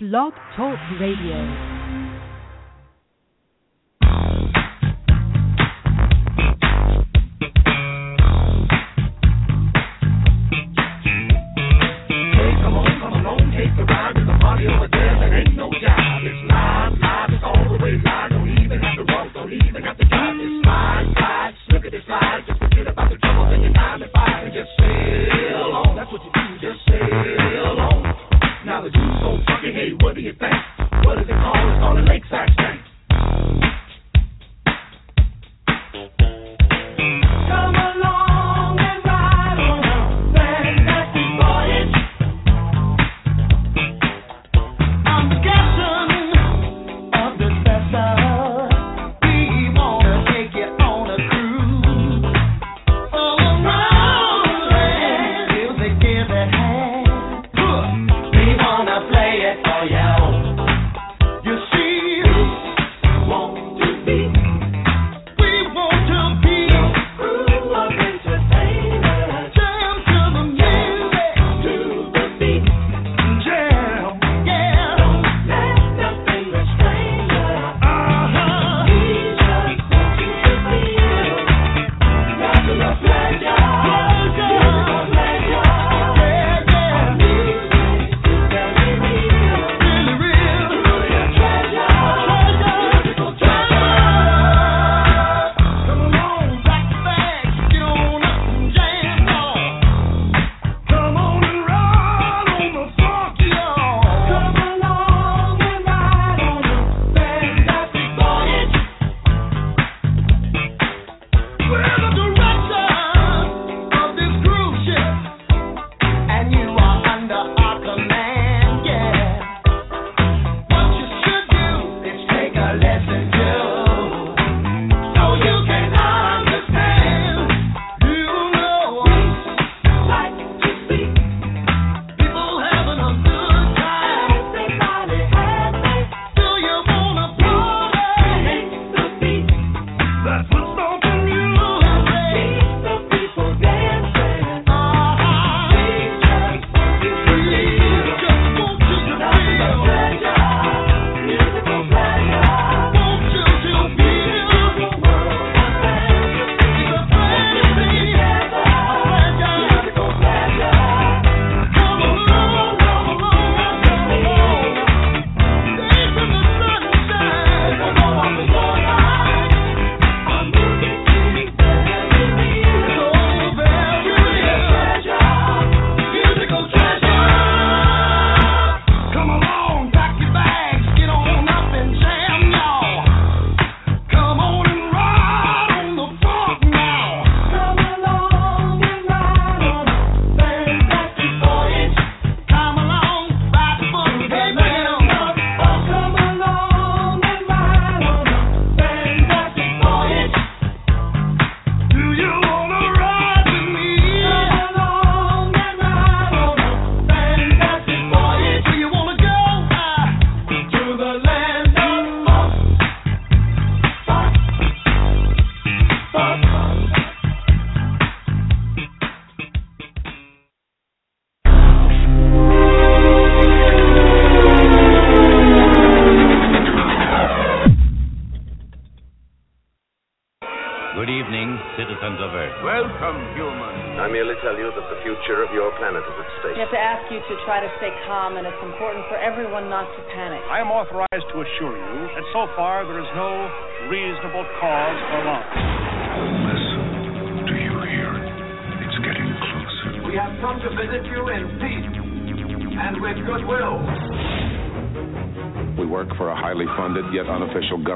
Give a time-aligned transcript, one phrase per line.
[0.00, 1.77] Blog Talk Radio.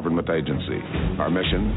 [0.02, 0.82] government agency.
[1.22, 1.70] Our mission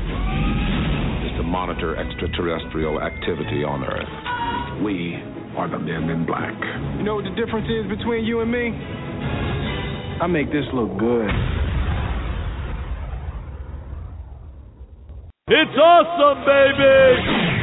[1.30, 4.82] is to monitor extraterrestrial activity on Earth.
[4.84, 5.14] We
[5.56, 6.58] are the men in black.
[6.98, 8.74] You know what the difference is between you and me?
[10.20, 11.30] I make this look good.
[15.48, 17.55] It's awesome, baby!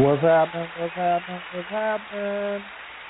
[0.00, 0.66] What's happening?
[0.78, 1.40] What's happening?
[1.54, 2.62] What's happening?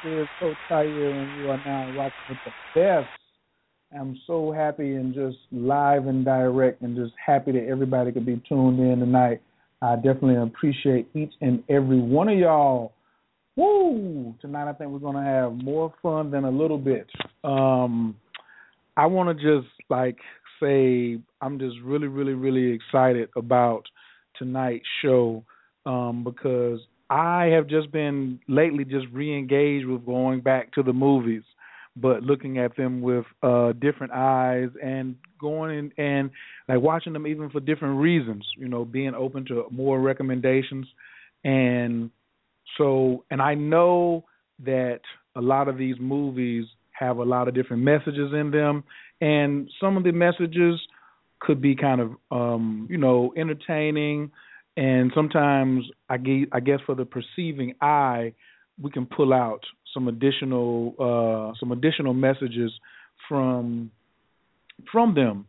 [0.03, 3.09] This is so tired, and you are now rocking with the best.
[3.97, 8.43] I'm so happy and just live and direct, and just happy that everybody could be
[8.49, 9.41] tuned in tonight.
[9.81, 12.93] I definitely appreciate each and every one of y'all.
[13.55, 14.35] Woo!
[14.41, 17.07] Tonight, I think we're gonna have more fun than a little bit.
[17.45, 18.17] Um,
[18.97, 20.19] I want to just like
[20.61, 23.85] say I'm just really, really, really excited about
[24.37, 25.45] tonight's show
[25.87, 31.43] um, because I have just been lately just re-engaged with going back to the movies,
[31.97, 36.31] but looking at them with uh, different eyes and going in, and
[36.69, 38.47] like watching them even for different reasons.
[38.57, 40.87] You know, being open to more recommendations,
[41.45, 42.11] and
[42.79, 44.25] so and I know
[44.65, 45.01] that
[45.35, 48.85] a lot of these movies have a lot of different messages in them,
[49.21, 50.79] and some of the messages
[51.41, 54.31] could be kind of um, you know entertaining
[54.81, 58.33] and sometimes I guess, for the perceiving eye,
[58.81, 59.61] we can pull out
[59.93, 62.73] some additional uh, some additional messages
[63.29, 63.91] from
[64.91, 65.45] from them.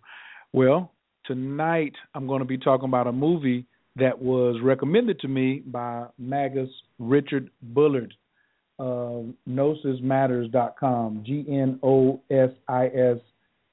[0.51, 0.92] Well,
[1.25, 6.07] tonight I'm going to be talking about a movie that was recommended to me by
[6.19, 6.69] Magus
[7.00, 8.13] Richard Bullard.
[8.80, 13.18] Uh, gnosismatters.com, G N O S I S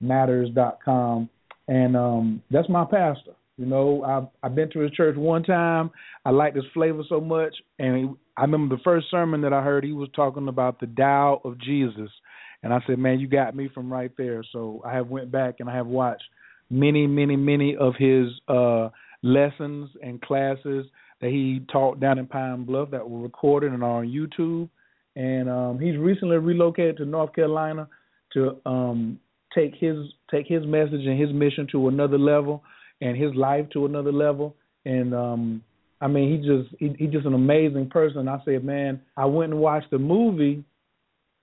[0.00, 1.28] matters.com,
[1.66, 3.32] and um, that's my pastor.
[3.58, 5.90] You know, I've I've been to his church one time.
[6.24, 9.62] I liked his flavor so much, and he, I remember the first sermon that I
[9.62, 9.84] heard.
[9.84, 12.10] He was talking about the Tao of Jesus,
[12.62, 15.56] and I said, "Man, you got me from right there." So I have went back
[15.58, 16.22] and I have watched
[16.70, 18.90] many, many, many of his uh
[19.22, 20.86] lessons and classes
[21.20, 24.68] that he taught down in Pine Bluff that were recorded and are on YouTube.
[25.16, 27.88] And um he's recently relocated to North Carolina
[28.34, 29.18] to um
[29.52, 29.96] take his
[30.30, 32.62] take his message and his mission to another level
[33.00, 34.54] and his life to another level.
[34.84, 35.62] And um
[36.00, 38.28] I mean, he just he, he's just an amazing person.
[38.28, 40.64] I said, man, I went and watched the movie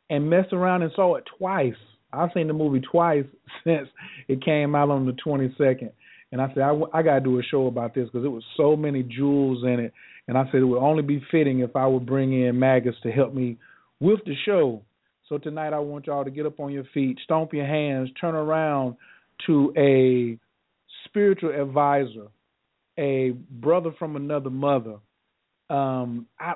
[0.09, 1.73] and messed around and saw it twice.
[2.13, 3.25] I've seen the movie twice
[3.63, 3.87] since
[4.27, 5.91] it came out on the 22nd.
[6.31, 8.43] And I said, I, I got to do a show about this because it was
[8.57, 9.93] so many jewels in it.
[10.27, 13.11] And I said it would only be fitting if I would bring in Magus to
[13.11, 13.57] help me
[13.99, 14.81] with the show.
[15.29, 18.35] So tonight I want y'all to get up on your feet, stomp your hands, turn
[18.35, 18.95] around
[19.47, 20.39] to a
[21.15, 22.27] spiritual advisor,
[22.99, 24.97] a brother from another mother.
[25.69, 26.55] Um, I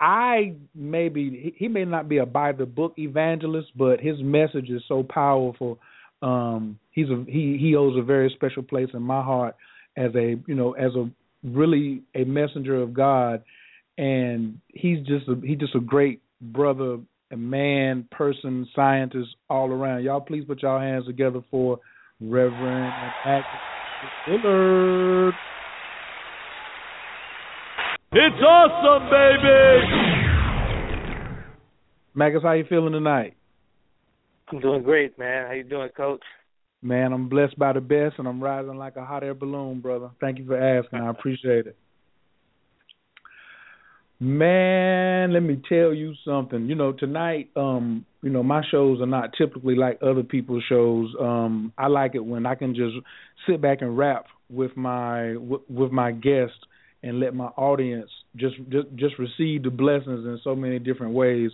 [0.00, 4.82] I maybe he may not be a by the book evangelist, but his message is
[4.88, 5.78] so powerful.
[6.22, 9.56] Um, he's a he he holds a very special place in my heart
[9.96, 11.10] as a you know as a
[11.44, 13.42] really a messenger of God,
[13.98, 16.98] and he's just a he's just a great brother,
[17.30, 20.02] a man, person, scientist all around.
[20.04, 21.78] Y'all please put y'all hands together for
[22.20, 23.12] Reverend
[24.26, 25.34] Bullard.
[28.12, 30.08] It's awesome, baby.
[32.14, 33.34] Magus, how you feeling tonight?
[34.50, 35.46] I'm doing great, man.
[35.46, 36.22] How you doing, Coach?
[36.80, 40.10] Man, I'm blessed by the best, and I'm rising like a hot air balloon, brother.
[40.20, 41.00] Thank you for asking.
[41.00, 41.76] I appreciate it.
[44.20, 46.66] Man, let me tell you something.
[46.66, 51.14] You know, tonight, um, you know, my shows are not typically like other people's shows.
[51.20, 52.96] Um, I like it when I can just
[53.46, 56.54] sit back and rap with my with, with my guest
[57.02, 61.50] and let my audience just just just receive the blessings in so many different ways.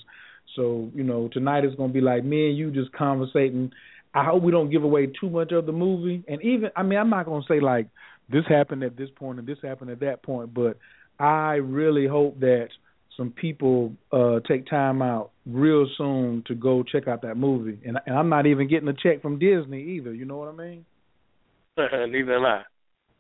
[0.57, 3.73] So, you know, tonight is going to be like me and you just conversating.
[4.15, 6.23] I hope we don't give away too much of the movie.
[6.29, 7.89] And even, I mean, I'm not going to say like
[8.31, 10.79] this happened at this point and this happened at that point, but
[11.19, 12.69] I really hope that
[13.17, 17.79] some people uh take time out real soon to go check out that movie.
[17.87, 20.15] And, and I'm not even getting a check from Disney either.
[20.15, 20.85] You know what I mean?
[21.77, 22.63] Neither am I.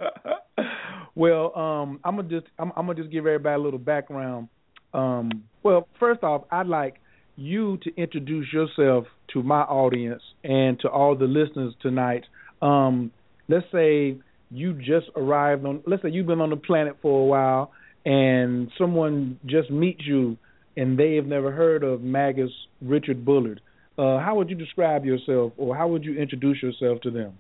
[1.14, 4.48] well, um, I'm gonna just I'm, I'm, gonna just give everybody a little background.
[4.92, 6.96] Um, well, first off, I'd like
[7.36, 12.24] you to introduce yourself to my audience and to all the listeners tonight.
[12.62, 13.10] Um,
[13.48, 14.18] let's say
[14.50, 15.82] you just arrived on.
[15.86, 17.72] Let's say you've been on the planet for a while,
[18.04, 20.36] and someone just meets you,
[20.76, 22.50] and they have never heard of Magus
[22.82, 23.60] Richard Bullard.
[23.96, 27.38] Uh, how would you describe yourself, or how would you introduce yourself to them?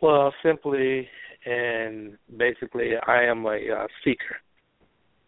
[0.00, 1.08] Well, simply
[1.44, 4.36] and basically, I am a uh, seeker.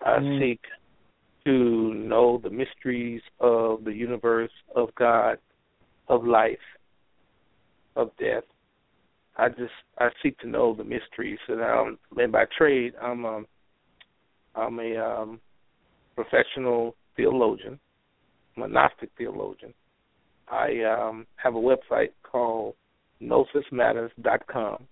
[0.04, 0.40] I mm.
[0.40, 0.60] seek
[1.44, 5.38] to know the mysteries of the universe, of God,
[6.08, 6.58] of life,
[7.96, 8.44] of death.
[9.40, 13.46] I just I seek to know the mysteries, and um, and by trade, I'm um,
[14.54, 15.40] I'm a um,
[16.14, 17.80] professional theologian,
[18.56, 19.72] monastic theologian.
[20.46, 22.74] I um, have a website called
[23.22, 24.84] gnosismatters.com.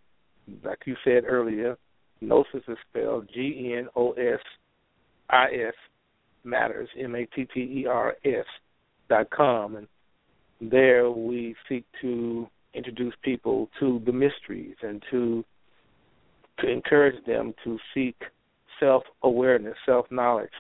[0.65, 1.77] Like you said earlier,
[2.23, 4.41] gnosis is spelled G N O S
[5.29, 5.75] I S
[6.45, 8.47] matters M A T T E R S
[9.11, 9.87] dot com, and
[10.61, 15.45] there we seek to introduce people to the mysteries and to
[16.61, 18.17] to encourage them to seek
[18.81, 20.51] self awareness, self knowledge,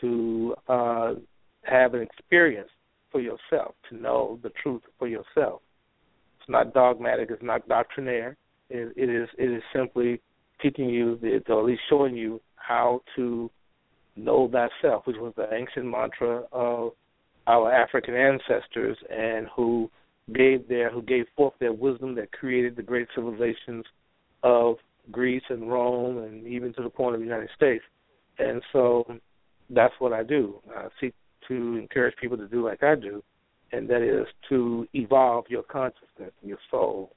[0.00, 1.14] to uh,
[1.62, 2.70] have an experience
[3.10, 5.60] for yourself, to know the truth for yourself.
[6.40, 8.36] It's not dogmatic, it's not doctrinaire.
[8.70, 10.20] It, it is it is simply
[10.60, 13.50] teaching you, the, or at least showing you how to
[14.16, 16.92] know thyself, which was the ancient mantra of
[17.46, 19.90] our African ancestors, and who
[20.34, 23.84] gave their who gave forth their wisdom that created the great civilizations
[24.42, 24.76] of
[25.10, 27.84] Greece and Rome, and even to the point of the United States.
[28.38, 29.04] And so
[29.70, 30.60] that's what I do.
[30.74, 31.14] I seek
[31.48, 33.22] to encourage people to do like I do,
[33.72, 37.12] and that is to evolve your consciousness, your soul.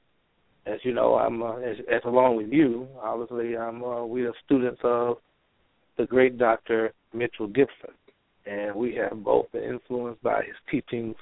[0.66, 2.88] As you know, I'm uh, as, as along with you.
[3.02, 5.18] Obviously, I'm uh, we are students of
[5.98, 6.94] the great Dr.
[7.14, 7.92] Mitchell Gibson,
[8.46, 11.16] and we have both been influenced by his teachings,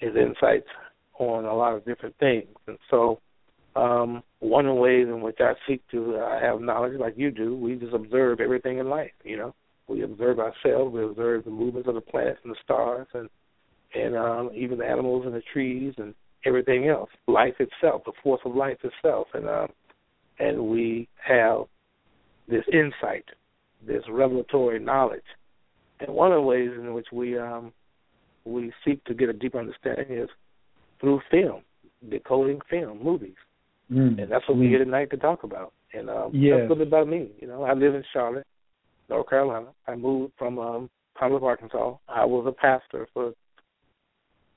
[0.00, 0.66] his insights
[1.18, 2.48] on a lot of different things.
[2.66, 3.20] And so,
[3.76, 7.30] um, one of the ways in which I seek to uh, have knowledge, like you
[7.30, 9.12] do, we just observe everything in life.
[9.24, 9.54] You know,
[9.88, 13.28] we observe ourselves, we observe the movements of the planets and the stars, and
[13.94, 18.40] and um, even the animals and the trees and everything else, life itself, the force
[18.44, 19.68] of life itself, and um,
[20.38, 21.62] and we have
[22.48, 23.24] this insight,
[23.86, 25.22] this revelatory knowledge.
[26.00, 27.72] And one of the ways in which we um,
[28.44, 30.28] we seek to get a deeper understanding is
[31.00, 31.62] through film,
[32.08, 33.34] decoding film, movies,
[33.90, 34.20] mm.
[34.20, 35.72] and that's what we're here tonight to talk about.
[35.92, 36.54] And um, yes.
[36.54, 37.30] that's a little bit about me.
[37.40, 38.46] You know, I live in Charlotte,
[39.08, 39.68] North Carolina.
[39.86, 41.96] I moved from um, Pine Bluff, Arkansas.
[42.08, 43.32] I was a pastor for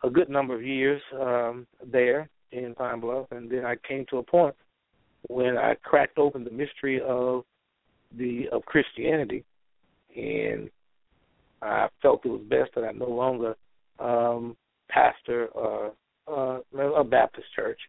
[0.03, 4.17] a good number of years um, there in Pine Bluff, and then I came to
[4.17, 4.55] a point
[5.27, 7.43] when I cracked open the mystery of
[8.17, 9.43] the of Christianity,
[10.15, 10.69] and
[11.61, 13.55] I felt it was best that I no longer
[13.99, 14.55] um,
[14.89, 15.89] pastor uh,
[16.27, 17.79] uh, a Baptist church.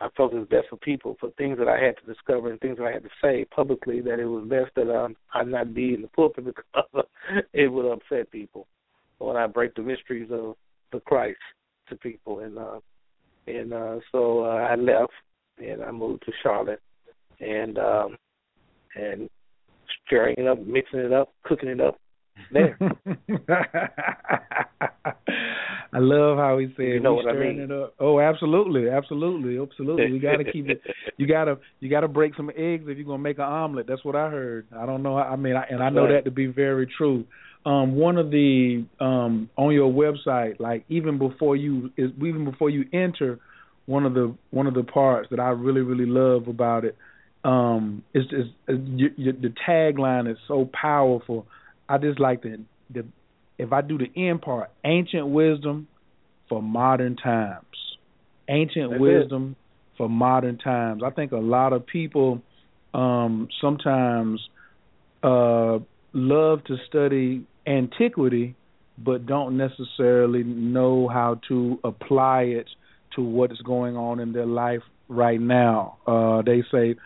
[0.00, 2.60] I felt it was best for people for things that I had to discover and
[2.60, 5.74] things that I had to say publicly that it was best that um, I not
[5.74, 7.06] be in the pulpit because
[7.52, 8.66] it would upset people.
[9.18, 10.56] When I break the mysteries of
[10.92, 11.38] the Christ
[11.88, 12.40] to people.
[12.40, 12.80] And uh
[13.46, 15.12] and uh so uh, I left
[15.58, 16.80] and I moved to Charlotte.
[17.40, 18.16] And um
[18.94, 19.28] and
[20.06, 21.98] stirring it up, mixing it up, cooking it up
[22.50, 22.78] there.
[25.94, 27.60] I love how he said you know what I mean.
[27.60, 27.94] it up.
[28.00, 30.10] Oh, absolutely, absolutely, absolutely.
[30.10, 30.80] You got to keep it.
[31.18, 33.86] You got to you got to break some eggs if you're gonna make an omelet.
[33.86, 34.66] That's what I heard.
[34.74, 35.18] I don't know.
[35.18, 36.14] I mean, I, and I know Right.
[36.14, 37.24] that to be very true.
[37.64, 42.70] Um, one of the um, on your website, like even before you is even before
[42.70, 43.38] you enter,
[43.86, 46.96] one of the one of the parts that I really really love about it
[47.44, 51.46] um, is, is, is you, you, the tagline is so powerful.
[51.92, 53.04] I just like the the
[53.58, 55.88] if I do the end part, ancient wisdom
[56.48, 57.66] for modern times.
[58.48, 59.00] Ancient That's it.
[59.00, 59.56] wisdom
[59.98, 61.02] for modern times.
[61.04, 62.40] I think a lot of people
[62.94, 64.40] um, sometimes
[65.22, 65.78] uh,
[66.14, 68.56] love to study antiquity,
[68.96, 72.68] but don't necessarily know how to apply it
[73.16, 75.98] to what is going on in their life right now.
[76.06, 76.96] Uh, they say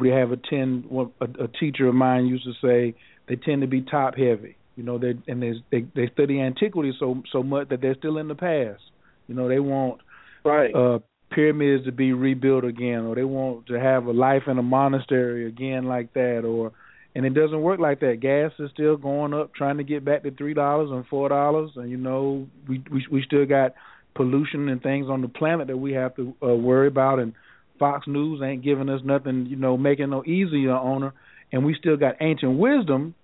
[0.00, 0.84] we have a ten.
[1.20, 2.94] A, a teacher of mine used to say
[3.28, 4.56] they tend to be top heavy.
[4.76, 8.18] You know, they and they they they study antiquity so so much that they're still
[8.18, 8.82] in the past.
[9.28, 10.00] You know, they want
[10.44, 10.74] Right.
[10.74, 10.98] uh
[11.30, 15.46] pyramids to be rebuilt again or they want to have a life in a monastery
[15.46, 16.72] again like that or
[17.14, 18.20] and it doesn't work like that.
[18.20, 21.70] Gas is still going up, trying to get back to three dollars and four dollars,
[21.76, 23.72] and you know we we we still got
[24.14, 27.18] pollution and things on the planet that we have to uh, worry about.
[27.18, 27.34] And
[27.78, 31.12] Fox News ain't giving us nothing, you know, making no easier on her.
[31.52, 33.14] And we still got ancient wisdom,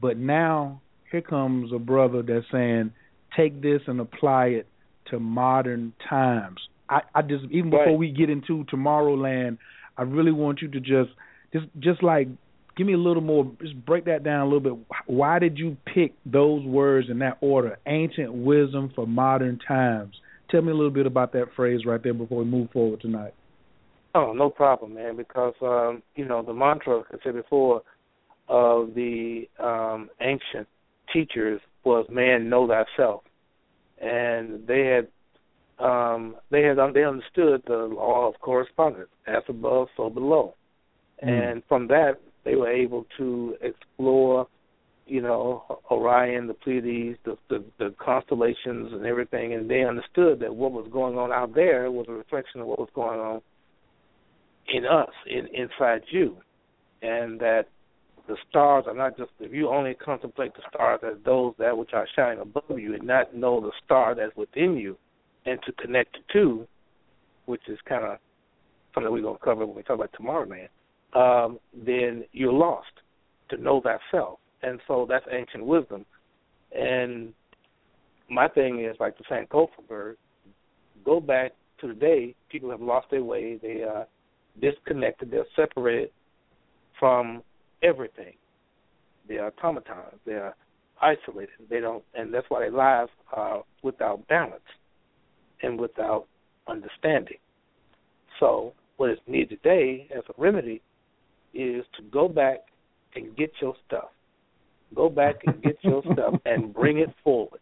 [0.00, 2.92] but now here comes a brother that's saying,
[3.36, 4.66] take this and apply it
[5.10, 6.60] to modern times.
[6.88, 7.98] I, I just even before Right.
[7.98, 9.58] we get into Tomorrowland,
[9.96, 11.10] I really want you to just
[11.52, 12.28] just just like
[12.76, 14.86] give me a little more just break that down a little bit.
[15.06, 17.78] Why did you pick those words in that order?
[17.86, 20.14] Ancient wisdom for modern times.
[20.50, 23.34] Tell me a little bit about that phrase right there before we move forward tonight.
[24.14, 25.16] Oh, no problem, man.
[25.16, 27.82] Because um, you know the mantra I said before
[28.48, 30.68] of the um, ancient
[31.12, 33.22] teachers was "Man, know thyself,"
[34.00, 35.08] and they had
[35.84, 40.54] um, they had they understood the law of correspondence, as above, so below,
[41.22, 41.52] Mm.
[41.52, 44.46] and from that they were able to explore,
[45.06, 50.54] you know, Orion, the Pleiades, the, the the constellations, and everything, and they understood that
[50.54, 53.40] what was going on out there was a reflection of what was going on
[54.72, 56.36] in us, in inside you,
[57.02, 57.64] and that
[58.26, 61.90] the stars are not just if you only contemplate the stars as those that which
[61.92, 64.96] are shining above you and not know the star that's within you
[65.44, 66.66] and to connect the two,
[67.44, 68.18] which is kind of
[68.94, 70.68] something we're to cover when we talk about Tomorrowland,
[71.14, 72.86] um, then you're lost
[73.50, 74.38] to know thyself.
[74.62, 76.06] And so that's ancient wisdom.
[76.72, 77.34] And
[78.30, 80.16] my thing is like the Sankofa bird,
[81.04, 84.06] go back to the day people have lost their way, they are
[84.60, 86.10] disconnected, they're separated
[86.98, 87.42] from
[87.82, 88.34] everything.
[89.28, 90.20] They are automatons.
[90.26, 90.54] They are
[91.00, 91.54] isolated.
[91.68, 94.62] They don't, and that's why their lives are without balance
[95.62, 96.26] and without
[96.68, 97.38] understanding.
[98.40, 100.80] So, what is needed today as a remedy
[101.52, 102.60] is to go back
[103.14, 104.08] and get your stuff.
[104.94, 107.60] Go back and get your stuff and bring it forward.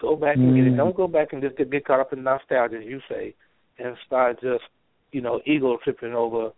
[0.00, 0.72] Go back and get it.
[0.74, 0.76] Mm.
[0.76, 3.34] Don't go back and just get, get caught up in nostalgia, as you say,
[3.78, 4.64] and start just,
[5.12, 6.50] you know, ego tripping over.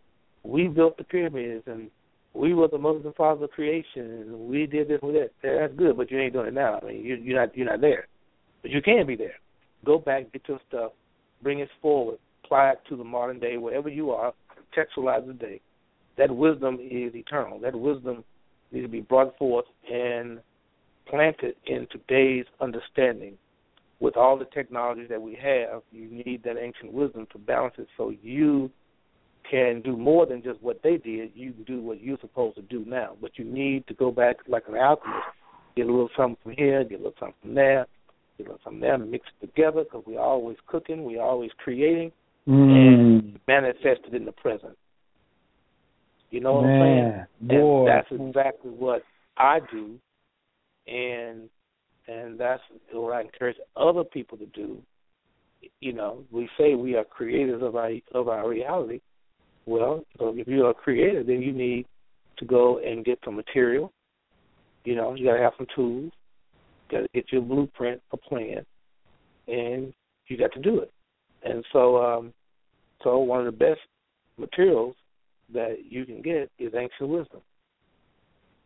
[0.43, 1.91] We built the pyramids and
[2.33, 5.31] we were the mothers and fathers of creation, and we did this and that.
[5.43, 6.79] That's good, but you ain't doing it now.
[6.81, 8.07] I mean, you, you're not you're not there,
[8.63, 9.35] but you can be there.
[9.85, 10.93] Go back, get your stuff,
[11.43, 14.33] bring it forward, apply it to the modern day, wherever you are,
[14.77, 15.61] contextualize the day.
[16.19, 17.59] That wisdom is eternal.
[17.61, 18.25] That wisdom
[18.71, 20.41] needs to be brought forth and
[21.09, 23.35] planted in today's understanding.
[24.01, 27.87] With all the technology that we have, you need that ancient wisdom to balance it
[27.97, 28.71] so you
[29.49, 31.33] can do more than just what they did.
[31.35, 33.17] You can do what you're supposed to do now.
[33.21, 35.27] But you need to go back like an alchemist,
[35.77, 37.87] get a little something from here, get a little something from there,
[38.39, 42.13] get a little something there, mix it together because we're always cooking, we're always creating,
[42.47, 43.41] and mm.
[43.47, 44.77] manifest it in the present.
[46.31, 47.61] You know what Man, I'm saying?
[47.61, 47.79] boy.
[47.81, 49.03] And that's exactly what
[49.37, 49.99] I do,
[50.87, 51.49] and
[52.11, 52.63] and that's
[52.93, 54.79] what I encourage other people to do.
[55.81, 59.01] You know, we say we are creators of our of our reality.
[59.67, 61.87] Well, if you're a creator, then you need
[62.39, 63.93] to go and get some material.
[64.85, 66.13] You know, you got to have some tools.
[66.91, 68.65] You got to get your blueprint, a plan,
[69.47, 69.93] and
[70.27, 70.91] you got to do it.
[71.43, 72.33] And so, um,
[73.05, 73.81] so one of the best
[74.39, 74.97] materials
[75.53, 77.41] that you can get is ancient wisdom.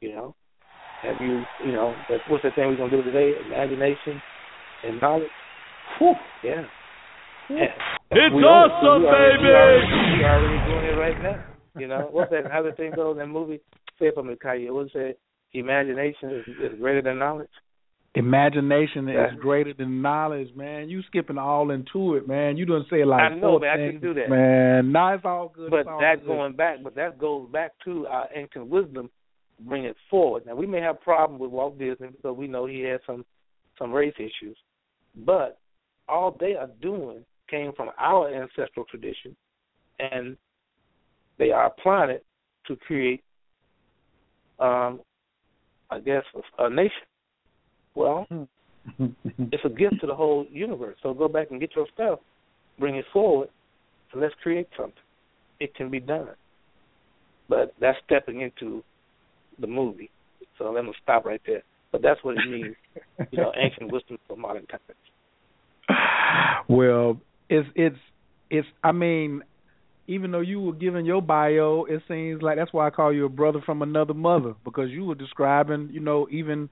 [0.00, 0.34] You know,
[1.04, 3.32] have you, you know, that, what's that thing we're gonna do today?
[3.46, 4.20] Imagination
[4.84, 5.28] and knowledge.
[5.98, 6.14] Whew.
[6.42, 6.62] Yeah.
[7.50, 7.72] yeah.
[8.10, 8.46] It's We own it.
[8.46, 9.48] awesome, We already- baby!
[9.48, 11.44] We already, already doing it right now.
[11.78, 13.60] You know, what's that other thing though in that movie?
[13.98, 14.72] Say it for me, Kanye.
[14.72, 15.16] What's that?
[15.52, 17.48] Imagination is, is greater than knowledge.
[18.16, 19.32] Imagination Yeah.
[19.32, 20.88] is greater than knowledge, man.
[20.88, 22.56] You skipping all into it, man.
[22.56, 24.30] You done say like I know, four but I things, couldn't do that.
[24.30, 25.70] Man, nah, it's all good.
[25.70, 26.26] But it's all that good.
[26.28, 29.10] going back, but that goes back to our ancient wisdom,
[29.60, 30.46] bring it forward.
[30.46, 33.24] Now we may have problem with Walt Disney because we know he had some
[33.78, 34.56] some race issues,
[35.24, 35.58] but
[36.08, 39.36] all they are doing came from our ancestral tradition,
[39.98, 40.36] and
[41.38, 42.24] they are applying it
[42.66, 43.22] to create,
[44.58, 45.00] um,
[45.90, 46.22] I guess,
[46.58, 46.90] a, a nation.
[47.94, 48.26] Well,
[48.98, 50.96] it's a gift to the whole universe.
[51.02, 52.20] So go back and get your stuff,
[52.78, 53.48] bring it forward,
[54.12, 54.94] and let's create something.
[55.60, 56.28] It can be done.
[57.48, 58.82] But that's stepping into
[59.58, 60.10] the movie.
[60.58, 61.62] So let me stop right there.
[61.92, 62.74] But that's what it means,
[63.30, 64.82] you know, ancient wisdom for modern times.
[66.68, 67.98] well, it's it's
[68.50, 68.66] it's.
[68.82, 69.42] I mean,
[70.06, 73.24] even though you were giving your bio, it seems like that's why I call you
[73.24, 76.68] a brother from another mother because you were describing, you know, even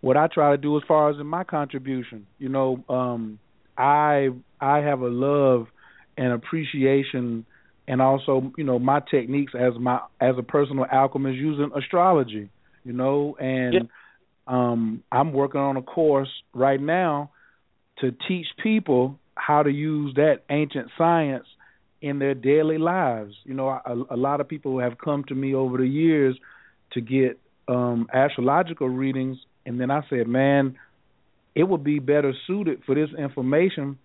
[0.00, 2.26] what I try to do as far as in my contribution.
[2.38, 3.38] You know, um,
[3.78, 5.68] I I have a love
[6.16, 7.46] and appreciation,
[7.86, 12.48] and also, you know, my techniques as my as a personal alchemist using astrology.
[12.84, 13.80] You know, and Yeah.
[14.46, 17.30] um, I'm working on a course right now
[18.00, 21.46] to teach people how to use that ancient science
[22.02, 23.34] in their daily lives.
[23.44, 26.36] You know, a, a lot of people have come to me over the years
[26.92, 30.76] to get um astrological readings and then I said, "Man,
[31.54, 33.98] it would be better suited for this information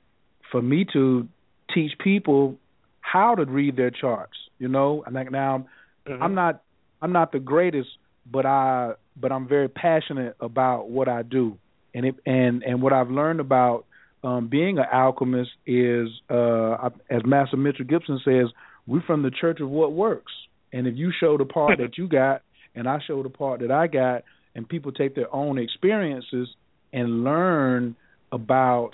[0.51, 1.27] for me to
[1.73, 2.57] teach people
[3.01, 5.65] how to read their charts." You know, and like now
[6.09, 6.23] Mm-hmm.
[6.23, 6.61] I'm not
[7.01, 7.89] I'm not the greatest,
[8.29, 11.57] but I but I'm very passionate about what I do.
[11.93, 13.85] And it and and what I've learned about
[14.23, 18.47] um being an alchemist is uh as Master Mitchell Gibson says,
[18.87, 20.31] we're from the church of what works.
[20.73, 22.41] And if you show the part that you got
[22.75, 24.23] and I show the part that I got
[24.55, 26.49] and people take their own experiences
[26.91, 27.95] and learn
[28.31, 28.91] about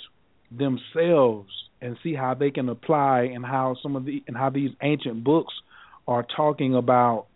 [0.51, 1.49] themselves
[1.85, 5.23] and see how they can apply and how some of the and how these ancient
[5.23, 5.53] books
[6.07, 7.27] are talking about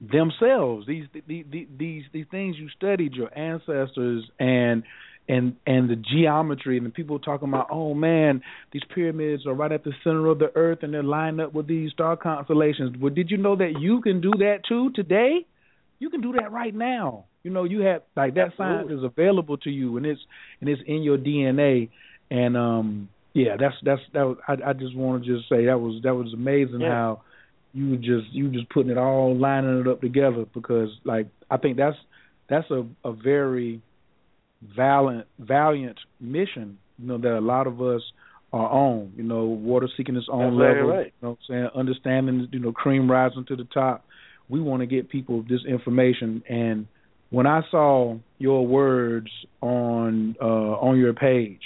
[0.00, 4.82] themselves these these these these things you studied your ancestors and
[5.28, 9.72] and and the geometry and the people talking about oh man these pyramids are right
[9.72, 13.12] at the center of the earth and they're lined up with these star constellations well
[13.12, 15.46] did you know that you can do that too today
[15.98, 17.24] You can do that right now.
[17.42, 18.76] You know, you have like that Absolutely.
[18.76, 20.20] science is available to you, and it's
[20.60, 21.90] and it's in your DNA.
[22.30, 24.22] And um, yeah, that's that's that.
[24.26, 26.88] Was, I I just want to just say that was that was amazing Yeah.
[26.90, 27.22] how
[27.74, 31.76] you just you just putting it all lining it up together because like I think
[31.76, 31.96] that's
[32.48, 33.82] that's a a very
[34.74, 38.00] valiant valiant mission you know that a lot of us
[38.54, 41.06] are on you know water seeking its own That's level right.
[41.06, 44.06] you know what I'm saying understanding you know cream rising to the top
[44.48, 46.86] we want to get people this information and
[47.28, 49.28] when I saw your words
[49.60, 50.44] on uh
[50.80, 51.60] on your page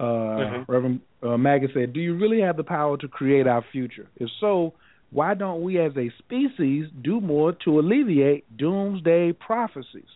[0.00, 0.64] uh Mhm.
[0.68, 4.28] Reverend uh, Magus said do you really have the power to create our future if
[4.40, 4.74] so
[5.10, 10.10] why don't we as a species do more to alleviate doomsday prophecies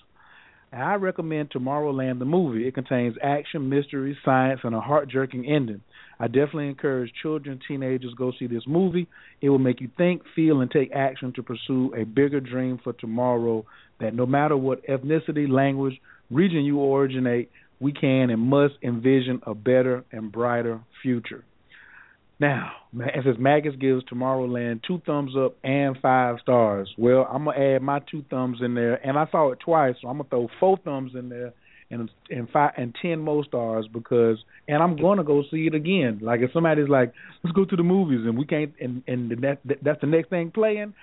[0.72, 2.66] and I recommend Tomorrowland the movie.
[2.66, 5.80] It contains action, mystery, science, and a heart-jerking ending.
[6.20, 9.08] I definitely encourage children, teenagers go see this movie.
[9.40, 12.92] It will make you think, feel, and take action to pursue a bigger dream for
[12.92, 13.64] tomorrow.
[13.98, 19.54] That no matter what ethnicity, language, region you originate, we can and must envision a
[19.54, 21.44] better and brighter future.
[22.38, 26.88] Now, it says Magus gives Tomorrowland two thumbs up and five stars.
[26.96, 30.08] Well, I'm gonna add my two thumbs in there, and I saw it twice, so
[30.08, 31.52] I'm gonna throw four thumbs in there
[31.90, 34.38] and and five and ten more stars because,
[34.68, 36.20] and I'm gonna go see it again.
[36.22, 37.12] Like if somebody's like,
[37.44, 40.50] let's go to the movies, and we can't, and and that that's the next thing
[40.50, 40.94] playing,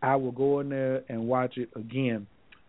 [0.00, 2.26] I will go in there and watch it again.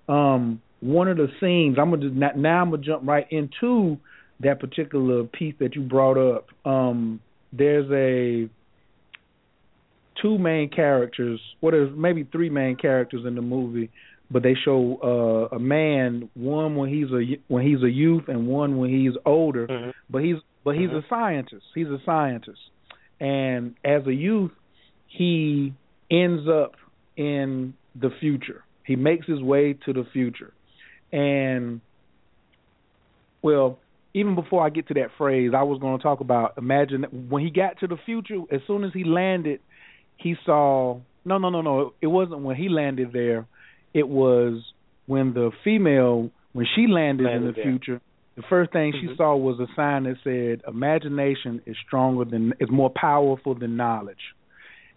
[0.09, 3.97] Um, one of the scenes, I'm gonna just now I'm gonna jump right into
[4.41, 6.47] that particular piece that you brought up.
[6.65, 7.19] Um,
[7.51, 8.49] there's a
[10.21, 11.39] two main characters.
[11.61, 13.89] Well, there's maybe three main characters in the movie,
[14.31, 18.47] but they show uh, a man, one when he's a when he's a youth, and
[18.47, 19.67] one when he's older.
[19.67, 19.93] Mhm.
[20.09, 21.03] But he's but he's Mhm.
[21.03, 21.65] a scientist.
[21.73, 22.61] He's a scientist,
[23.19, 24.51] and as a youth,
[25.07, 25.73] he
[26.11, 26.75] ends up
[27.17, 28.63] in the future.
[28.85, 30.51] He makes his way to the future,
[31.11, 31.81] and
[33.41, 33.79] well,
[34.13, 37.43] even before I get to that phrase, I was going to talk about imagine when
[37.43, 38.39] he got to the future.
[38.51, 39.59] As soon as he landed,
[40.17, 41.93] he saw no, no, no, no.
[42.01, 43.45] It wasn't when he landed there.
[43.93, 44.63] It was
[45.05, 47.63] when the female when she landed, in the there.
[47.63, 48.01] future.
[48.35, 49.17] The first thing she Mhm.
[49.17, 54.33] saw was a sign that said, "Imagination is stronger than is more powerful than knowledge."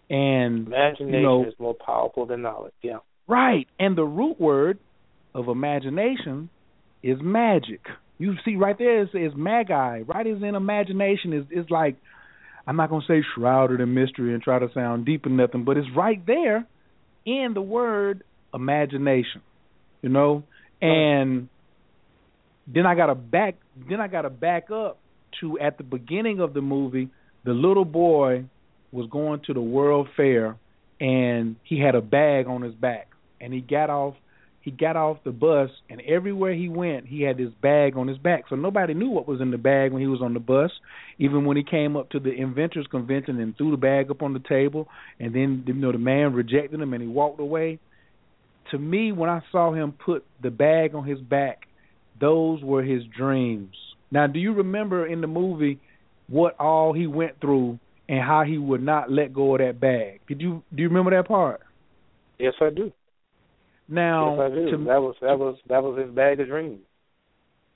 [0.09, 2.73] And Imagination you know, is more powerful than knowledge.
[2.81, 2.99] Yeah.
[3.27, 3.67] Right.
[3.79, 4.79] And the root word
[5.33, 6.49] of imagination
[7.01, 7.81] is magic.
[8.17, 10.01] You see right there it says magi.
[10.01, 11.97] Right is in imagination is is like
[12.65, 15.77] I'm not gonna say shrouded in mystery and try to sound deep or nothing, but
[15.77, 16.65] it's right there
[17.25, 19.41] in the word imagination.
[20.01, 20.43] You know?
[20.81, 21.49] And
[22.67, 23.55] then I gotta back
[23.89, 24.99] then I gotta back up
[25.41, 27.09] to at the beginning of the movie,
[27.43, 28.45] the little boy
[28.91, 30.55] was going to the World Fair
[30.99, 33.07] and he had a bag on his back
[33.41, 34.13] and he got off
[34.63, 38.17] he got off the bus and everywhere he went he had this bag on his
[38.17, 38.45] back.
[38.49, 40.71] So nobody knew what was in the bag when he was on the bus
[41.19, 44.33] even when he came up to the inventors convention and threw the bag up on
[44.33, 44.87] the table
[45.19, 47.77] and then you know the man rejected him and he walked away.
[48.71, 51.67] To me when i saw him put the bag on his back
[52.21, 53.75] those were his dreams.
[54.11, 55.81] Now do you remember in the movie
[56.27, 60.21] what all he went through and how he would not let go of that bag?
[60.25, 61.59] Did you do you remember that part?
[62.39, 62.93] Yes, I do.
[63.87, 64.71] Now yes, I do.
[64.71, 66.79] to that was that was that was his bag of dreams.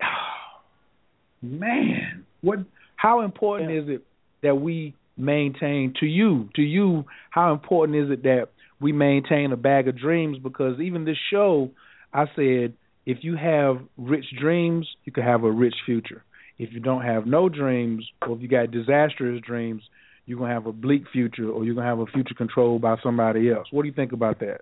[1.42, 2.60] man, what?
[2.96, 3.82] How important Yeah.
[3.82, 4.02] is it
[4.42, 6.50] that we maintain to you?
[6.56, 10.38] To you, how important is it that we maintain a bag of dreams?
[10.40, 11.72] Because even this show,
[12.14, 12.74] I said,
[13.06, 16.24] if you have rich dreams, you can have a rich future.
[16.58, 19.84] If you don't have no dreams, or if you got disastrous dreams,
[20.26, 23.52] you're gonna have a bleak future, or you're gonna have a future controlled by somebody
[23.52, 23.68] else.
[23.72, 24.62] What do you think about that?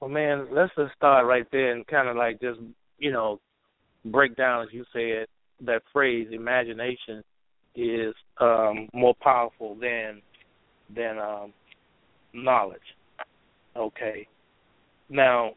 [0.00, 2.60] Well, man, let's just start right there and kind of like just
[2.98, 3.40] you know
[4.04, 5.26] break down, as you said,
[5.66, 6.28] that phrase.
[6.30, 7.22] Imagination
[7.74, 10.22] is um, more powerful than
[10.94, 11.52] than um,
[12.32, 12.80] knowledge.
[13.76, 14.26] Okay.
[15.10, 15.52] Now,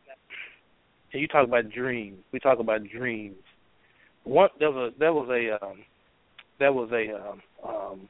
[1.12, 2.18] you talk about dreams.
[2.32, 3.36] We talk about dreams.
[4.24, 5.78] One there was a, there was a um,
[6.58, 8.10] there was a um, um,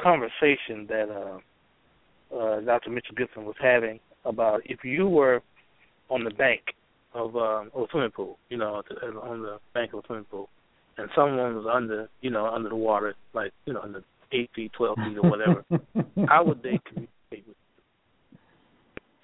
[0.00, 2.90] conversation that uh, uh, Dr.
[2.90, 5.42] Mitchell Gibson was having about if you were
[6.08, 6.60] on the bank
[7.14, 8.82] of um, of a swimming pool, you know,
[9.22, 10.48] on the bank of a swimming pool,
[10.98, 14.72] and someone was under, you know, under the water, like you know, under eight feet,
[14.76, 15.64] twelve feet, or whatever.
[16.28, 17.56] how would they communicate with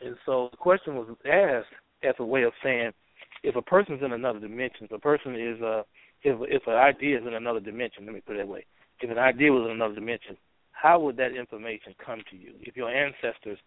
[0.00, 0.06] you?
[0.06, 1.66] And so the question was asked
[2.02, 2.92] as a way of saying,
[3.42, 5.82] if a person's in another dimension, if a person is uh
[6.22, 8.64] if if an idea is in another dimension, let me put it that way.
[9.00, 10.36] If an idea was in another dimension,
[10.72, 12.52] how would that information come to you?
[12.60, 13.58] If your ancestors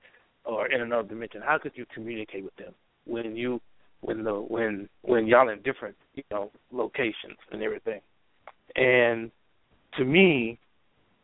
[0.46, 2.74] or in another dimension, how could you communicate with them
[3.06, 3.62] when you
[4.02, 8.02] when the when when y'all in different you know locations and everything?
[8.76, 9.32] And
[9.98, 10.60] to me,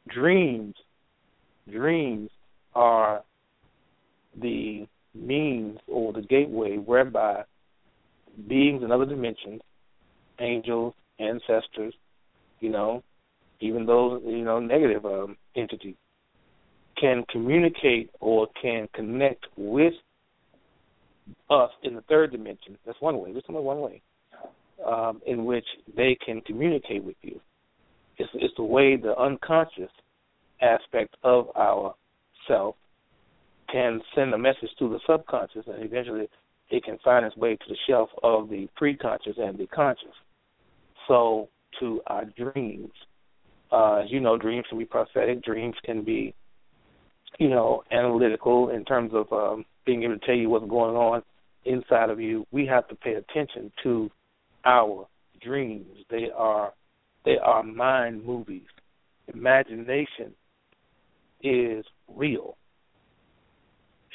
[0.08, 0.76] dreams
[1.70, 2.30] dreams
[2.76, 3.24] are
[4.40, 7.44] the means or the gateway whereby
[8.48, 9.62] beings in other dimensions,
[10.40, 11.94] angels, ancestors,
[12.60, 13.04] you know,
[13.60, 15.96] even those you know negative um, entities,
[17.00, 19.94] can communicate or can connect with
[21.50, 22.78] us in the third dimension.
[22.86, 23.32] That's one way.
[23.32, 24.02] There's only one way
[24.86, 27.40] um, in which they can communicate with you.
[28.18, 29.92] It's, it's the way the unconscious
[30.62, 31.94] aspect of our
[32.48, 32.76] self
[33.72, 36.28] can send a message to the subconscious, and eventually
[36.70, 40.14] it can find its way to the shelf of the preconscious and the conscious.
[41.08, 42.92] So, to our dreams,
[43.72, 45.44] uh, you know, dreams can be prophetic.
[45.44, 46.34] Dreams can be,
[47.38, 51.22] you know, analytical in terms of um, being able to tell you what's going on
[51.66, 52.46] inside of you.
[52.52, 54.10] We have to pay attention to
[54.66, 55.08] our
[55.42, 55.98] dreams.
[56.10, 56.74] They are
[57.26, 58.68] they are mind movies.
[59.34, 60.34] Imagination
[61.44, 62.58] is real.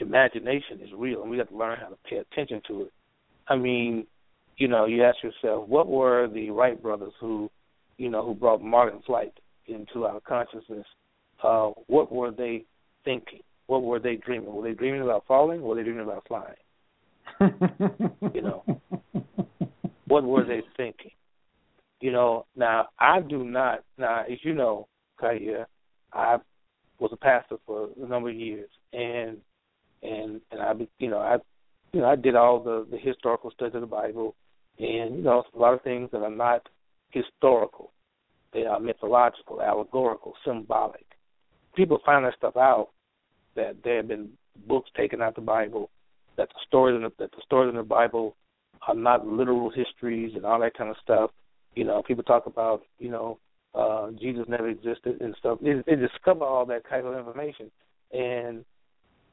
[0.01, 2.93] Imagination is real, and we have to learn how to pay attention to it.
[3.47, 4.07] I mean,
[4.57, 7.51] you know, you ask yourself, what were the Wright brothers who,
[7.99, 9.33] you know, who brought modern flight
[9.67, 10.87] into our consciousness?
[11.43, 12.65] Uh, what were they
[13.05, 13.41] thinking?
[13.67, 14.53] What were they dreaming?
[14.53, 15.61] Were they dreaming about falling?
[15.61, 16.55] Or were they dreaming about flying?
[18.35, 18.65] you know,
[20.07, 21.12] what were they thinking?
[22.01, 23.85] You know, now I do not.
[23.97, 24.88] Now, as you know,
[25.21, 25.67] Khayr,
[26.12, 26.38] I
[26.99, 29.38] was a pastor for a number of years, and
[30.03, 31.37] and and I, you know, I,
[31.93, 34.35] you know, I did all the the historical studies of the Bible,
[34.79, 36.69] and you know, a lot of things that are not
[37.11, 37.93] historical.
[38.53, 41.07] They are mythological, allegorical, symbolic.
[41.75, 42.89] People find that stuff out
[43.57, 44.31] that there have been
[44.67, 45.91] books taken out the Bible,
[46.37, 48.37] that the stories in the, that the stories in the Bible
[48.87, 51.31] are not literal histories and all that kind of stuff.
[51.75, 53.39] You know, people talk about you know
[53.75, 55.59] uh Jesus never existed and stuff.
[55.63, 57.71] They, they discover all that type of information,
[58.13, 58.65] and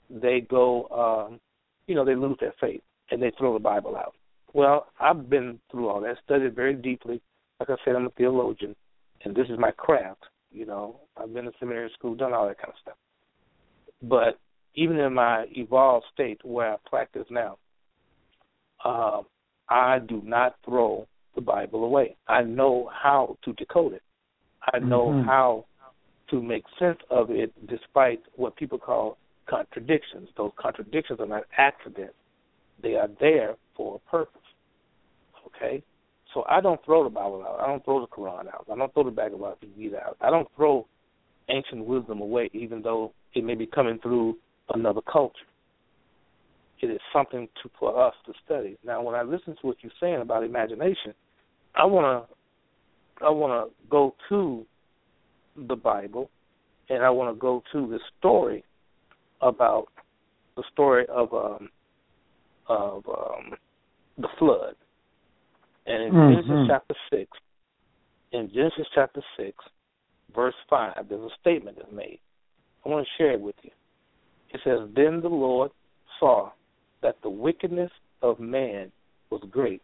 [0.09, 0.87] they go,
[1.29, 1.39] um,
[1.87, 4.15] you know, they lose their faith and they throw the Bible out.
[4.53, 7.21] Well, I've been through all that, studied very deeply.
[7.59, 8.75] Like I said, I'm a theologian,
[9.23, 10.23] and this is my craft.
[10.51, 12.97] You know, I've been to seminary school, done all that kind of stuff.
[14.01, 14.39] But
[14.75, 17.57] even in my evolved state where I practice now,
[18.83, 19.21] uh,
[19.69, 22.15] I do not throw the Bible away.
[22.27, 24.03] I know how to decode it.
[24.73, 25.25] I know Mhm.
[25.25, 25.65] how
[26.27, 30.29] to make sense of it despite what people call contradictions.
[30.35, 32.15] Those contradictions are not accidents.
[32.79, 34.41] They are there for a purpose.
[35.47, 35.83] Okay?
[36.33, 37.59] So I don't throw the Bible out.
[37.59, 38.67] I don't throw the Quran out.
[38.71, 40.17] I don't throw the Bhagavad Gita out.
[40.21, 40.85] I don't throw
[41.49, 44.37] ancient wisdom away, even though it may be coming through
[44.73, 45.35] another culture.
[46.81, 48.77] It is something to, for us to study.
[48.85, 51.13] Now, when I listen to what you're saying about imagination,
[51.75, 52.35] I want to
[53.25, 54.65] I want to go to
[55.67, 56.29] the Bible,
[56.89, 58.63] and I want to go to the story
[59.41, 59.87] about
[60.55, 61.69] the story of um,
[62.67, 63.55] of um,
[64.17, 64.75] the flood.
[65.89, 66.29] And in Mhm.
[66.29, 67.37] Genesis chapter six,
[68.31, 69.65] in Genesis chapter six,
[70.29, 72.19] verse five, there's a statement that's made.
[72.85, 73.71] I want to share it with you.
[74.51, 75.71] It says, "Then the Lord
[76.19, 76.51] saw
[77.01, 78.91] that the wickedness of man
[79.31, 79.81] was great,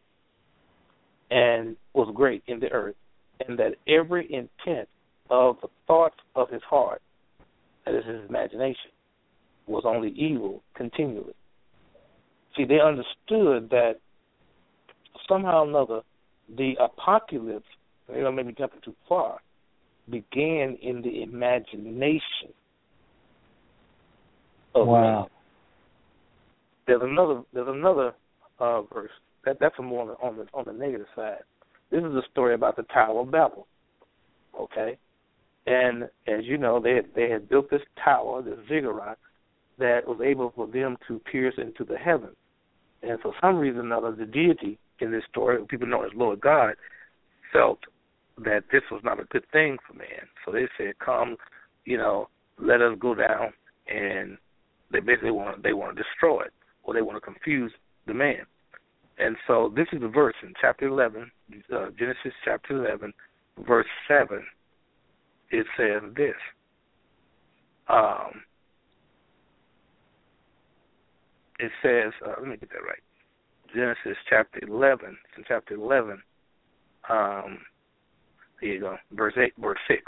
[1.31, 2.97] and was great in the earth,
[3.47, 4.87] and that every intent
[5.31, 7.01] of the thoughts of his heart,
[7.83, 8.91] that is his imagination,
[9.65, 11.33] was only evil continually."
[12.55, 13.99] See, they understood that
[15.27, 16.01] somehow or another,
[16.57, 17.65] the apocalypse,
[18.07, 19.39] they don't maybe jumping too far,
[20.09, 22.53] began in the imagination
[24.75, 25.21] of Wow.
[25.21, 25.29] man.
[26.87, 28.13] There's another there's another
[28.59, 29.09] uh, verse
[29.43, 31.39] that that's more on the, on the on the negative side.
[31.89, 33.65] This is a story about the Tower of Babel.
[34.59, 34.97] Okay,
[35.65, 39.17] and as you know, they had, they had built this tower, this ziggurat,
[39.79, 42.35] that was able for them to pierce into the heavens.
[43.01, 46.41] And for some reason or another, the deity in this story, people know as Lord
[46.41, 46.75] God,
[47.51, 47.79] felt
[48.37, 50.27] that this was not a good thing for man.
[50.43, 51.37] So they said, "Come,
[51.85, 53.53] you know, let us go down."
[53.87, 54.37] And
[54.91, 56.53] they basically want they want to destroy it,
[56.83, 57.71] or they want to confuse
[58.07, 58.45] the man.
[59.17, 61.31] And so this is the verse in chapter 11,
[61.73, 63.13] uh, Genesis chapter 11,
[63.65, 64.43] verse 7.
[65.51, 66.35] It says this.
[67.87, 68.41] Um,
[71.59, 72.99] it says, uh, let me get that right.
[73.75, 76.21] Genesis chapter 11, it's chapter 11,
[77.09, 77.59] um,
[78.61, 80.01] here you go, verse 8, verse 6.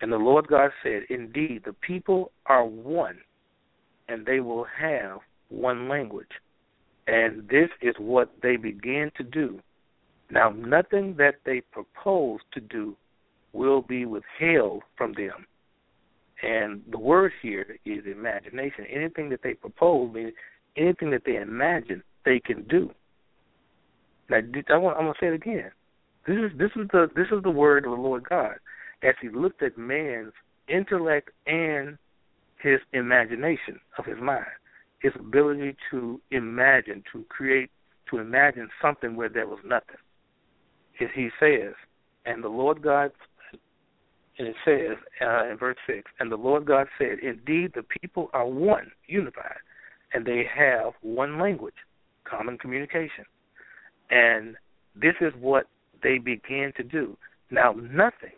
[0.00, 3.18] And the Lord God said, Indeed, the people are one,
[4.08, 6.32] and they will have one language.
[7.06, 9.60] And this is what they begin to do.
[10.30, 12.96] Now, nothing that they propose to do
[13.52, 15.46] will be withheld from them.
[16.42, 18.84] And the word here is imagination.
[18.90, 20.32] Anything that they propose means
[20.76, 22.90] anything that they imagine they can do.
[24.32, 25.70] Now, I want, I'm to say it again.
[26.26, 28.56] This is this is the this is the word of the Lord God
[29.02, 30.32] as He looked at man's
[30.68, 31.98] intellect and
[32.62, 34.46] his imagination of his mind,
[35.00, 37.70] his ability to imagine, to create,
[38.10, 39.96] to imagine something where there was nothing.
[40.92, 41.74] He says,
[42.24, 43.10] and the Lord God,
[44.38, 48.30] and it says uh, in verse 6, and the Lord God said, Indeed, the people
[48.32, 49.58] are one, unified,
[50.12, 51.74] and they have one language,
[52.24, 53.24] common communication.
[54.12, 54.56] And
[54.94, 55.66] this is what
[56.02, 57.16] they begin to do.
[57.50, 58.36] Now, nothing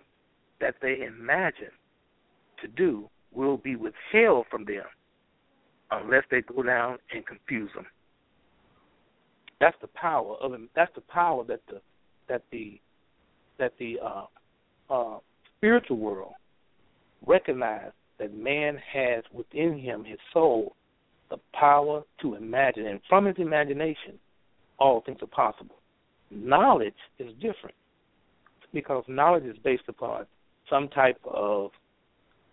[0.60, 1.72] that they imagine
[2.62, 4.84] to do will be withheld from them
[5.90, 7.87] unless they go down and confuse them.
[9.60, 10.68] That's the power of them.
[10.76, 11.80] That's the power that the
[12.28, 12.80] that the
[13.58, 14.26] that the uh,
[14.90, 15.18] uh,
[15.56, 16.34] spiritual world
[17.26, 20.76] recognize that man has within him his soul
[21.30, 24.18] the power to imagine, and from his imagination,
[24.78, 25.76] all things are possible.
[26.30, 27.76] Knowledge is different
[28.72, 30.26] because knowledge is based upon
[30.68, 31.70] some type of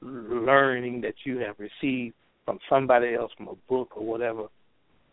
[0.01, 2.13] learning that you have received
[2.45, 4.47] from somebody else, from a book or whatever,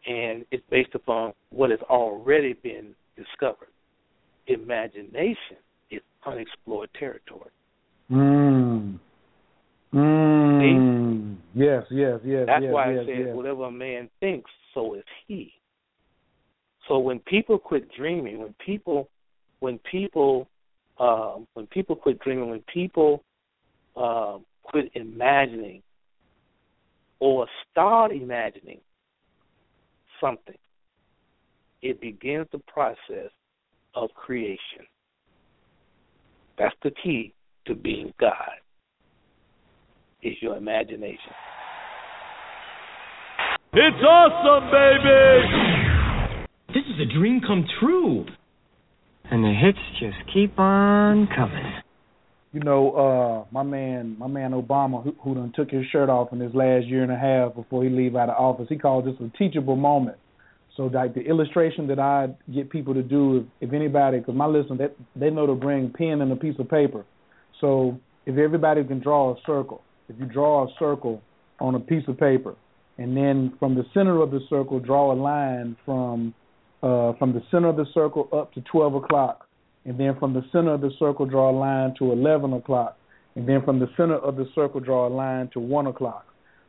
[0.07, 3.68] and it's based upon what has already been discovered.
[4.47, 5.59] Imagination
[5.90, 7.51] is unexplored territory.
[8.11, 8.99] Mm.
[9.94, 11.37] Mm.
[11.55, 12.44] Yes, yes, yes.
[12.47, 13.37] That's yes, why yes, it says, yes.
[13.37, 15.53] whatever a man thinks, so is he.
[16.88, 19.09] So when people quit dreaming, when people,
[19.61, 20.48] when people,
[20.98, 23.22] uh, when people quit dreaming, when people
[23.94, 25.83] uh, quit imagining
[27.20, 28.81] or start imagining
[30.18, 30.57] something,
[31.83, 33.31] it begins the process
[33.94, 34.87] of creation.
[36.59, 37.35] That's the key
[37.66, 38.35] to being God.
[40.22, 41.33] Is your imagination.
[43.72, 45.78] It's awesome, baby!
[46.79, 48.25] This is a dream come true.
[49.25, 51.73] And the hits just keep on coming.
[52.53, 56.33] You know, uh, my man, my man Obama, who, who done took his shirt off
[56.33, 59.07] in his last year and a half before he leave out of office, he called
[59.07, 60.19] this a teachable moment.
[60.77, 64.47] So, like the illustration that I get people to do, if, if anybody, because my
[64.47, 67.05] listeners, they, they know to bring pen and a piece of paper.
[67.61, 71.23] So, if everybody can draw a circle, if you draw a circle
[71.59, 72.55] on a piece of paper,
[72.99, 76.35] and then from the center of the circle, draw a line from
[76.83, 79.49] uh, from the center of the circle up to 12 o'clock,
[79.85, 82.99] and then from the center of the circle, draw a line to 11 o'clock,
[83.35, 86.27] and then from the center of the circle, draw a line to 1 o'clock.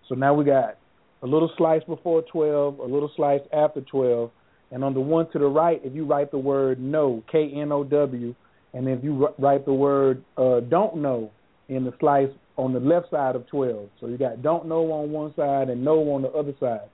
[0.07, 0.77] So now we got
[1.21, 4.31] a little slice before 12, a little slice after 12,
[4.71, 7.71] and on the one to the right, if you write the word no, K N
[7.71, 8.35] O W,
[8.73, 11.31] and if you write the word uh, don't know
[11.69, 13.89] in the slice on the left side of 12.
[13.99, 16.89] So you got don't know on one side and no on the other side.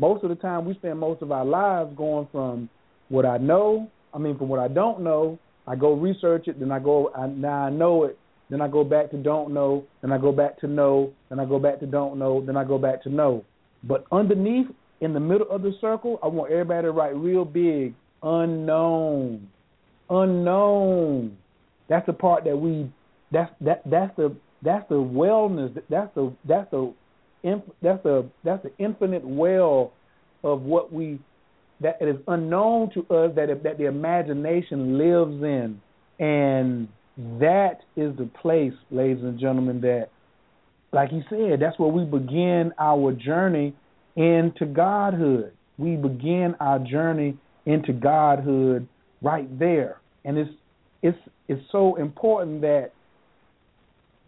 [0.00, 2.70] Most of the time, we spend most of our lives going from
[3.10, 6.72] what I know, I mean, from what I don't know, I go research it, then
[6.72, 10.10] I go, I, now I know it, then I go back to don't know, then
[10.10, 12.78] I go back to know, then I go back to don't know, then I go
[12.78, 13.44] back to know.
[13.84, 14.68] But underneath,
[15.02, 19.48] in the middle of the circle, I want everybody to write real big, unknown,
[20.08, 21.36] unknown.
[21.90, 22.90] That's the part that we,
[23.30, 25.74] that's that that's the that's the wellness.
[25.90, 26.94] That's the that's the
[27.42, 29.92] that's the that's the infinite well
[30.42, 31.18] of what we
[31.80, 35.80] that is unknown to us that that the imagination lives in,
[36.18, 36.88] and
[37.40, 40.08] that is the place, ladies and gentlemen, that,
[40.92, 43.74] like he said, that's where we begin our journey
[44.16, 45.52] into godhood.
[45.78, 48.86] We begin our journey into godhood
[49.22, 50.50] right there, and it's
[51.02, 52.92] it's it's so important that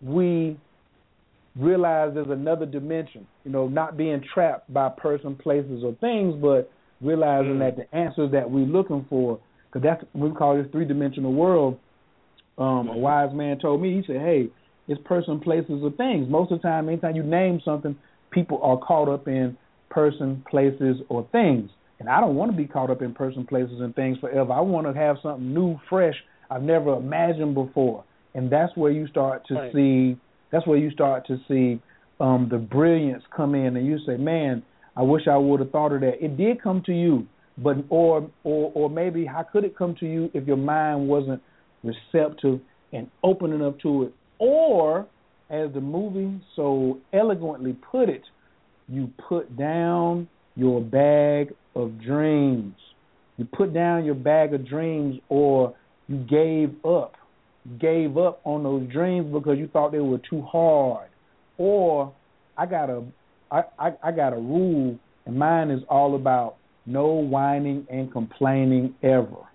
[0.03, 0.57] we
[1.57, 3.27] realize there's another dimension.
[3.45, 8.31] You know, not being trapped by person, places, or things, but realizing that the answers
[8.33, 9.39] that we're looking for,
[9.73, 11.79] because that's we call this three dimensional world.
[12.59, 14.49] Um, a wise man told me, he said, "Hey,
[14.89, 16.29] it's person, places, or things.
[16.29, 17.97] Most of the time, anytime you name something,
[18.31, 19.57] people are caught up in
[19.91, 21.71] person, places, or things.
[22.01, 24.53] And I don't want to be caught up in person, places, and things forever.
[24.53, 26.17] I want to have something new, fresh,
[26.51, 28.05] I've never imagined before.
[28.35, 29.73] And that's where you start to Right.
[29.73, 30.17] see.
[30.53, 31.81] That's where you start to see
[32.21, 34.63] um, the brilliance come in, and you say, "Man,
[34.97, 37.27] I wish I would have thought of that." It did come to you,
[37.59, 41.43] but or or or maybe how could it come to you if your mind wasn't
[41.83, 42.61] receptive
[42.93, 44.15] and open enough to it?
[44.39, 45.07] Or,
[45.51, 48.23] as the movie so eloquently put it,
[48.89, 52.75] you put down your bag of dreams.
[53.39, 55.75] You put down your bag of dreams, or
[56.09, 57.15] you gave up.
[57.79, 61.09] Gave up on those dreams because you thought they were too hard.
[61.59, 62.13] Or
[62.57, 63.05] I got a,
[63.51, 66.57] I, I, I got a rule, and mine is all about
[66.87, 69.47] no whining and complaining ever.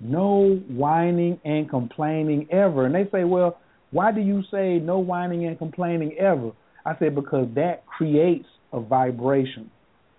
[0.00, 2.86] No whining and complaining ever.
[2.86, 3.58] And they say, well,
[3.90, 6.52] why do you say no whining and complaining ever?
[6.86, 9.70] I say because that creates a vibration.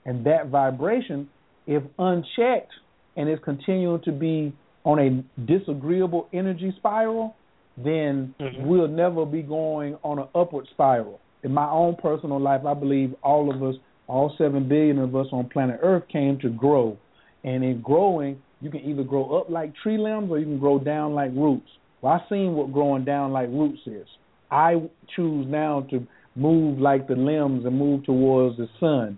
[0.05, 1.29] And that vibration,
[1.65, 2.71] if unchecked
[3.15, 4.53] and is continuing to be
[4.85, 7.35] on a disagreeable energy spiral,
[7.77, 8.65] then Mhm.
[8.65, 11.19] we'll never be going on an upward spiral.
[11.43, 13.75] In my own personal life, I believe all of us,
[14.07, 16.97] all seven billion of us on planet Earth, came to grow.
[17.43, 20.79] And in growing, you can either grow up like tree limbs or you can grow
[20.79, 21.69] down like roots.
[22.01, 24.07] Well, I've seen what growing down like roots is.
[24.51, 24.81] I
[25.15, 26.05] choose now to
[26.35, 29.17] move like the limbs and move towards the sun.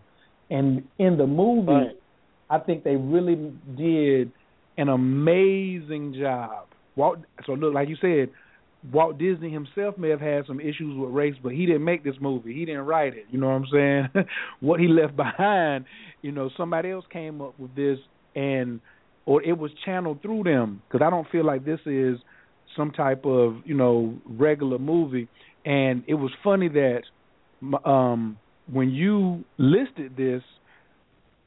[0.50, 1.98] And in the movie, Right.
[2.50, 3.36] I think they really
[3.76, 4.32] did
[4.78, 6.68] an amazing job.
[6.96, 8.30] Walt, so look, like you said,
[8.92, 12.16] Walt Disney himself may have had some issues with race, but he didn't make this
[12.22, 12.54] movie.
[12.54, 13.26] He didn't write it.
[13.32, 14.26] You know what I'm saying?
[14.60, 15.86] what he left behind,
[16.22, 17.98] you know, somebody else came up with this,
[18.36, 18.80] and
[19.26, 20.82] or it was channeled through them.
[20.88, 22.18] Because I don't feel like this is
[22.76, 25.28] some type of you know regular movie.
[25.66, 27.02] And it was funny that
[27.90, 28.38] um
[28.72, 30.44] when you listed this,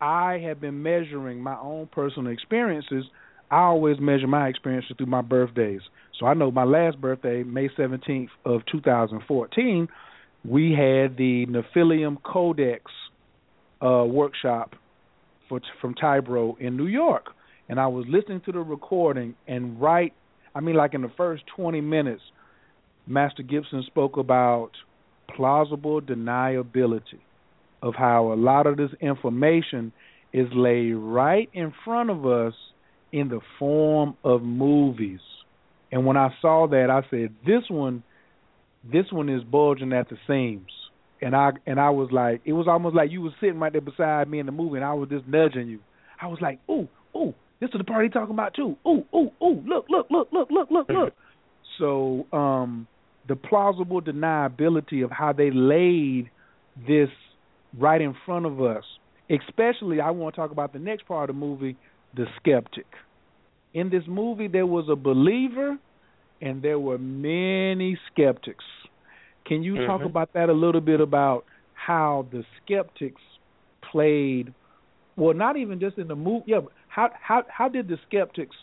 [0.01, 3.05] I have been measuring my own personal experiences.
[3.51, 5.80] I always measure my experiences through my birthdays.
[6.18, 9.88] So I know my last birthday, May 17th of 2014,
[10.44, 12.84] we had the Nephilium Codex
[13.82, 14.74] uh, workshop
[15.49, 17.26] for from Tybro in New York,
[17.68, 20.12] and I was listening to the recording, and right,
[20.55, 22.22] I mean, like in the first 20 minutes,
[23.07, 24.72] Master Gibson spoke about
[25.34, 27.20] plausible deniability
[27.83, 29.93] of how a lot of this information
[30.33, 32.55] is laid right in front of us
[33.12, 35.20] in the form of movies.
[35.91, 38.03] And when I saw that, I said, "This one,
[38.85, 40.70] this one is bulging at the seams."
[41.20, 43.81] And I and I was like, it was almost like you was sitting right there
[43.81, 45.81] beside me in the movie, and I was just nudging you.
[46.20, 48.76] I was like, "Ooh, ooh, this is the part he talking about too.
[48.87, 51.14] Ooh, ooh, ooh, look, look, look, look, look, look, look."
[51.79, 52.87] so, um,
[53.26, 56.31] the plausible deniability of how they laid
[56.87, 57.11] this
[57.77, 58.85] right in front of us.
[59.31, 61.77] Especially, I want to talk about the next part of the movie,
[62.14, 62.87] the skeptic.
[63.75, 65.77] In this movie, there was a believer
[66.41, 68.64] and there were many skeptics.
[69.47, 70.07] Can you talk Mhm.
[70.07, 71.45] about that a little bit about
[71.75, 73.23] how the skeptics
[73.83, 74.55] played?
[75.16, 76.45] Well, not even just in the movie.
[76.47, 78.57] Yeah, how how how did the skeptics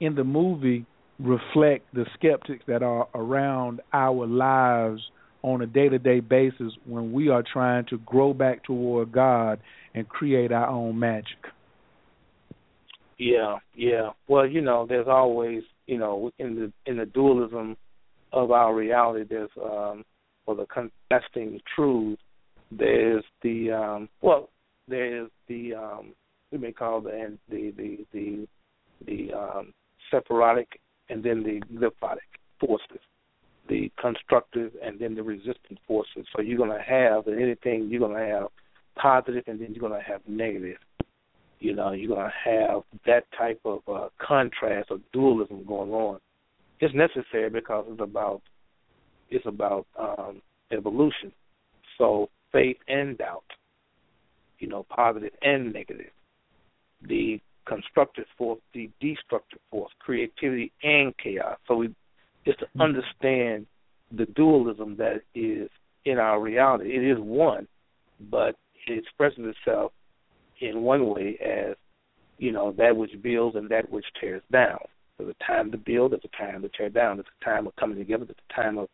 [0.00, 0.86] in the movie
[1.18, 5.02] reflect the skeptics that are around our lives
[5.44, 9.60] on a day-to-day basis when we are trying to grow back toward God
[9.94, 11.36] and create our own magic?
[13.18, 14.10] Yeah, yeah.
[14.26, 17.76] Well, you know, there's always, you know, in the in the dualism
[18.32, 20.02] of our reality, there's um
[20.46, 22.18] or the contesting truth.
[22.72, 24.48] There's the um well,
[24.88, 26.14] there's the um
[26.52, 28.48] we may call the the the the
[29.06, 29.74] the um
[30.10, 30.80] sephirotic
[31.10, 33.00] and then the qliphotic forces,
[33.68, 36.26] the constructive and then the resistant forces.
[36.34, 38.48] So you're gonna have in anything you're gonna have
[38.96, 40.78] positive and then you're gonna have negative
[41.64, 46.20] you know, you're going to have that type of uh, contrast or dualism going on.
[46.80, 48.42] It's necessary because it's about
[49.30, 51.32] it's about um, evolution.
[51.96, 53.44] So faith and doubt,
[54.58, 56.10] you know, positive and negative.
[57.08, 61.56] The constructive force, the destructive force, creativity and chaos.
[61.66, 61.94] So we
[62.44, 62.82] just to mm-hmm.
[62.82, 63.66] understand
[64.12, 65.68] the dualism that is
[66.04, 66.90] in our reality.
[66.94, 67.66] It is one,
[68.30, 69.92] but it expresses itself
[70.60, 71.76] in one way as
[72.38, 74.78] you know that which builds and that which tears down.
[75.18, 76.12] There's a time to build.
[76.12, 77.16] There's a time to tear down.
[77.16, 78.24] There's a time of coming together.
[78.24, 78.88] There's a time of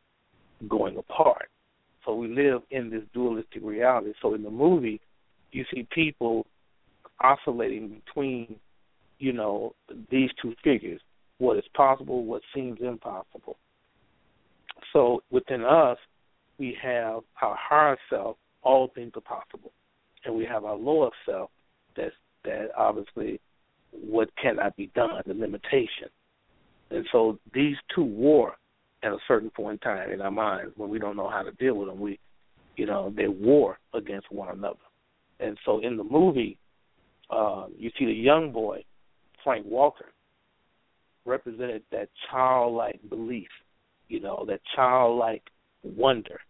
[0.69, 1.49] going apart.
[2.05, 4.13] So we live in this dualistic reality.
[4.21, 5.01] So in the movie,
[5.53, 6.47] you see people
[7.21, 8.57] oscillating between,
[9.19, 9.75] you know,
[10.11, 11.01] these two figures:
[11.41, 13.57] what is possible, what seems impossible.
[14.93, 15.99] So within us,
[16.59, 18.37] we have our higher self.
[18.63, 19.73] All things are possible
[20.25, 21.51] and we have our lower self
[21.97, 22.15] that's
[22.45, 23.41] that obviously
[23.93, 26.09] what cannot be done, the limitation.
[26.91, 28.55] And so these two war
[29.03, 31.53] at a certain point in time in our minds when we don't know how to
[31.53, 32.01] deal with them.
[32.01, 32.19] We
[32.77, 34.79] you know, they war against one another.
[35.39, 36.57] And so in the movie,
[37.29, 38.85] uh, you see the young boy,
[39.45, 40.07] Frank Walker,
[41.25, 43.49] represented that childlike belief,
[44.09, 45.43] you know, that childlike
[45.83, 46.41] wonder.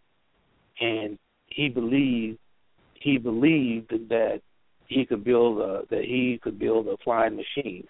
[0.79, 1.17] And
[1.47, 2.39] he believed
[2.93, 4.41] he believed that
[4.87, 7.87] he could build a that he could build a flying machine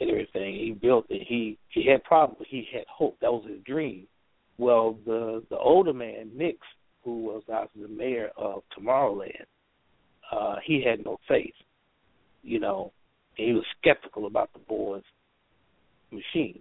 [0.00, 0.54] and everything.
[0.54, 1.26] He built it.
[1.26, 2.46] He he had problems.
[2.48, 3.16] He had hope.
[3.20, 4.06] That was his dream.
[4.58, 6.58] Well, the the older man, Nix,
[7.04, 9.46] who was actually the mayor of Tomorrowland,
[10.32, 11.54] uh, he had no faith.
[12.42, 12.92] You know,
[13.34, 15.02] he was skeptical about the boy's
[16.10, 16.60] machine.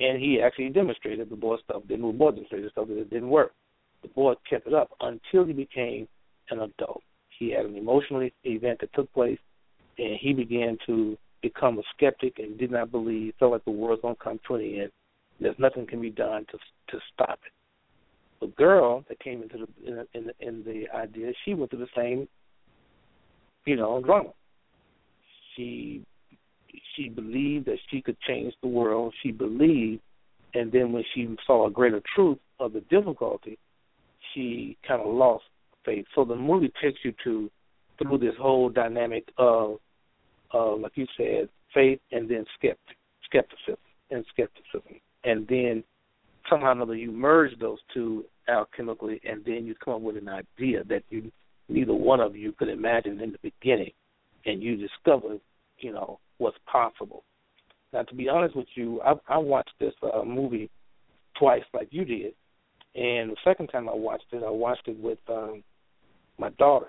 [0.00, 3.52] And he actually demonstrated the boy's stuff didn't more demonstrated stuff that it didn't work.
[4.02, 6.06] The boy kept it up until he became
[6.50, 7.02] an adult.
[7.38, 9.38] He had an emotional event that took place,
[9.98, 14.02] and he began to become a skeptic and did not believe, felt like the world's
[14.02, 14.92] gonna come to an end.
[15.40, 16.58] There's nothing can be done to
[16.90, 17.52] to stop it.
[18.40, 21.88] The girl that came into the in, in in the idea, she went through the
[21.96, 22.28] same,
[23.66, 24.30] you know, drama.
[25.54, 26.04] She
[26.94, 29.14] she believed that she could change the world.
[29.22, 30.02] She believed,
[30.54, 33.58] and then when she saw a greater truth of the difficulty,
[34.34, 35.44] she kind of lost
[35.84, 36.06] faith.
[36.14, 37.50] So the movie takes you to
[37.98, 39.78] through this whole dynamic of,
[40.54, 43.76] uh, like you said, faith and then skeptic, skepticism
[44.10, 45.84] and skepticism, and then
[46.48, 50.28] somehow or another you merge those two alchemically, and then you come up with an
[50.28, 51.30] idea that you
[51.68, 53.92] neither one of you could imagine in the beginning,
[54.46, 55.36] and you discover,
[55.80, 57.24] you know, what's possible.
[57.92, 60.70] Now, to be honest with you, I, I watched this uh, movie
[61.38, 62.34] twice, like you did,
[62.94, 65.62] and the second time I watched it, I watched it with um,
[66.38, 66.88] my daughter.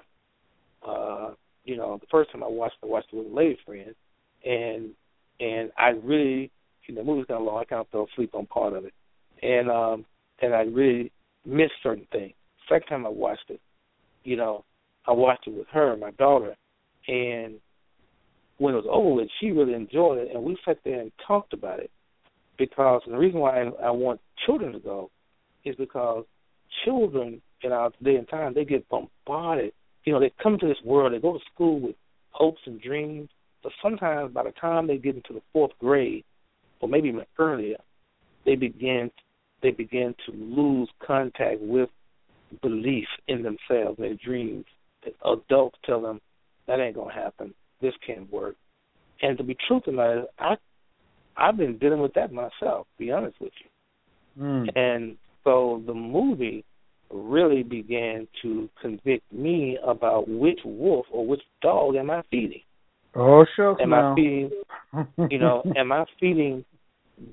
[0.86, 1.32] Uh,
[1.66, 3.93] you know, the first time I watched it, I watched it with a lady friend,
[4.45, 4.89] and
[5.39, 6.52] and I really,
[6.88, 7.60] you know, the movie's kind of long.
[7.60, 8.93] I kind of fell asleep on part of it,
[9.41, 10.06] and um,
[10.41, 11.12] and I really
[11.45, 12.34] missed certain things.
[12.68, 13.62] Second time I watched it,
[14.24, 14.64] you know,
[15.08, 16.56] I watched it with her, my daughter,
[17.08, 17.56] and
[18.60, 21.53] when it was over with, she really enjoyed it, and we sat there and talked
[21.53, 21.89] about it.
[22.57, 25.10] Because the reason why I, I want children to go
[25.64, 26.26] is because
[26.86, 29.72] children in our day and time they get bombarded.
[30.03, 31.95] You know, they come to this world, they go to school with
[32.32, 33.30] hopes and dreams,
[33.64, 36.26] but sometimes by the time they get into the fourth grade,
[36.82, 37.78] or maybe even earlier,
[38.45, 39.10] they begin
[39.62, 41.89] they begin to lose contact with
[42.62, 44.66] belief in themselves, their dreams.
[45.26, 46.20] Adults tell them
[46.68, 48.55] that ain't gonna happen this can't work.
[49.21, 49.99] And to be truthful,
[50.39, 50.55] I
[51.38, 52.88] I've been dealing with that myself.
[52.88, 54.43] To be honest with you.
[54.43, 54.77] Mm.
[54.77, 56.63] And so the movie
[57.11, 62.61] really began to convict me about which wolf or which dog am I feeding.
[63.15, 64.13] Oh shucks Am now.
[64.13, 64.51] I feeding
[65.30, 66.65] you know, am I feeding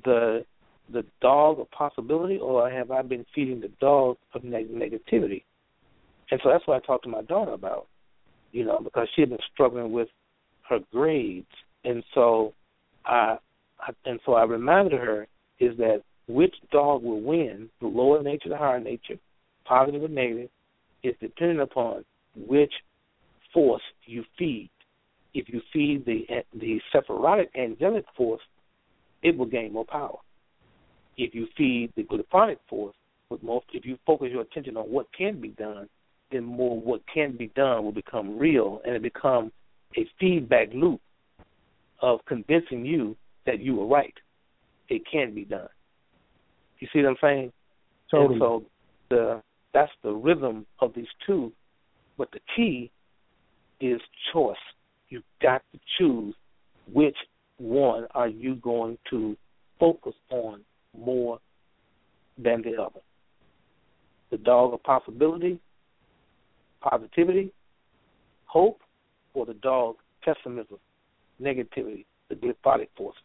[0.04, 0.44] the
[0.92, 5.42] the dog of possibility or have I been feeding the dog of neg- negativity?
[6.30, 7.88] And so that's what I talked to my daughter about,
[8.52, 10.08] you know, because she had been struggling with
[10.68, 11.46] her grades,
[11.84, 12.52] and so
[13.04, 13.38] I,
[14.04, 15.26] and so I reminded her
[15.60, 19.16] is that which dog will win, the lower nature, the higher nature,
[19.64, 20.50] positive or negative,
[21.02, 22.04] is dependent upon
[22.36, 22.72] which
[23.52, 24.70] force you feed.
[25.34, 26.26] If you feed the
[26.58, 28.42] the sephirotic angelic force,
[29.22, 30.18] it will gain more power.
[31.16, 32.94] If you feed the qliphotic force,
[33.28, 35.88] with most, if you focus your attention on what can be done,
[36.30, 39.52] then more what can be done will become real, and it become
[39.96, 41.00] a feedback loop
[42.00, 43.16] of convincing you
[43.46, 44.14] that you were right.
[44.88, 45.68] It can be done.
[46.78, 47.52] You see what I'm saying?
[48.10, 48.34] Totally.
[48.34, 48.64] And so
[49.10, 51.52] the that's the rhythm of these two,
[52.16, 52.90] but the key
[53.80, 54.00] is
[54.32, 54.56] choice.
[55.08, 56.34] You've got to choose
[56.92, 57.16] which
[57.58, 59.36] one are you going to
[59.78, 60.60] focus on
[60.98, 61.38] more
[62.42, 63.00] than the other.
[64.30, 65.60] The dog of possibility,
[66.80, 67.52] positivity,
[68.46, 68.80] hope,
[69.36, 70.78] or the dog pessimism,
[71.40, 73.16] negativity, the qliphotic force.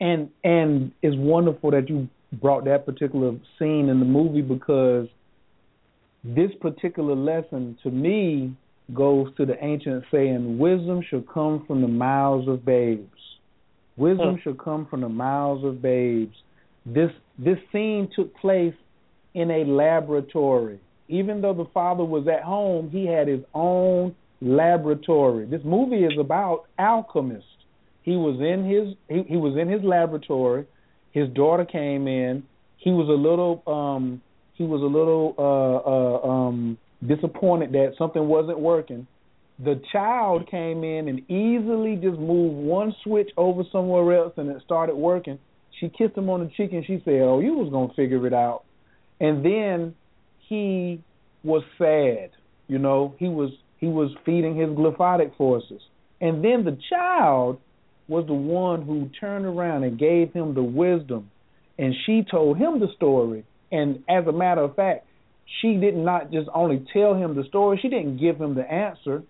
[0.00, 2.08] And and it's wonderful that you
[2.40, 5.08] brought that particular scene in the movie because
[6.24, 8.54] this particular lesson to me
[8.94, 13.10] goes to the ancient saying wisdom shall come from the mouths of babes.
[13.96, 14.40] Wisdom Hmm.
[14.42, 16.36] shall come from the mouths of babes.
[16.84, 18.74] This this scene took place
[19.34, 20.78] in a laboratory.
[21.08, 25.46] Even though the father was at home, he had his own laboratory.
[25.46, 27.48] This movie is about alchemists.
[28.02, 30.66] He was in his he, he was in his laboratory.
[31.12, 32.44] His daughter came in.
[32.78, 34.22] He was a little um
[34.54, 39.06] he was a little uh uh um disappointed that something wasn't working.
[39.58, 44.62] The child came in and easily just moved one switch over somewhere else and it
[44.64, 45.38] started working.
[45.80, 48.26] She kissed him on the cheek and she said, "Oh, you was going to figure
[48.26, 48.64] it out."
[49.18, 49.94] And then
[50.48, 51.02] he
[51.42, 52.30] was sad.
[52.68, 55.80] You know, he was he was feeding his qliphotic forces.
[56.20, 57.58] And then the child
[58.08, 61.30] was the one who turned around and gave him the wisdom
[61.78, 63.44] and she told him the story.
[63.70, 65.06] And as a matter of fact,
[65.60, 69.22] she did not just only tell him the story, she didn't give him the answer.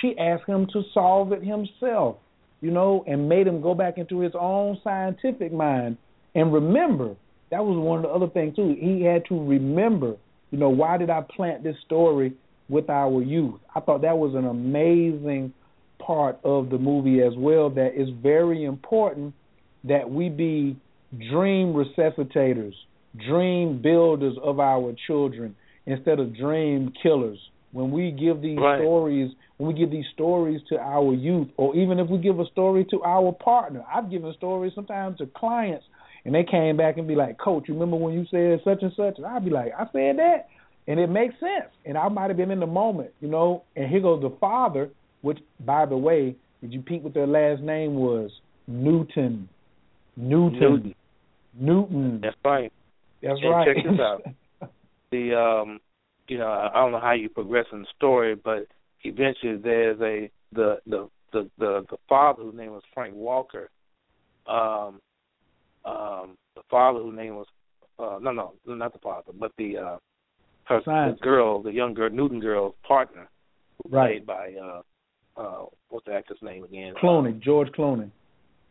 [0.00, 2.16] She asked him to solve it himself,
[2.60, 5.96] you know, and made him go back into his own scientific mind
[6.34, 7.14] and remember.
[7.50, 8.74] That was one of the other things too.
[8.78, 10.16] He had to remember,
[10.50, 12.32] you know, why did I plant this story
[12.68, 13.60] with our youth?
[13.74, 15.52] I thought that was an amazing
[15.98, 19.34] part of the movie as well that is very important
[19.84, 20.76] that we be
[21.30, 22.74] dream resuscitators,
[23.28, 25.54] dream builders of our children
[25.86, 27.38] instead of dream killers.
[27.72, 28.78] When we give these Right.
[28.80, 32.46] stories, when we give these stories to our youth, or even if we give a
[32.46, 35.86] story to our partner, I've given stories sometimes to clients,
[36.24, 38.92] and they came back and be like, "Coach, you remember when you said such and
[38.92, 40.48] such?" And I'd be like, "I said that,"
[40.86, 41.70] and it makes sense.
[41.84, 43.62] And I might have been in the moment, you know.
[43.76, 44.90] And here goes the father,
[45.22, 48.30] which, by the way, did you peep what their last name was?
[48.66, 49.48] Newton.
[50.16, 50.60] Newton.
[50.60, 50.94] Newton.
[51.54, 52.20] Newton.
[52.22, 52.72] That's right.
[53.22, 53.66] That's and right.
[53.66, 54.22] Check this out.
[55.10, 55.78] The um,
[56.26, 58.66] you know, I don't know how you progress in the story, but
[59.04, 63.68] eventually there's a the the the the, the father whose name was Frank Walker.
[64.46, 65.00] Um,
[65.84, 67.46] um, the father whose name was
[67.98, 69.96] uh, no no not the father, but the uh,
[70.80, 73.28] her the girl, the young girl, Newton girl's partner,
[73.88, 74.24] Right.
[74.24, 74.82] played by uh,
[75.40, 76.94] uh, what's the actor's name again?
[77.02, 78.10] Clooney, George Clooney.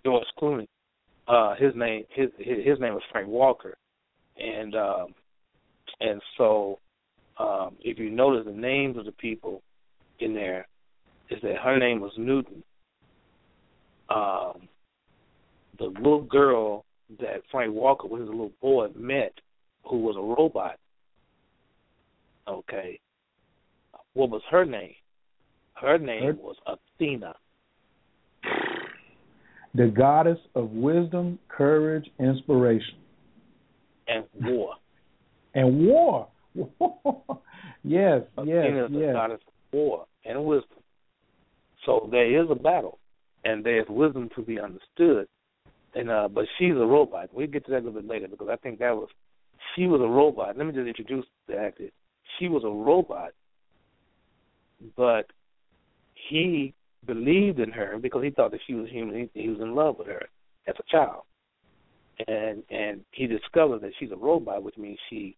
[0.06, 0.68] George Clooney.
[1.28, 3.78] Uh, his name his his his name was Frank Walker,
[4.38, 5.14] and um,
[6.00, 6.80] and so
[7.38, 9.62] um, if you notice the names of the people
[10.20, 10.68] in there,
[11.30, 12.64] is that her name was Newton.
[14.10, 14.68] Um,
[15.78, 16.86] the little girl
[17.20, 19.34] that Frank Walker, when he was a little boy, met,
[19.86, 20.78] who was a robot.
[22.52, 23.00] Okay,
[24.14, 24.94] what was her name?
[25.74, 27.36] Her name Her- was Athena.
[29.74, 32.96] The goddess of wisdom, courage, inspiration,
[34.06, 34.74] and war.
[35.56, 36.28] and war.
[36.56, 36.68] yes,
[37.84, 39.14] yes, Athena is the yes.
[39.14, 40.80] goddess of war and wisdom.
[41.86, 43.00] So there is a battle,
[43.46, 45.28] and there's wisdom to be understood.
[45.96, 47.30] And uh, but she's a robot.
[47.32, 49.08] We'll get to that a little bit later because I think that was
[49.76, 50.58] she was a robot.
[50.58, 51.90] Let me just introduce the actor.
[52.40, 53.32] She was a robot,
[54.96, 55.28] but
[56.30, 56.74] he
[57.06, 59.30] believed in her because he thought that she was human.
[59.34, 60.24] He, he was in love with her
[60.68, 61.24] as a child,
[62.28, 65.36] and and he discovered that she's a robot, which means she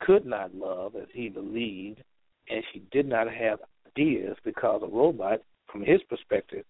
[0.00, 2.02] could not love as he believed,
[2.48, 6.64] and she did not have ideas because a robot, from his perspective,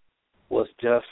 [0.49, 1.05] was just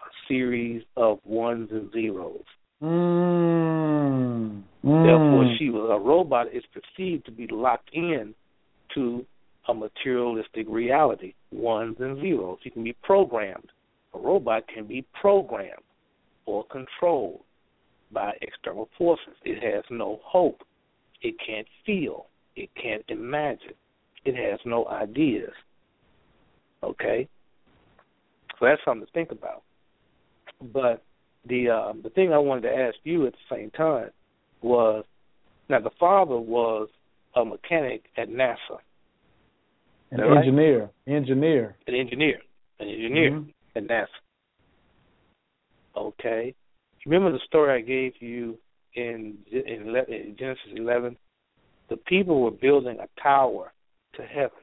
[0.00, 2.44] a series of ones and zeros.
[2.82, 4.62] Mm.
[4.82, 5.58] Therefore, Mm.
[5.58, 8.34] she was a robot is perceived to be locked in
[8.94, 9.24] to
[9.68, 12.58] a materialistic reality, ones and zeros.
[12.62, 13.70] She can be programmed.
[14.14, 15.84] A robot can be programmed
[16.46, 17.44] or controlled
[18.10, 19.34] by external forces.
[19.44, 20.64] It has no hope.
[21.22, 22.26] It can't feel.
[22.56, 23.74] It can't imagine.
[24.24, 25.52] It has no ideas.
[26.82, 27.28] Okay?
[28.58, 29.62] So that's something to think about.
[30.60, 31.04] But
[31.44, 34.10] the um, the thing I wanted to ask you at the same time
[34.62, 35.04] was
[35.68, 36.88] now the father was
[37.36, 38.78] a mechanic at NASA,
[40.10, 40.38] An right?
[40.38, 41.76] engineer, engineer.
[41.86, 42.40] an engineer,
[42.80, 43.52] an engineer Mhm.
[43.76, 44.06] at NASA.
[45.96, 46.54] Okay,
[47.06, 48.58] remember the story I gave you
[48.94, 51.16] in in, in Genesis 11?
[51.88, 53.72] The people were building a tower
[54.14, 54.58] to heaven.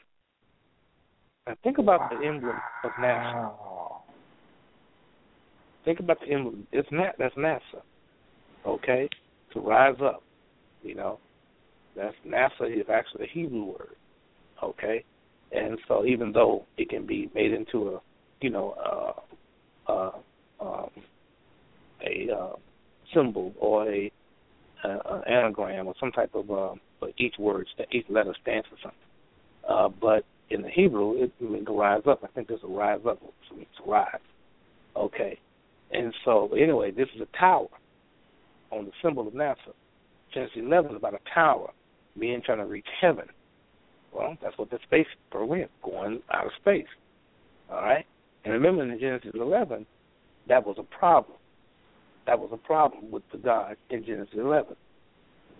[1.47, 3.54] Now think about the emblem of NASA.
[5.86, 6.68] Think about the emblem.
[6.72, 7.82] It's not that's NASA.
[8.66, 9.10] Okay,
[9.54, 10.24] to rise up.
[10.84, 11.20] You know,
[11.95, 13.95] that's NASA is actually a Hebrew word.
[14.64, 15.04] Okay,
[15.52, 18.02] and so even though it can be made into a,
[18.41, 19.24] you know,
[19.88, 20.12] uh, uh,
[20.62, 20.89] um,
[22.06, 22.56] a uh,
[23.14, 24.12] symbol or a
[24.84, 28.78] uh, an anagram or some type of um, but each word each letter stands for
[28.82, 29.00] something.
[29.68, 32.22] Uh, but in the Hebrew, it means to rise up.
[32.24, 34.20] I think there's a rise up, so it means to rise.
[34.95, 35.39] Okay,
[35.91, 37.68] and so anyway, this is a tower
[38.72, 39.74] on the symbol of NASA.
[40.34, 41.72] Genesis 11 is about a tower,
[42.17, 43.26] being trying to reach heaven.
[44.13, 46.88] Well, that's what the space program going out of space.
[47.72, 48.05] All right,
[48.43, 49.86] and remember in Genesis 11,
[50.47, 51.38] that was a problem.
[52.26, 54.76] That was a problem with the God in Genesis 11.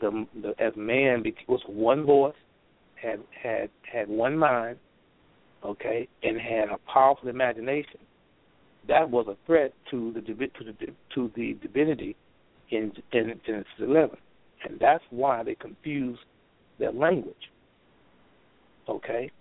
[0.02, 2.36] The, the as man was one voice,
[2.96, 4.78] had had had one mind,
[5.64, 8.00] okay, and had a powerful imagination.
[8.88, 10.74] That was a threat to the to the
[11.16, 12.16] to the divinity
[12.72, 14.18] in, in Genesis 11,
[14.66, 16.22] and that's why they confused
[16.78, 17.36] their language.
[18.88, 19.32] Okay,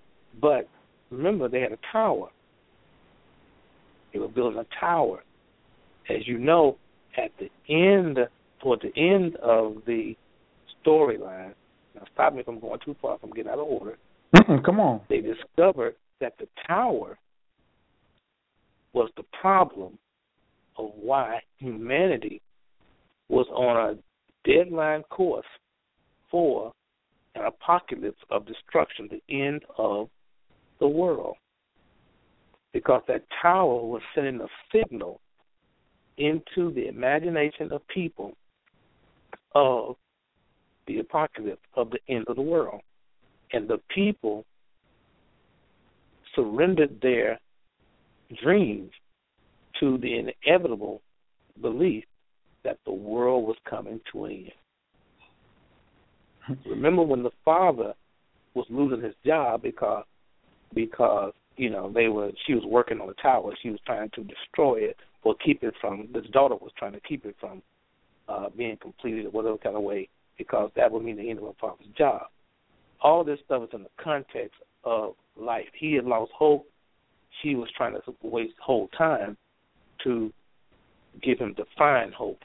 [0.40, 0.68] but
[1.10, 2.28] remember they had a tower.
[4.12, 5.22] They were building a tower.
[6.08, 6.76] As you know,
[7.16, 8.18] at the end,
[8.60, 10.14] toward the end of the
[10.84, 11.54] storyline,
[11.94, 13.98] now stop me from going too far if I'm getting out of order.
[14.36, 15.00] Mm-mm, come on.
[15.08, 17.18] They discovered that the tower
[18.92, 19.98] was the problem
[20.76, 22.40] of why humanity
[23.28, 25.46] was on a deadline course
[26.30, 26.72] for
[27.34, 30.08] an apocalypse of destruction, the end of
[30.80, 31.36] the world.
[32.72, 35.20] Because that tower was sending a signal
[36.16, 38.34] into the imagination of people
[39.54, 39.96] of
[40.86, 42.80] the apocalypse of the end of the world.
[43.52, 44.44] And the people
[46.34, 47.38] surrendered their
[48.42, 48.90] dreams
[49.80, 51.00] to the inevitable
[51.60, 52.04] belief
[52.64, 54.52] that the world was coming to an end.
[56.66, 57.94] Remember when the father
[58.54, 60.04] was losing his job because
[60.74, 63.54] because you know they were she was working on the tower.
[63.62, 67.00] She was trying to destroy it or keep it from his daughter was trying to
[67.00, 67.62] keep it from
[68.28, 71.44] uh being completed or whatever kind of way because that would mean the end of
[71.44, 72.22] her father's job.
[73.00, 75.66] All this stuff is in the context of life.
[75.78, 76.66] He had lost hope.
[77.42, 79.36] She was trying to waste whole time
[80.04, 80.32] to
[81.22, 82.40] give him defined hope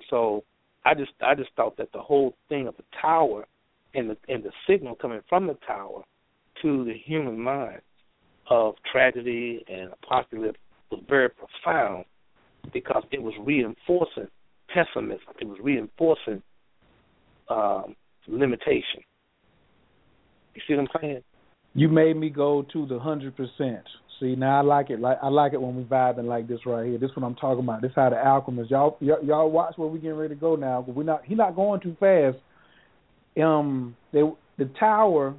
[0.00, 0.44] and so
[0.84, 3.46] I just I just thought that the whole thing of the tower
[3.94, 6.02] and the and the signal coming from the tower
[6.62, 7.80] to the human mind
[8.48, 10.58] of tragedy and apocalypse
[10.90, 12.04] was very profound
[12.72, 14.28] because it was reinforcing
[14.72, 15.20] pessimism.
[15.40, 16.42] It was reinforcing
[17.48, 17.94] um,
[18.26, 19.02] limitation.
[20.54, 21.22] You see what I'm saying?
[21.74, 23.84] You made me go to the hundred percent.
[24.20, 25.00] See now I like it.
[25.00, 26.98] Like I like it when we vibing like this right here.
[26.98, 27.80] This is what I'm talking about.
[27.80, 28.70] This how the alchemist.
[28.70, 30.84] Y'all y'all, y'all watch where we getting ready to go now.
[30.86, 31.24] But we're not.
[31.24, 32.36] He not going too fast.
[33.42, 34.22] Um, they
[34.58, 35.34] the tower.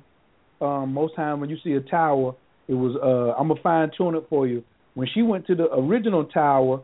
[0.59, 2.35] Um, most time when you see a tower,
[2.67, 2.95] it was.
[2.95, 4.63] Uh, I'm gonna fine tune it for you.
[4.95, 6.81] When she went to the original tower,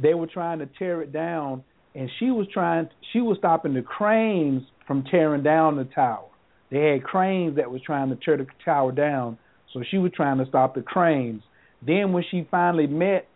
[0.00, 1.64] they were trying to tear it down,
[1.94, 2.88] and she was trying.
[3.14, 6.26] She was stopping the cranes from tearing down the tower.
[6.70, 9.38] They had cranes that was trying to tear the tower down
[9.72, 11.42] so she was trying to stop the cranes.
[11.84, 13.26] Then when she finally met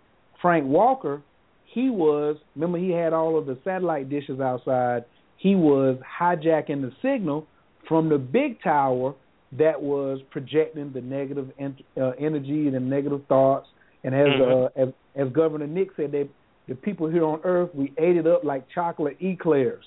[0.40, 1.22] Frank Walker,
[1.64, 5.04] he was remember he had all of the satellite dishes outside.
[5.38, 7.46] He was hijacking the signal
[7.88, 9.14] from the big tower
[9.58, 13.68] that was projecting the negative en- uh, energy and the negative thoughts.
[14.04, 14.80] And as Mm-hmm.
[14.80, 16.28] uh, as as Governor Nix said, they
[16.68, 19.84] the people here on Earth we ate it up like chocolate eclairs.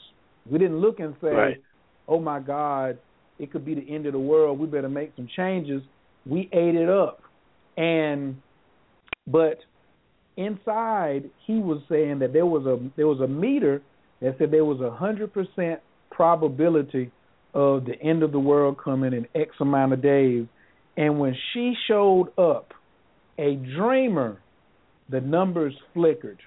[0.50, 1.64] We didn't look and say, Right.
[2.08, 2.98] "Oh my God,
[3.38, 4.60] it could be the end of the world.
[4.60, 5.82] We better make some changes."
[6.26, 7.22] We ate it up.
[7.78, 8.42] And
[9.28, 9.60] but
[10.38, 13.82] inside he was saying that there was a there was a meter
[14.22, 15.80] that said there was a hundred percent
[16.12, 17.12] probability
[17.54, 20.46] of the end of the world coming in x amount of days.
[20.98, 22.74] And when she showed up
[23.38, 24.40] a dreamer
[25.10, 26.40] the numbers flickered.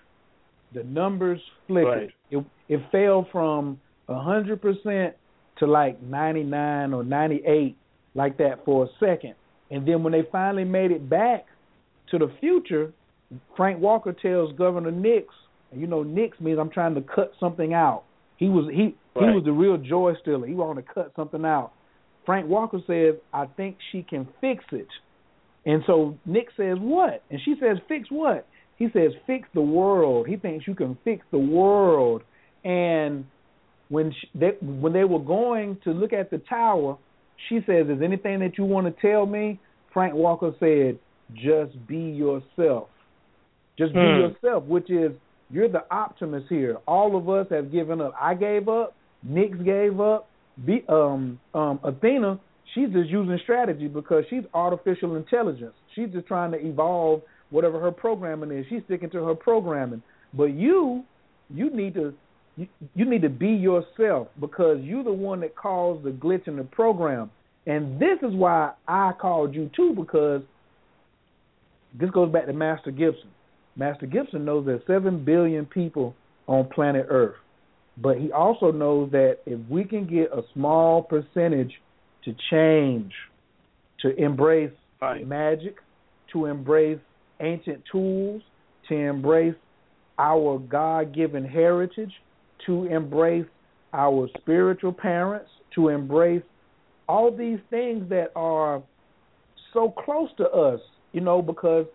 [0.74, 2.12] The numbers flickered.
[2.30, 5.16] It it fell from a hundred percent
[5.58, 7.76] to like ninety nine or ninety eight
[8.14, 9.34] like that for a second
[9.72, 11.46] and then when they finally made it back
[12.10, 12.92] to the future,
[13.56, 15.26] Frank Walker tells Governor Nix,
[15.70, 18.04] and you know Nix means I'm trying to cut something out.
[18.36, 20.46] He was he he was the real joy stealer.
[20.46, 21.72] He wanted to cut something out.
[22.24, 24.88] Frank Walker says, I think she can fix it.
[25.64, 27.22] And so Nix says, What?
[27.30, 28.46] And she says, Fix what?
[28.76, 30.26] He says, Fix the world.
[30.28, 32.22] He thinks you can fix the world.
[32.64, 33.26] And
[33.88, 36.96] when she, they when they were going to look at the tower,
[37.48, 39.60] she says, Is anything that you want to tell me?
[39.92, 40.98] Frank Walker said,
[41.34, 42.88] Just be yourself.
[43.78, 44.16] Just be Hmm.
[44.16, 45.12] yourself, which is
[45.50, 46.78] you're the optimist here.
[46.86, 48.14] All of us have given up.
[48.20, 48.94] I gave up.
[49.22, 50.28] Nix gave up.
[50.66, 52.38] Be, um, um, Athena,
[52.74, 55.74] she's just using strategy because she's artificial intelligence.
[55.94, 58.66] She's just trying to evolve whatever her programming is.
[58.68, 60.02] She's sticking to her programming.
[60.34, 61.04] But you,
[61.50, 62.14] you need to
[62.56, 66.56] you, you need to be yourself because you're the one that caused the glitch in
[66.56, 67.30] the program.
[67.66, 70.42] And this is why I called you too because
[71.98, 73.30] this goes back to Master Gibson.
[73.76, 76.14] Master Gibson knows there's seven billion people
[76.46, 77.36] on planet Earth.
[77.96, 81.72] But he also knows that if we can get a small percentage
[82.24, 83.12] to change,
[84.00, 84.72] to embrace
[85.24, 85.76] magic,
[86.32, 86.98] to embrace
[87.40, 88.42] ancient tools,
[88.88, 89.54] to embrace
[90.18, 92.12] our God given heritage,
[92.66, 93.46] to embrace
[93.92, 96.42] our spiritual parents, to embrace
[97.08, 98.82] all these things that are
[99.72, 100.80] so close to us,
[101.12, 101.86] you know, because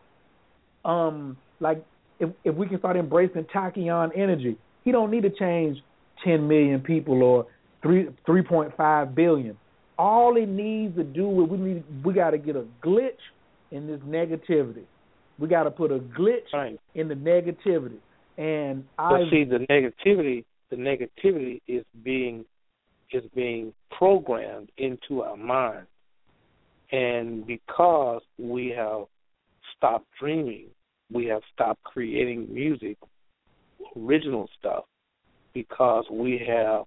[0.86, 1.84] um like
[2.20, 5.78] if if we can start embracing tachyon energy, he don't need to change
[6.24, 7.48] ten million people or
[7.82, 9.58] three three point five billion.
[9.98, 13.12] All he needs to do is we need we gotta get a glitch
[13.72, 14.84] in this negativity.
[15.40, 17.98] We gotta put a glitch in the negativity.
[18.38, 22.46] And I see, the negativity, the negativity is being
[23.12, 25.88] is being programmed into our mind.
[26.92, 29.06] And because we have
[29.76, 30.68] stopped dreaming,
[31.12, 32.98] we have stopped creating music,
[33.98, 34.86] original stuff,
[35.54, 36.84] because we have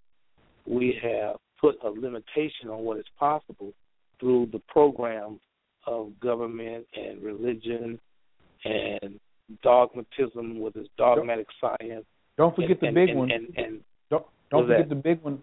[0.66, 3.72] we have put a limitation on what is possible
[4.18, 5.40] through the program
[5.86, 7.98] of government and religion
[8.64, 9.18] and
[9.62, 12.04] dogmatism with its dogmatic science.
[12.40, 13.30] Don't forget and, the big and, one.
[13.30, 14.94] And, and, don't don't forget that?
[14.94, 15.42] the big one.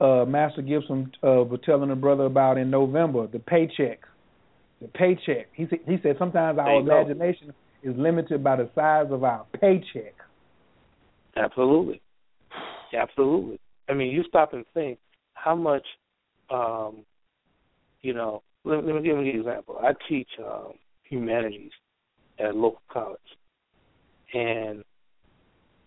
[0.00, 4.00] Uh, Master Gibson uh, was telling a brother about in November the paycheck.
[4.80, 5.48] The paycheck.
[5.52, 7.90] He said he said sometimes our imagination go.
[7.90, 10.14] is limited by the size of our paycheck.
[11.36, 12.00] Absolutely,
[12.98, 13.60] absolutely.
[13.90, 14.98] I mean, you stop and think
[15.34, 15.84] how much,
[16.48, 17.04] um,
[18.00, 18.42] you know.
[18.64, 19.78] Let, let me give you an example.
[19.82, 20.72] I teach um,
[21.02, 21.72] humanities
[22.38, 23.18] at a local college,
[24.32, 24.82] and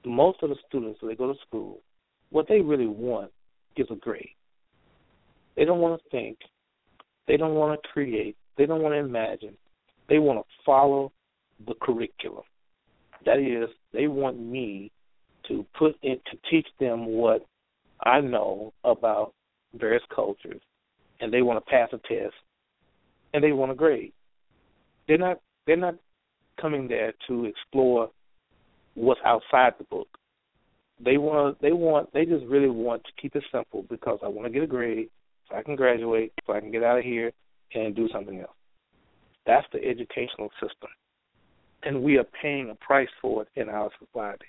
[0.06, 1.82] most of the students when they go to school,
[2.30, 3.32] what they really want
[3.78, 4.30] is a grade.
[5.56, 6.38] They don't want to think.
[7.28, 8.36] They don't want to create.
[8.58, 9.56] They don't want to imagine.
[10.10, 11.12] They want to follow
[11.66, 12.44] the curriculum.
[13.26, 14.92] That is, they want me
[15.48, 17.46] to put in to teach them what
[18.02, 19.34] I know about
[19.76, 20.62] various cultures,
[21.20, 22.36] and they want to pass a test,
[23.34, 24.14] and they want a grade.
[25.08, 25.40] They're not.
[25.66, 25.96] They're not
[26.62, 28.10] coming there to explore
[28.96, 30.08] what's outside the book.
[31.04, 34.48] They want they want they just really want to keep it simple because I want
[34.48, 35.10] to get a grade
[35.50, 37.32] so I can graduate, so I can get out of here
[37.74, 38.56] and do something else.
[39.46, 40.90] That's the educational system.
[41.84, 44.46] And we are paying a price for it in our society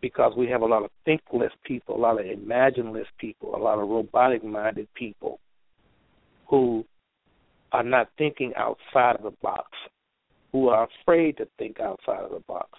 [0.00, 3.78] because we have a lot of thinkless people, a lot of imagineless people, a lot
[3.78, 5.40] of robotic minded people
[6.48, 6.84] who
[7.72, 9.70] are not thinking outside of the box,
[10.52, 12.78] who are afraid to think outside of the box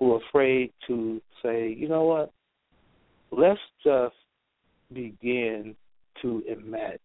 [0.00, 2.32] who are afraid to say, you know what,
[3.30, 4.16] let's just
[4.92, 5.76] begin
[6.22, 6.98] to imagine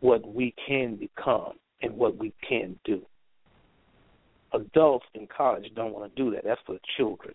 [0.00, 3.00] what we can become and what we can do.
[4.52, 6.44] Adults in college don't want to do that.
[6.44, 7.34] That's for children.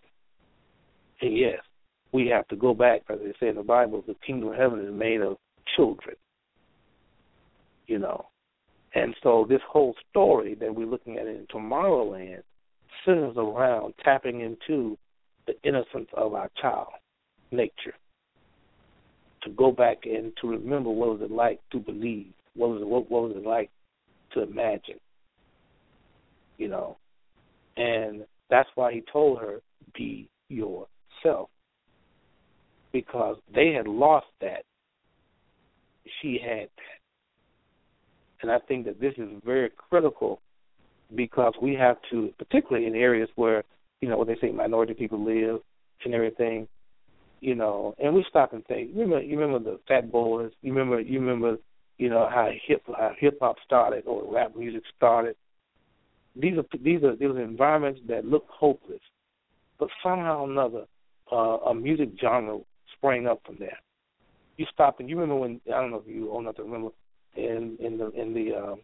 [1.20, 1.60] And yes,
[2.12, 4.80] we have to go back, as they say in the Bible, the kingdom of heaven
[4.80, 5.36] is made of
[5.76, 6.16] children.
[7.86, 8.26] You know.
[8.94, 12.42] And so this whole story that we're looking at in Tomorrowland
[13.04, 14.96] centers around tapping into
[15.46, 16.88] the innocence of our child
[17.50, 17.94] nature.
[19.42, 22.86] To go back and to remember what was it like to believe, what was it,
[22.86, 23.70] what, what was it like
[24.32, 24.98] to imagine,
[26.58, 26.96] you know,
[27.76, 29.60] and that's why he told her,
[29.94, 31.48] "Be yourself,"
[32.92, 34.64] because they had lost that.
[36.20, 37.00] She had that,
[38.42, 40.40] and I think that this is very critical
[41.14, 43.64] because we have to, particularly in areas where
[44.00, 45.60] you know what they say minority people live
[46.04, 46.68] and everything,
[47.40, 48.90] you know, and we stop and think.
[48.94, 50.52] Remember, you remember the Fat Boys.
[50.62, 51.58] You remember, you remember,
[51.98, 55.36] you know how hip how hip hop started or rap music started.
[56.34, 59.00] These are these are these are environments that look hopeless,
[59.78, 60.84] but somehow or another,
[61.32, 62.58] uh, a music genre
[62.96, 63.78] sprang up from there.
[64.56, 66.90] You stop and you remember when I don't know if you old enough to remember
[67.36, 68.80] in in the in the um,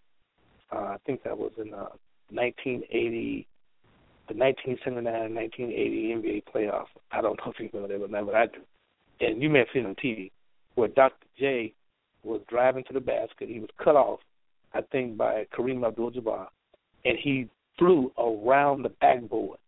[0.70, 1.86] uh, I think that was in uh,
[2.32, 3.46] 1980,
[4.28, 6.92] the 1979 1980 NBA playoffs.
[7.10, 8.60] I don't know if you remember that, but, I do.
[9.20, 10.30] And you may have seen on TV
[10.74, 11.26] where Dr.
[11.38, 11.72] J
[12.24, 13.48] was driving to the basket.
[13.48, 14.20] He was cut off,
[14.72, 16.46] I think, by Kareem Abdul-Jabbar,
[17.04, 19.58] and he flew around the backboard.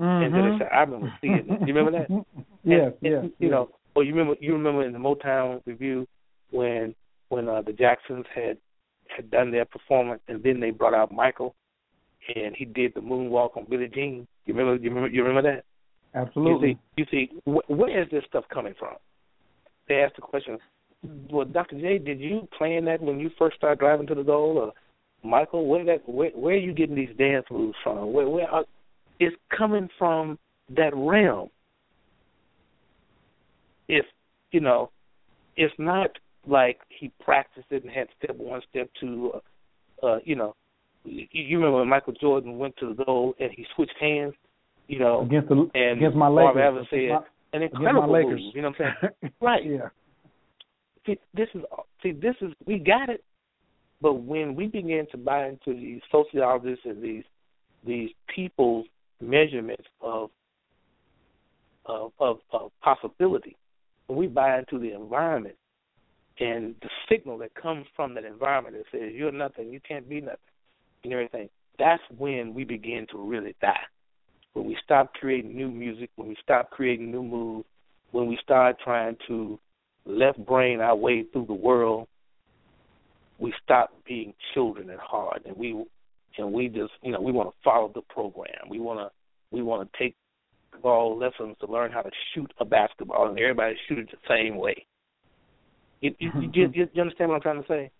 [0.00, 0.24] Mm-hmm.
[0.24, 2.08] And then they said, "I remember seeing it." You remember that?
[2.64, 3.22] yes, and, yes.
[3.22, 6.06] And, you know, or you remember you remember in the Motown review
[6.50, 6.94] when
[7.28, 8.58] when uh, the Jacksons had
[9.08, 11.54] had done their performance, and then they brought out Michael,
[12.34, 14.26] and he did the moonwalk on Billie Jean.
[14.46, 14.82] You remember?
[14.82, 15.08] You remember?
[15.08, 15.64] You remember that?
[16.14, 16.78] Absolutely.
[16.96, 18.94] You see, you see wh- where is this stuff coming from?
[19.88, 20.58] They asked the question.
[21.30, 21.78] Well, Dr.
[21.78, 24.72] J, did you plan that when you first started driving to the goal, or
[25.28, 25.66] Michael?
[25.66, 26.08] Where that?
[26.08, 28.12] Where, where are you getting these dance moves from?
[28.12, 28.28] Where?
[28.28, 28.48] Where?
[28.48, 28.64] Are,
[29.20, 30.38] it's coming from
[30.74, 31.50] that realm.
[33.88, 34.06] If
[34.52, 34.90] you know,
[35.56, 36.10] it's not
[36.46, 39.32] like he practiced it and had step one, step two.
[39.34, 40.54] Uh, uh, you know,
[41.04, 44.34] you remember when Michael Jordan went to the goal and he switched hands,
[44.88, 46.62] you know, against the and against my Lakers.
[46.62, 47.20] Evans said my,
[47.52, 48.40] an incredible my move.
[48.54, 49.32] You know what I'm saying?
[49.40, 49.64] right.
[49.64, 49.88] Yeah.
[51.06, 51.62] See, this is
[52.02, 53.22] see, this is we got it,
[54.00, 57.24] but when we begin to buy into these sociologists and these
[57.86, 58.86] these people's
[59.20, 60.30] measurements of
[61.86, 63.56] of of, of possibility,
[64.06, 65.56] when we buy into the environment
[66.40, 70.20] and the signal that comes from that environment that says you're nothing, you can't be
[70.20, 70.38] nothing,
[71.04, 71.48] and everything,
[71.78, 73.84] that's when we begin to really die.
[74.52, 77.66] When we stop creating new music, when we stop creating new moves,
[78.12, 79.58] when we start trying to
[80.06, 82.06] left brain our way through the world,
[83.38, 85.84] we stop being children at heart, and we
[86.38, 88.68] and we just you know we want to follow the program.
[88.68, 89.10] We want to
[89.50, 90.14] we want to take
[90.82, 94.56] ball lessons to learn how to shoot a basketball, and everybody shoot it the same
[94.56, 94.86] way.
[96.00, 97.90] You, you, you, you, you understand what I'm trying to say?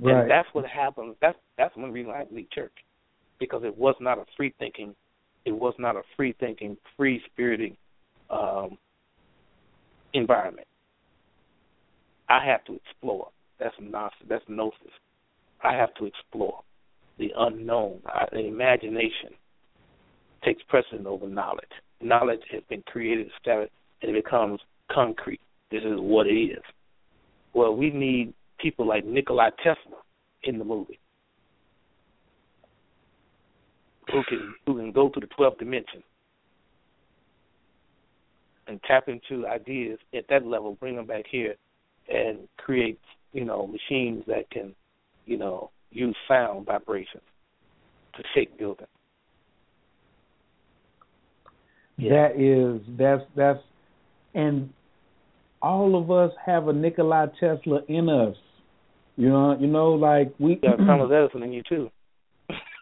[0.00, 0.22] Right.
[0.22, 1.16] And that's what happens.
[1.20, 2.72] That's that's one reason I leave church
[3.38, 4.94] because it was not a free thinking,
[5.44, 7.76] it was not a free thinking, free spiriting
[8.30, 8.78] um,
[10.14, 10.66] environment.
[12.28, 13.28] I have to explore.
[13.58, 14.18] That's gnosis.
[14.28, 14.92] That's gnosis.
[15.62, 16.60] I have to explore
[17.18, 18.00] the unknown.
[18.06, 19.30] I, the imagination
[20.44, 21.68] takes precedent over knowledge.
[22.00, 25.40] Knowledge has been created, established, and it becomes concrete.
[25.70, 26.62] This is what it is.
[27.52, 28.32] Well, we need
[28.62, 29.98] people like Nikolai Tesla
[30.44, 30.98] in the movie
[34.10, 36.02] who can who can go to the twelfth dimension
[38.66, 41.54] and tap into ideas at that level, bring them back here,
[42.12, 43.00] and create
[43.32, 44.74] you know machines that can
[45.26, 47.22] you know use sound vibrations
[48.16, 48.88] to shake buildings.
[51.98, 53.60] That is that's that's
[54.34, 54.70] and
[55.62, 58.36] all of us have a Nikola Tesla in us.
[59.20, 61.90] You know, you know, like we got Thomas Edison in you too.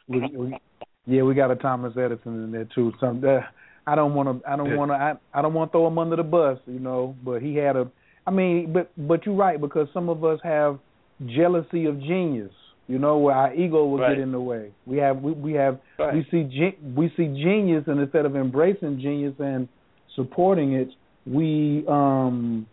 [0.07, 0.57] we, we,
[1.05, 2.93] yeah, we got a Thomas Edison in there too.
[3.01, 3.41] Some uh,
[3.89, 4.49] I don't want to.
[4.49, 4.95] I don't want to.
[4.95, 6.59] I, I don't want to throw him under the bus.
[6.67, 7.91] You know, but he had a.
[8.25, 10.79] I mean, but but you're right because some of us have
[11.27, 12.53] jealousy of genius.
[12.87, 14.15] You know, where our ego will right.
[14.15, 14.71] get in the way.
[14.87, 16.15] We have we we have right.
[16.15, 19.67] we see we see genius, and instead of embracing genius and
[20.15, 20.89] supporting it,
[21.27, 22.65] we um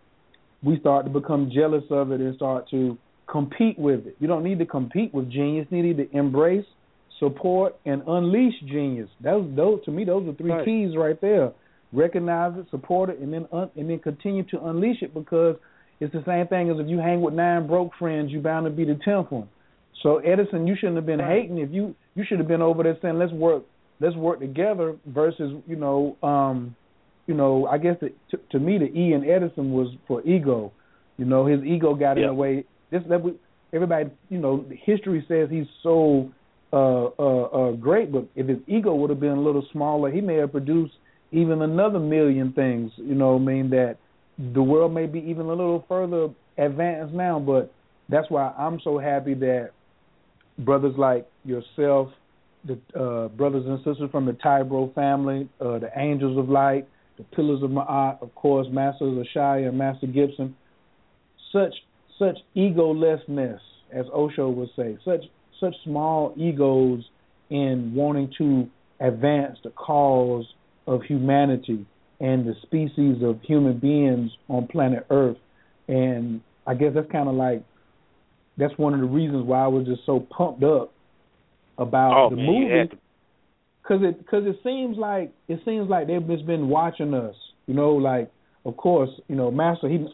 [0.61, 2.95] we start to become jealous of it and start to
[3.27, 4.15] compete with it.
[4.19, 5.67] You don't need to compete with genius.
[5.69, 6.65] You need to embrace,
[7.19, 9.09] support, and unleash genius.
[9.23, 10.65] Those, those to me, those are three right.
[10.65, 11.51] keys right there.
[11.93, 15.55] Recognize it, support it, and then un, and then continue to unleash it because
[15.99, 18.69] it's the same thing as if you hang with nine broke friends, you're bound to
[18.69, 19.47] be the tenth one.
[20.03, 21.43] So Edison, you shouldn't have been right.
[21.43, 21.57] hating.
[21.59, 23.63] If you you should have been over there saying, let's work,
[23.99, 24.97] let's work together.
[25.07, 26.75] Versus, you know, um,
[27.27, 30.73] you know, I guess it, to, to me the E in Edison was for ego.
[31.17, 32.23] You know, his ego got yeah.
[32.23, 32.65] in the way.
[32.91, 33.33] This that we,
[33.73, 36.31] everybody, you know, history says he's so
[36.73, 40.21] uh, uh, uh, great, but if his ego would have been a little smaller, he
[40.21, 40.93] may have produced
[41.31, 42.91] even another million things.
[42.97, 43.97] You know, I mean that
[44.53, 47.39] the world may be even a little further advanced now.
[47.39, 47.71] But
[48.09, 49.71] that's why I'm so happy that
[50.59, 52.09] brothers like yourself,
[52.65, 57.23] the uh, brothers and sisters from the Tybro family, uh, the Angels of Light, the
[57.23, 60.55] Pillars of Ma'at, of course, Masters of Shia and Master Gibson,
[61.51, 61.73] such
[62.19, 63.59] such egolessness,
[63.91, 65.23] as Osho would say, such
[65.59, 67.03] such small egos
[67.49, 68.67] in wanting to
[68.99, 70.45] advance the cause
[70.87, 71.85] of humanity
[72.19, 75.37] and the species of human beings on planet Earth.
[75.87, 77.63] And I guess that's kind of like
[78.57, 80.93] that's one of the reasons why I was just so pumped up
[81.77, 83.01] about oh, the man, movie
[83.81, 87.35] because it because it seems like it seems like they've just been watching us.
[87.67, 88.31] You know, like
[88.65, 90.05] of course, you know, Master he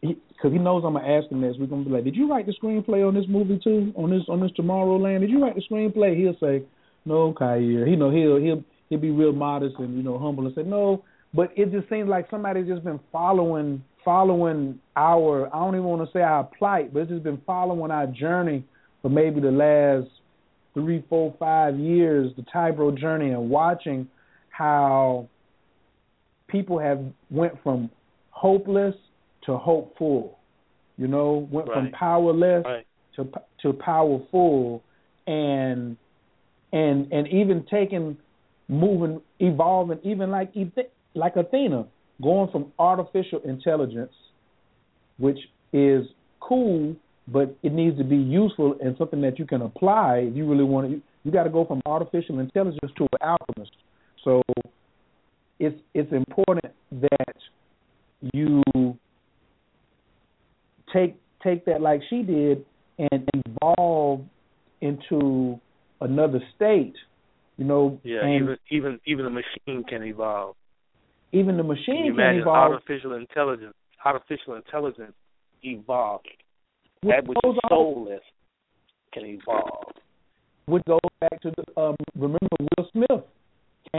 [0.00, 1.56] because he, he, knows I'm gonna ask him this.
[1.58, 3.92] We're gonna be like, "Did you write the screenplay on this movie too?
[3.96, 5.20] On this on this Tomorrowland?
[5.20, 6.64] Did you write the screenplay?" He'll say,
[7.04, 10.54] "No, Khayr." He know he'll he'll he'll be real modest and you know humble and
[10.54, 15.74] say, "No." But it just seems like somebody's just been following following our I don't
[15.74, 18.64] even want to say our plight, but it's just been following our journey
[19.02, 20.10] for maybe the last
[20.74, 24.08] three, four, five years, the Tybro journey, and watching
[24.50, 25.28] how
[26.48, 27.90] people have went from
[28.30, 28.94] hopeless
[29.46, 30.38] to hopeful.
[30.96, 31.76] You know, went right.
[31.76, 32.86] from powerless right.
[33.16, 33.30] to
[33.62, 34.82] to powerful,
[35.26, 35.96] and
[36.72, 38.16] and and even taking,
[38.68, 40.52] moving, evolving, even like
[41.14, 41.86] like Athena,
[42.22, 44.12] going from artificial intelligence,
[45.18, 45.38] which
[45.72, 46.06] is
[46.40, 46.94] cool,
[47.28, 50.64] but it needs to be useful and something that you can apply if you really
[50.64, 50.92] want to.
[50.92, 53.72] You, you got to go from artificial intelligence to an alchemist.
[54.24, 54.42] So
[55.58, 57.36] it's it's important that
[58.34, 58.62] you
[60.92, 62.64] take take that like she did
[62.98, 64.22] and evolve
[64.80, 65.58] into
[66.00, 66.94] another state.
[67.56, 68.22] You know, yeah.
[68.22, 70.56] even even even the machine can evolve.
[71.32, 72.72] Even the machine can, you can imagine evolve.
[72.72, 73.74] Artificial intelligence,
[74.04, 75.12] artificial intelligence
[75.62, 76.26] evolved.
[77.02, 78.20] Which that which is soulless
[79.12, 79.92] can evolve.
[80.66, 83.24] Which goes back to the um, remember Will Smith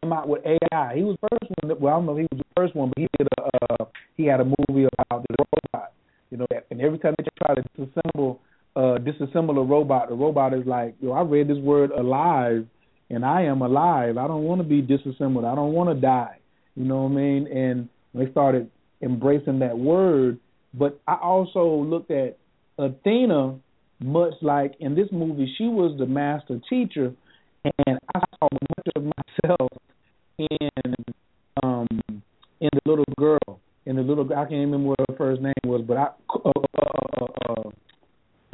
[0.01, 0.95] came out with AI.
[0.95, 1.67] He was the first one.
[1.69, 3.73] That, well, I don't know if he was the first one, but he did a
[3.73, 3.85] uh,
[4.17, 5.91] he had a movie about the robot.
[6.31, 8.39] You know, and every time they try to disassemble
[8.75, 12.65] uh, disassemble a robot, the robot is like, yo, I read this word alive,
[13.09, 14.17] and I am alive.
[14.17, 15.43] I don't want to be disassembled.
[15.43, 16.37] I don't want to die.
[16.75, 17.47] You know what I mean?
[17.47, 18.71] And they started
[19.01, 20.39] embracing that word,
[20.73, 22.37] But I also looked at
[22.77, 23.59] Athena,
[23.99, 27.13] much like in this movie, she was the master teacher,
[27.63, 29.69] and I saw much of myself
[30.37, 30.95] in
[31.61, 35.53] um in the little girl, in the little I can't remember what her first name
[35.63, 37.69] was, but I uh, uh, uh,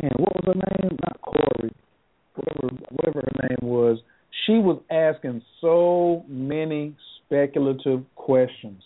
[0.02, 0.98] man, what was her name?
[1.02, 1.74] Not Corey,
[2.36, 4.00] whatever whatever her name was.
[4.46, 8.82] She was asking so many speculative questions.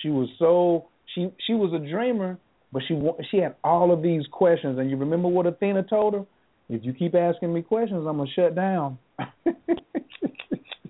[0.00, 2.38] She was so she she was a dreamer,
[2.72, 3.00] but she
[3.30, 4.78] she had all of these questions.
[4.78, 6.24] And you remember what Athena told her?
[6.68, 8.98] If you keep asking me questions, I'm gonna shut down.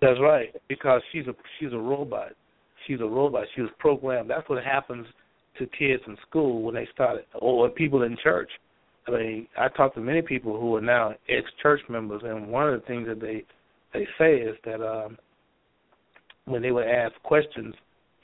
[0.00, 2.32] That's right, because she's a she's a robot.
[2.86, 3.46] She's a robot.
[3.54, 4.30] She was programmed.
[4.30, 5.06] That's what happens
[5.58, 8.50] to kids in school when they started, or people in church.
[9.06, 12.68] I mean, I talked to many people who are now ex church members, and one
[12.68, 13.44] of the things that they
[13.92, 15.16] they say is that um
[16.46, 17.74] when they would ask questions,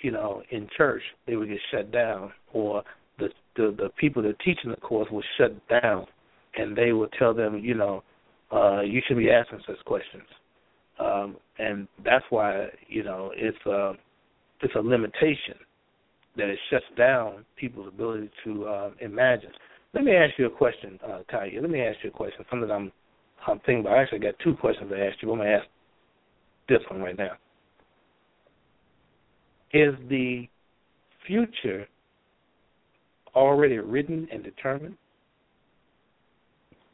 [0.01, 2.83] you know, in church, they would get shut down, or
[3.19, 6.07] the the, the people that are teaching the course would shut down,
[6.57, 8.03] and they would tell them, you know,
[8.53, 10.27] uh, you should be asking such questions,
[10.99, 13.93] um, and that's why you know it's a
[14.63, 15.57] it's a limitation
[16.37, 19.51] that it shuts down people's ability to uh, imagine.
[19.93, 21.61] Let me ask you a question, uh, Khayr.
[21.61, 22.45] Let me ask you a question.
[22.51, 22.93] Something that I'm
[23.47, 23.95] I'm thinking about.
[23.95, 25.33] I actually got two questions to ask you.
[25.33, 25.67] I'm gonna ask
[26.69, 27.33] this one right now.
[29.73, 30.49] Is the
[31.27, 31.87] future
[33.35, 34.97] already written and determined,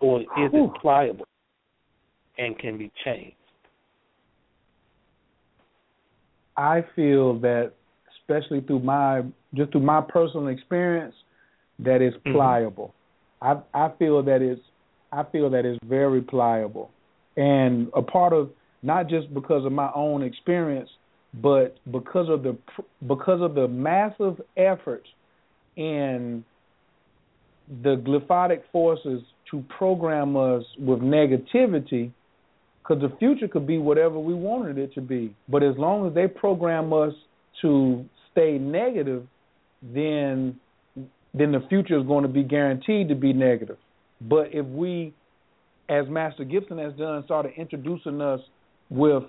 [0.00, 1.26] or is it pliable
[2.38, 3.36] and can be changed?
[6.56, 7.72] I feel that,
[8.20, 9.22] especially through my
[9.54, 11.14] just through my personal experience,
[11.78, 12.94] that it's pliable.
[13.42, 13.60] Mm-hmm.
[13.74, 14.60] I I feel that it's
[15.12, 16.90] I feel that it's very pliable,
[17.36, 18.50] and a part of
[18.82, 20.90] not just because of my own experience,
[21.42, 22.56] but because of the
[23.06, 25.06] because of the massive effort
[25.76, 26.44] in
[27.82, 32.10] the qliphotic forces to program us with negativity
[32.86, 35.34] because the future could be whatever we wanted it to be.
[35.48, 37.12] But as long as they program us
[37.62, 39.26] to stay negative
[39.82, 40.58] then
[41.34, 43.76] then the future is going to be guaranteed to be negative.
[44.22, 45.12] But if we
[45.88, 48.40] as master gibson has done started introducing us
[48.90, 49.22] with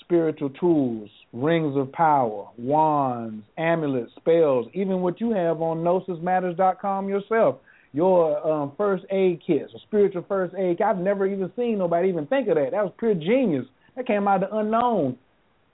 [0.00, 7.56] spiritual tools, rings of power, wands, amulets, spells, even what you have on gnosismatters.com yourself,
[7.92, 10.86] your um, first aid kits, a spiritual first aid kit.
[10.86, 12.70] I've never even seen nobody even think of that.
[12.72, 13.66] That was pure genius.
[13.96, 15.18] That came out of the unknown.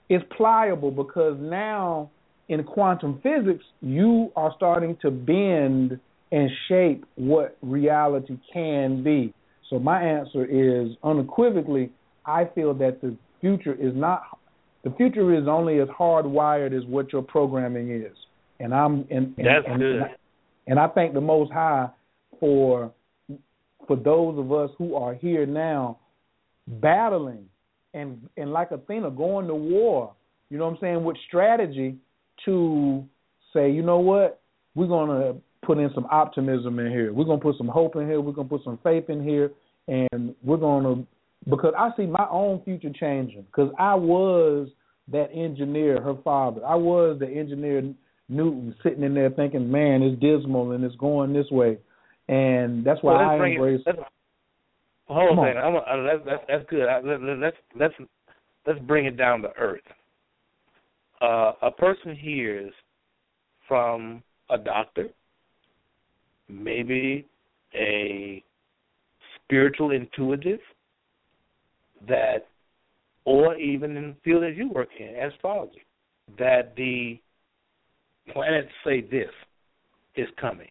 [0.09, 2.09] It's pliable because now
[2.49, 5.99] in quantum physics, you are starting to bend
[6.31, 9.33] and shape what reality can be.
[9.69, 11.91] So my answer is unequivocally,
[12.25, 14.23] I feel that the future is not
[14.83, 18.15] the future is only as hardwired as what your programming is.
[18.59, 19.95] And I'm and, and That's and, good.
[19.95, 20.15] And I,
[20.67, 21.89] and I thank the Most High
[22.39, 22.91] for
[23.87, 25.97] for those of us who are here now
[26.67, 27.45] battling
[27.93, 30.13] and and like Athena going to war,
[30.49, 31.95] you know what I'm saying, with strategy
[32.45, 33.03] to
[33.53, 34.41] say, you know what,
[34.75, 35.35] we're gonna
[35.65, 37.13] put in some optimism in here.
[37.13, 39.51] We're gonna put some hope in here, we're gonna put some faith in here
[39.87, 41.03] and we're gonna
[41.49, 43.43] because I see my own future changing.
[43.43, 44.67] Because I was
[45.11, 46.61] that engineer, her father.
[46.65, 47.93] I was the engineer
[48.27, 51.79] Newton, sitting in there thinking, "Man, it's dismal and it's going this way,"
[52.29, 53.81] and that's why well, I embrace.
[53.87, 53.95] It,
[55.07, 56.87] hold on, a I'm a, uh, that's, that's that's good.
[56.87, 57.93] I, let, let's let's
[58.67, 59.81] let's bring it down to earth.
[61.21, 62.71] Uh, a person hears
[63.67, 65.07] from a doctor,
[66.47, 67.25] maybe
[67.73, 68.43] a
[69.35, 70.59] spiritual intuitive,
[72.07, 72.47] that,
[73.25, 75.83] or even in the field that you work in, astrology,
[76.37, 77.19] that the
[78.31, 79.29] planets say this
[80.15, 80.69] is coming,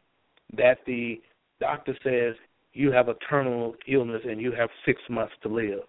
[0.56, 1.20] that the
[1.60, 2.34] doctor says
[2.72, 5.80] you have a terminal illness and you have six months to live.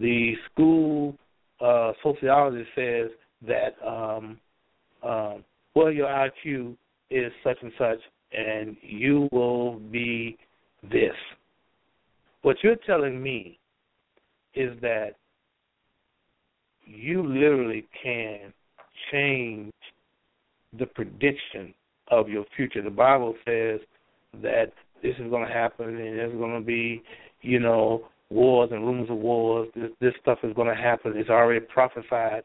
[0.00, 1.16] The school
[1.60, 3.10] uh, sociologist says
[3.46, 4.38] that, um,
[5.02, 5.44] um,
[5.74, 6.76] well, your IQ
[7.10, 7.98] is such and such,
[8.32, 10.38] and you will be
[10.82, 11.14] this.
[12.42, 13.58] What you're telling me
[14.54, 15.16] is that
[16.84, 18.52] you literally can
[19.12, 19.72] change
[20.78, 21.74] the prediction
[22.08, 22.82] of your future.
[22.82, 23.80] The Bible says
[24.42, 27.02] that this is going to happen and there's going to be,
[27.42, 29.68] you know, wars and rumors of wars.
[29.74, 31.14] This, this stuff is going to happen.
[31.16, 32.44] It's already prophesied,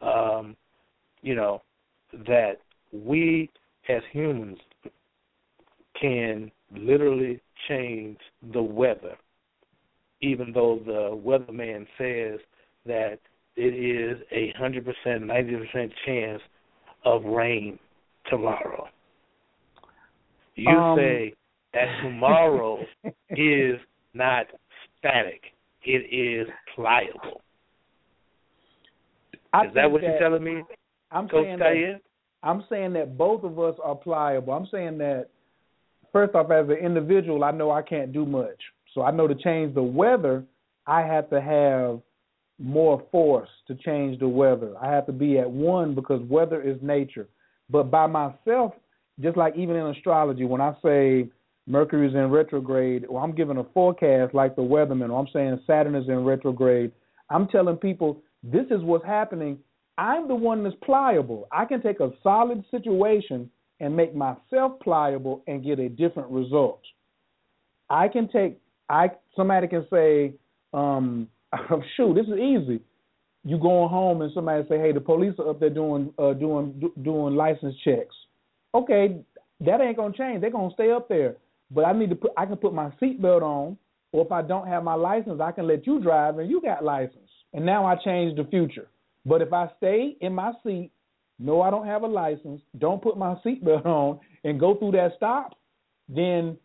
[0.00, 0.56] um,
[1.22, 1.62] you know,
[2.26, 2.54] that
[2.92, 3.50] we
[3.88, 4.58] as humans
[6.00, 8.18] can literally change
[8.52, 9.16] the weather
[10.22, 12.40] even though the weatherman says
[12.86, 13.18] that
[13.56, 16.40] it is a hundred percent, ninety percent chance
[17.04, 17.78] of rain
[18.30, 18.86] tomorrow.
[20.54, 21.34] You Um, say
[21.72, 22.84] that tomorrow
[23.30, 23.80] is
[24.14, 24.46] not
[24.98, 25.42] static;
[25.84, 27.40] it is pliable.
[29.52, 30.62] I is that what you're telling me,
[31.10, 32.00] I'm Coach saying that
[32.42, 34.52] I'm saying that both of us are pliable.
[34.52, 35.28] I'm saying that
[36.12, 38.60] first off, as an individual, I know I can't do much.
[38.94, 40.44] So I know to change the weather,
[40.86, 42.00] I have to have
[42.58, 44.74] more force to change the weather.
[44.80, 47.28] I have to be at one because weather is nature.
[47.70, 48.74] But by myself,
[49.20, 51.28] just like even in astrology, when I say
[51.66, 55.94] Mercury's in retrograde, or I'm giving a forecast like the weatherman, or I'm saying Saturn
[55.94, 56.92] is in retrograde,
[57.30, 59.58] I'm telling people this is what's happening.
[59.98, 61.46] I'm the one that's pliable.
[61.52, 66.80] I can take a solid situation and make myself pliable and get a different result.
[67.90, 68.58] I can take
[68.88, 70.34] I somebody can say,
[70.72, 71.28] um,
[71.96, 72.80] shoot, this is easy.
[73.44, 76.74] You going home and somebody say, hey, the police are up there doing uh, doing
[76.80, 78.14] do, doing license checks.
[78.74, 79.16] Okay,
[79.60, 80.40] that ain't gonna change.
[80.40, 81.36] They're gonna stay up there.
[81.70, 83.76] But I need to put I can put my seatbelt on,
[84.12, 86.84] or if I don't have my license, I can let you drive and you got
[86.84, 87.30] license.
[87.52, 88.88] And now I change the future.
[89.24, 90.90] But if I stay in my seat,
[91.38, 95.12] no, I don't have a license, don't put my seatbelt on, and go through that
[95.16, 95.58] stop,
[96.08, 96.56] then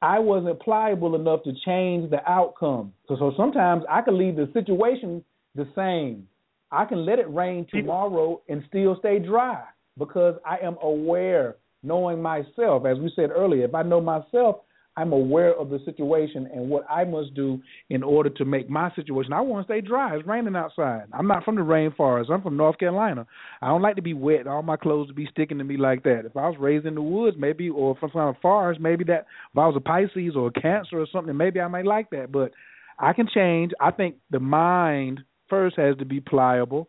[0.00, 2.92] I wasn't pliable enough to change the outcome.
[3.06, 5.24] So, so sometimes I can leave the situation
[5.54, 6.26] the same.
[6.72, 9.62] I can let it rain tomorrow and still stay dry
[9.98, 12.86] because I am aware, knowing myself.
[12.86, 14.56] As we said earlier, if I know myself,
[14.94, 18.94] I'm aware of the situation and what I must do in order to make my
[18.94, 19.32] situation.
[19.32, 20.14] I want to stay dry.
[20.14, 21.04] It's raining outside.
[21.14, 22.30] I'm not from the rainforest.
[22.30, 23.26] I'm from North Carolina.
[23.62, 24.46] I don't like to be wet.
[24.46, 26.26] All my clothes to be sticking to me like that.
[26.26, 29.26] If I was raised in the woods, maybe, or from some forest, maybe that.
[29.52, 32.30] If I was a Pisces or a Cancer or something, maybe I might like that.
[32.30, 32.52] But
[32.98, 33.72] I can change.
[33.80, 36.88] I think the mind first has to be pliable,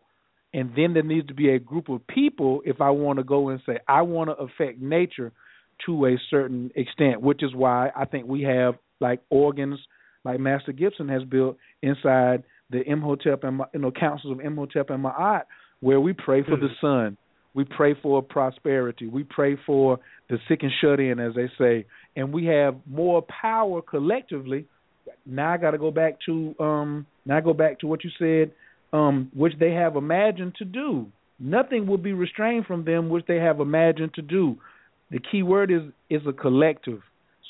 [0.54, 2.62] and then there needs to be a group of people.
[2.64, 5.32] If I want to go and say I want to affect nature
[5.84, 9.80] to a certain extent, which is why I think we have like organs
[10.24, 15.04] like Master Gibson has built inside the Imhotep and you know councils of Imhotep and
[15.04, 15.42] Ma'at,
[15.80, 17.16] where we pray for the sun,
[17.52, 19.98] we pray for prosperity, we pray for
[20.30, 21.84] the sick and shut in, as they say,
[22.16, 24.66] and we have more power collectively.
[25.26, 28.10] Now I got to go back to um now I go back to what you
[28.18, 28.52] said,
[28.94, 31.06] um, which they have imagined to do.
[31.38, 34.56] Nothing will be restrained from them which they have imagined to do
[35.10, 37.00] the key word is is a collective.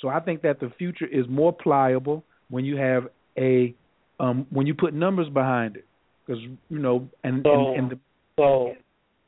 [0.01, 3.09] So I think that the future is more pliable when you have
[3.39, 3.75] a
[4.21, 5.87] um, when you put numbers behind it,
[6.27, 7.99] because you know, and So, and, and the,
[8.37, 8.75] so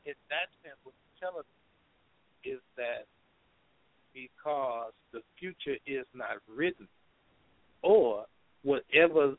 [0.05, 1.43] in that sense, what you're telling
[2.45, 3.05] me is that
[4.13, 6.87] because the future is not written,
[7.81, 8.25] or
[8.63, 9.35] whatever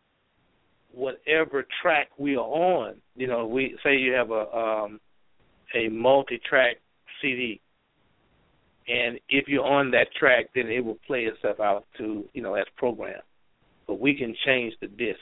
[0.99, 5.01] whatever track we are on, you know, we say you have a um,
[5.75, 6.77] a multi-track
[7.23, 7.61] CD,
[8.89, 12.55] and if you're on that track, then it will play itself out to you know
[12.55, 13.23] as programmed.
[13.87, 15.20] But we can change the disc,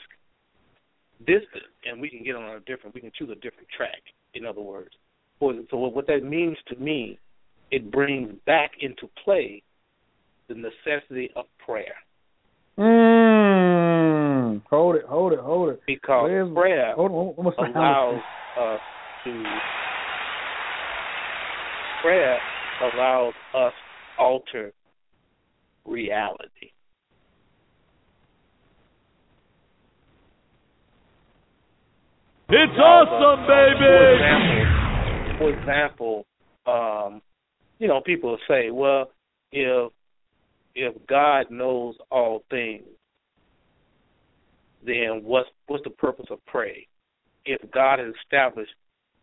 [1.25, 1.47] disc,
[1.85, 2.95] and we can get on a different.
[2.95, 4.01] We can choose a different track.
[4.33, 4.91] In other words,
[5.39, 7.19] so what that means to me,
[7.71, 9.63] it brings back into play
[10.47, 11.95] the necessity of prayer
[12.77, 14.36] mm,
[14.69, 15.81] hold it, hold it, hold it.
[15.87, 17.75] because Where's- prayer hold on, one more time.
[17.75, 18.23] allows
[18.57, 18.81] us
[19.23, 19.45] to
[22.01, 22.39] prayer
[22.81, 24.73] allows us to alter
[25.85, 26.71] reality.
[32.49, 34.13] It's Allows us- awesome, For baby!
[34.13, 36.25] example, for example,
[36.65, 37.21] um,
[37.79, 39.11] you know, people will say, "Well,
[39.51, 39.91] if
[40.75, 42.85] if God knows all things,
[44.87, 46.77] then what's what's the purpose of prayer?
[47.45, 48.71] If God has established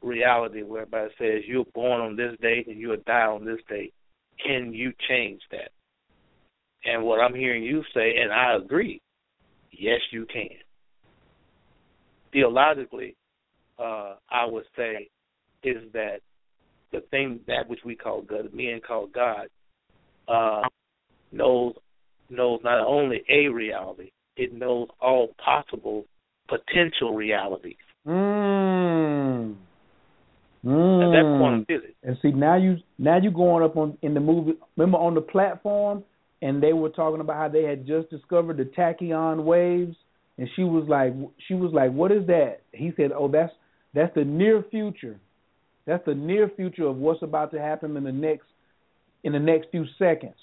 [0.02, 3.92] reality whereby it says you're born on this date and you'll die on this date,
[4.44, 5.70] can you change that?
[6.84, 9.00] And what I'm hearing you say, and I agree,
[9.72, 10.50] yes, you can.
[12.32, 13.16] Theologically,
[13.78, 15.08] uh, I would say
[15.62, 16.18] is that
[16.92, 19.48] the thing that which we call God, men call God,
[20.28, 20.62] uh,
[21.32, 21.74] knows
[22.30, 26.04] knows not only a reality, it knows all possible
[26.48, 27.76] potential realities.
[28.06, 29.56] Mm.
[30.64, 31.38] And that's Mm.
[31.38, 31.94] quantum physics.
[32.02, 34.56] And see now you now you going up on in the movie.
[34.76, 36.04] Remember on the platform,
[36.40, 39.96] and they were talking about how they had just discovered the tachyon waves,
[40.38, 41.12] and she was like,
[41.46, 42.60] she was like, what is that?
[42.72, 43.52] He said, oh, that's
[43.92, 45.20] that's the near future.
[45.86, 48.46] That's the near future of what's about to happen in the next
[49.22, 50.34] in the next few seconds.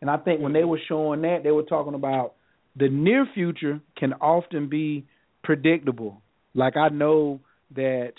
[0.00, 2.34] And I think when they were showing that, they were talking about
[2.76, 5.04] the near future can often be
[5.42, 6.22] predictable.
[6.54, 7.40] Like I know
[7.74, 8.12] that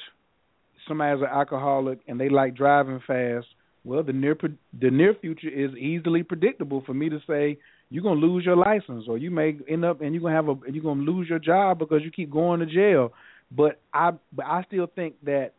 [0.88, 3.47] somebody's an alcoholic and they like driving fast,
[3.84, 4.38] Well, the near
[4.80, 7.57] the near future is easily predictable for me to say
[7.89, 10.55] you're gonna lose your license, or you may end up and you're gonna have a
[10.71, 13.13] you're gonna lose your job because you keep going to jail.
[13.51, 15.51] But I but I still think that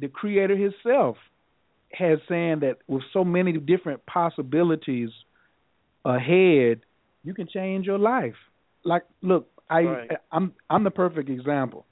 [0.00, 1.16] the Creator Himself
[1.92, 5.10] has saying that with so many different possibilities
[6.04, 6.80] ahead,
[7.26, 8.36] you can change your life.
[8.84, 10.10] Like, look, I Right.
[10.30, 11.84] I'm I'm the perfect example.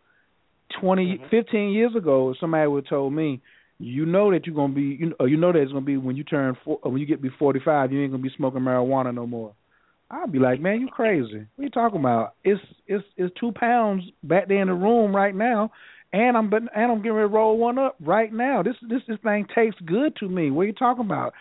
[0.81, 1.24] 20, mm-hmm.
[1.31, 3.40] 15 years ago, somebody would have told me,
[3.78, 6.16] you know that you're gonna be, you know, you know that it's gonna be when
[6.16, 9.12] you turn four, when you get to be 45, you ain't gonna be smoking marijuana
[9.12, 9.52] no more.
[10.11, 11.47] I'd be like, man, you crazy.
[11.56, 12.35] What are you talking about?
[12.44, 15.73] It's it's it's two pounds back there in the room right now,
[16.12, 18.62] and I'm but and I'm getting ready to roll one up right now.
[18.62, 20.52] This this this thing tastes good to me.
[20.52, 21.35] What are you talking about?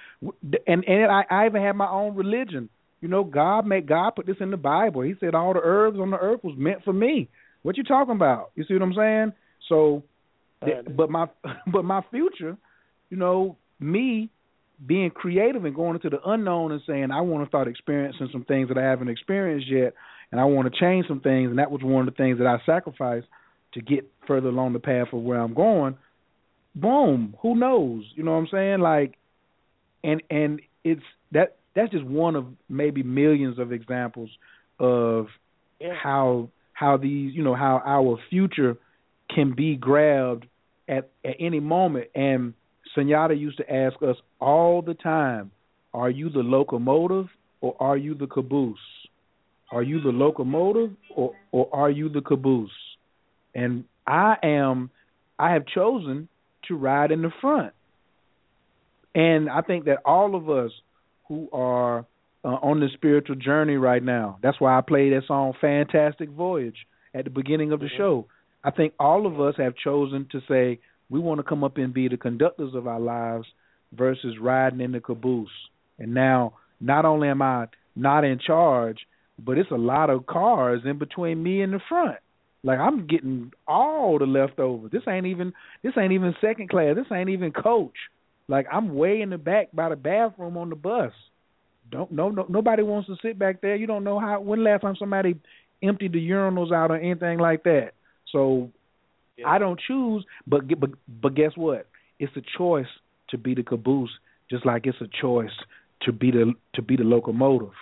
[0.66, 2.70] And and I I even have my own religion.
[3.04, 5.02] You know, God made God put this in the Bible.
[5.02, 7.28] He said all the herbs on the earth was meant for me.
[7.62, 8.52] What you talking about?
[8.56, 9.34] You see what I'm saying?
[9.68, 10.04] So,
[10.64, 11.26] th- but my
[11.68, 12.56] but my future,
[13.10, 14.30] you know, me
[14.88, 18.46] being creative and going into the unknown and saying I want to start experiencing some
[18.46, 19.96] things that I haven't experienced yet,
[20.32, 22.48] and I want to change some things, and that was one of the things that
[22.48, 23.28] I sacrificed
[23.74, 25.98] to get further along the path of where I'm going.
[26.74, 28.06] Boom, who knows?
[28.16, 28.80] You know what I'm saying?
[28.80, 29.16] Like,
[30.06, 31.04] and and it's
[31.34, 34.30] that that's just one of maybe millions of examples
[34.80, 35.28] of
[36.02, 38.78] how how these you know how our future
[39.34, 40.46] can be grabbed
[40.88, 42.54] at at any moment and
[42.96, 45.52] Senyata used to ask us all the time,
[45.94, 47.28] are you the locomotive
[47.62, 48.78] or are you the caboose?
[49.72, 52.72] Are you the locomotive or or are you the caboose?
[53.56, 54.92] And I am
[55.40, 56.28] I have chosen
[56.68, 57.74] to ride in the front.
[59.16, 60.72] And I think that all of us
[61.28, 62.06] who are
[62.44, 64.38] uh, on the spiritual journey right now.
[64.44, 66.76] That's why I played that song Fantastic Voyage
[67.14, 68.26] at the beginning of the show.
[68.64, 70.80] I think all of us have chosen to say
[71.10, 73.46] we want to come up and be the conductors of our lives
[73.94, 75.50] versus riding in the caboose.
[76.00, 79.00] And now not only am I not in charge,
[79.38, 82.18] but it's a lot of cars in between me and the front.
[82.64, 84.92] Like I'm getting all the leftovers.
[84.92, 86.96] This ain't even this ain't even second class.
[86.96, 87.96] This ain't even coach.
[88.48, 91.12] Like I'm way in the back by the bathroom on the bus.
[91.92, 93.76] Don't no, no nobody wants to sit back there.
[93.76, 95.36] You don't know how when last time somebody
[95.82, 97.92] emptied the urinals out or anything like that.
[98.32, 98.70] So
[99.46, 100.92] I don't choose, but but
[101.22, 101.88] but guess what?
[102.20, 102.88] It's a choice
[103.30, 104.12] to be the caboose,
[104.50, 105.52] just like it's a choice
[106.04, 107.74] to be the to be the locomotive.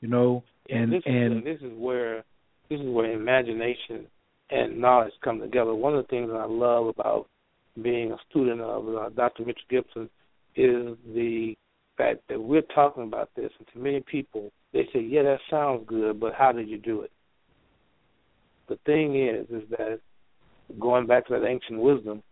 [0.00, 2.24] You know, and this and is, this is where
[2.68, 4.06] this is where imagination
[4.50, 5.74] and knowledge come together.
[5.74, 7.28] One of the things that I love about
[7.82, 9.44] being a student of uh, Dr.
[9.44, 10.10] Mitchell Gibson
[10.56, 11.54] is the
[11.96, 15.84] fact that we're talking about this, and to many people, they say, "Yeah, that sounds
[15.86, 17.12] good, but how did you do it?"
[18.68, 20.00] The thing is, is that
[20.78, 22.22] going back to that ancient wisdom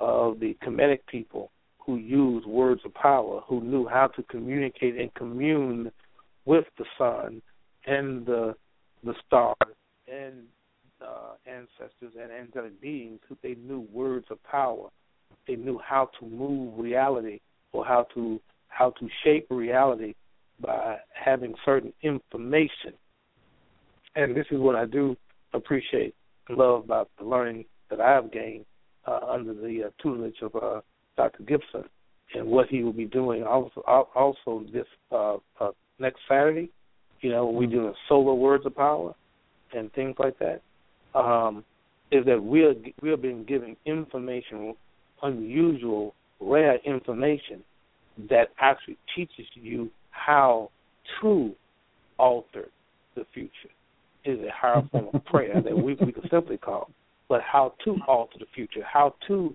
[0.00, 5.14] of the Kemetic people who used words of power, who knew how to communicate and
[5.14, 5.90] commune
[6.44, 7.40] with the sun
[7.86, 8.54] and the
[9.04, 9.54] the stars
[10.12, 10.44] and
[11.06, 14.88] uh, ancestors and angelic beings, who they knew words of power.
[15.46, 17.40] They knew how to move reality
[17.72, 20.14] or how to how to shape reality
[20.60, 22.92] by having certain information.
[24.14, 25.16] And this is what I do
[25.52, 26.14] appreciate
[26.48, 28.64] and love about the learning that I have gained
[29.06, 30.80] uh, under the uh, tutelage of uh,
[31.16, 31.42] Dr.
[31.44, 31.84] Gibson
[32.34, 33.80] and what he will be doing also
[34.14, 36.70] also this uh, uh, next Saturday.
[37.20, 39.14] You know, we do solar words of power
[39.74, 40.62] and things like that.
[41.16, 41.64] Um,
[42.12, 44.74] is that we are we are being given information,
[45.22, 47.64] unusual, rare information
[48.30, 50.70] that actually teaches you how
[51.20, 51.52] to
[52.18, 52.68] alter
[53.14, 53.50] the future.
[54.24, 56.90] Is a higher form of prayer that we we could simply call,
[57.28, 59.54] but how to alter the future, how to,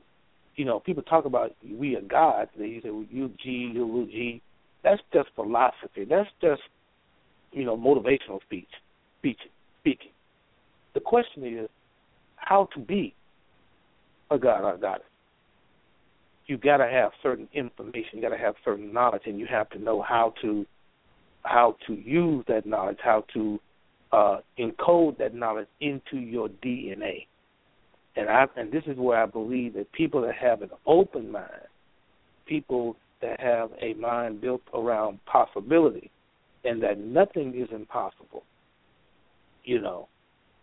[0.55, 2.49] you know, people talk about we are God.
[2.57, 4.41] They say well, you G, you will G.
[4.83, 6.05] That's just philosophy.
[6.09, 6.61] That's just,
[7.51, 8.69] you know, motivational speech,
[9.19, 9.39] speech,
[9.81, 10.11] speaking.
[10.93, 11.69] The question is
[12.35, 13.13] how to be
[14.29, 15.05] a God or a goddess.
[16.47, 18.09] You got to have certain information.
[18.13, 20.65] You got to have certain knowledge, and you have to know how to
[21.43, 23.59] how to use that knowledge, how to
[24.11, 27.25] uh, encode that knowledge into your DNA.
[28.15, 31.49] And I and this is where I believe that people that have an open mind,
[32.45, 36.11] people that have a mind built around possibility,
[36.65, 38.43] and that nothing is impossible,
[39.63, 40.07] you know,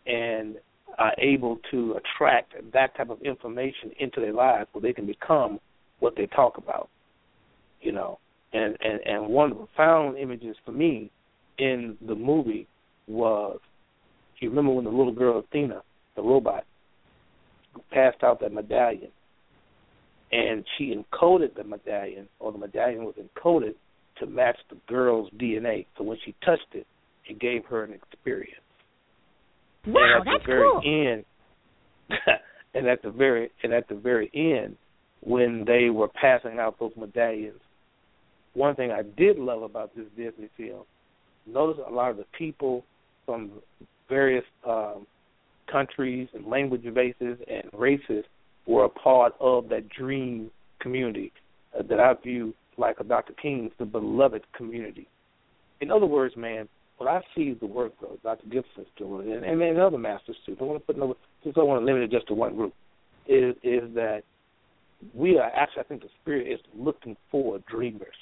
[0.09, 0.57] and
[0.99, 5.61] are able to attract that type of information into their lives where they can become
[6.01, 6.89] what they talk about.
[7.81, 8.19] You know.
[8.53, 11.11] And and, and one of the profound images for me
[11.59, 12.67] in the movie
[13.07, 13.61] was
[14.41, 15.83] you remember when the little girl Athena,
[16.17, 16.65] the robot,
[17.93, 19.11] passed out that medallion
[20.31, 23.75] and she encoded the medallion, or the medallion was encoded
[24.19, 25.87] to match the girl's DNA.
[25.97, 26.87] So when she touched it,
[27.27, 28.61] it gave her an experience.
[29.87, 31.13] Wow, and at that's the very cool.
[31.13, 31.25] end,
[32.75, 34.77] and at the very and at the very end,
[35.21, 37.61] when they were passing out those medallions,
[38.55, 40.85] one thing I did love about this Disney film,
[41.47, 42.85] notice a lot of the people
[43.25, 43.51] from
[44.09, 45.07] various um,
[45.71, 48.25] countries and language bases and races
[48.67, 50.51] were a part of that dream
[50.81, 51.33] community
[51.79, 53.33] uh, that I view like a Dr.
[53.35, 55.09] King's the beloved community.
[55.81, 56.69] In other words, man,
[56.99, 58.47] when I see the work of Dr.
[58.47, 61.57] Gibson's doing, and, and, and other masters too, I don't want to put no, just
[61.57, 62.75] don't want to limit it just to one group,
[63.27, 64.23] is is that
[65.15, 68.15] we are actually, I think the spirit is looking for dreamers,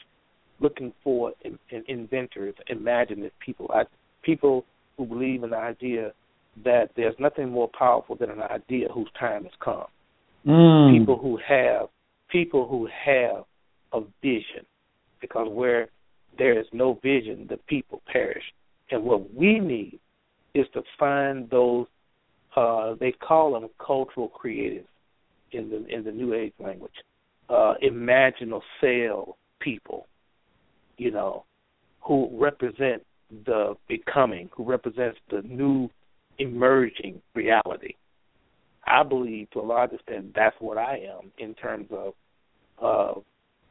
[0.61, 3.85] looking for in, in inventors, imaginative people, I,
[4.23, 4.65] people
[4.97, 6.13] who believe in the idea
[6.65, 9.87] that there's nothing more powerful than an idea whose time has come.
[10.47, 10.99] Mm.
[10.99, 11.89] People who have
[12.31, 13.45] people who have
[13.93, 14.65] a vision,
[15.21, 15.89] because where
[16.39, 18.43] there is no vision, the people perish.
[18.91, 19.99] And what we need
[20.55, 21.87] is to find those.
[22.55, 24.87] Uh, they call them cultural creatives
[25.53, 26.95] in the in the New Age language,
[27.51, 30.07] uh, imaginal cell people,
[30.97, 31.45] you know,
[32.01, 33.05] who represent
[33.45, 35.91] the becoming, who represents the new
[36.39, 37.95] emerging reality.
[38.87, 42.15] I believe to a large extent that's what I am in terms of
[42.81, 43.21] uh,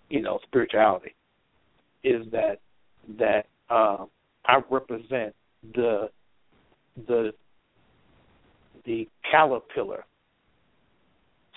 [0.09, 1.15] you know, spirituality.
[2.03, 2.59] Is that
[3.17, 4.05] that uh,
[4.47, 5.35] I represent
[5.73, 6.09] the
[7.07, 7.34] the
[8.85, 10.05] the caterpillar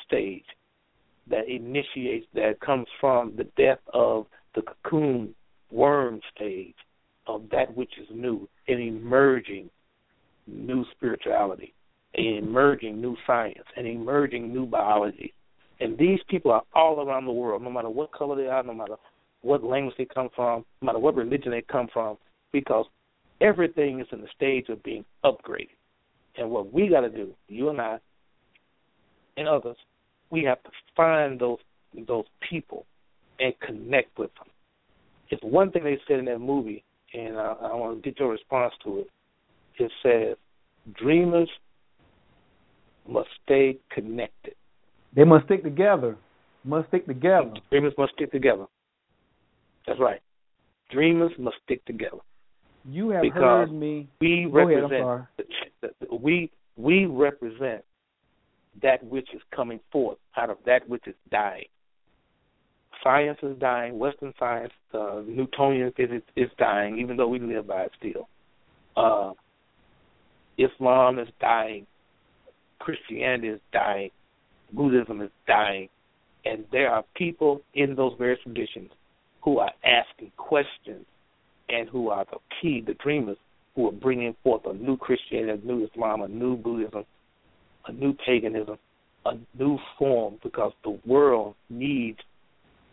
[0.07, 0.45] stage
[1.29, 5.35] that initiates that comes from the death of the cocoon
[5.71, 6.75] worm stage
[7.27, 9.69] of that which is new, an emerging
[10.47, 11.75] new spirituality,
[12.15, 15.35] an emerging new science, an emerging new biology.
[15.81, 18.75] And these people are all around the world, no matter what color they are, no
[18.75, 18.97] matter
[19.43, 22.17] what language they come from, no matter what religion they come from,
[22.53, 22.87] because
[23.41, 25.69] everything is in the stage of being upgraded.
[26.37, 27.99] And what we got to do, you and I,
[29.37, 29.77] and others,
[30.31, 31.59] we have to find those
[32.07, 32.85] those people
[33.41, 34.49] and connect with them.
[35.31, 36.85] It's one thing they said in that movie,
[37.15, 39.11] and I, I want to get your response to it.
[39.79, 40.37] It says,
[40.95, 41.49] "Dreamers
[43.09, 44.55] must stay connected."
[45.15, 46.17] They must stick together.
[46.65, 47.55] Must stick together.
[47.71, 48.67] Dreamers must stick together.
[49.87, 50.21] That's right.
[50.91, 52.19] Dreamers must stick together.
[52.91, 54.09] You have because heard me.
[54.21, 55.23] We ahead, represent sorry.
[55.37, 55.45] the,
[55.83, 57.85] the, the, we we represent
[58.83, 61.67] that which is coming forth out of that which is dying.
[63.05, 63.99] Science is dying.
[63.99, 68.29] Western science, uh, Newtonian physics is dying, even though we live by it still.
[68.97, 69.33] Uh,
[70.57, 71.87] Islam is dying.
[72.81, 74.11] Christianity is dying.
[74.73, 75.89] Buddhism is dying.
[76.45, 78.91] And there are people in those various traditions
[79.43, 81.05] who are asking questions
[81.69, 83.37] and who are the key, the dreamers,
[83.75, 87.05] who are bringing forth a new Christianity, a new Islam, a new Buddhism,
[87.87, 88.77] a new paganism,
[89.25, 92.19] a new form, because the world needs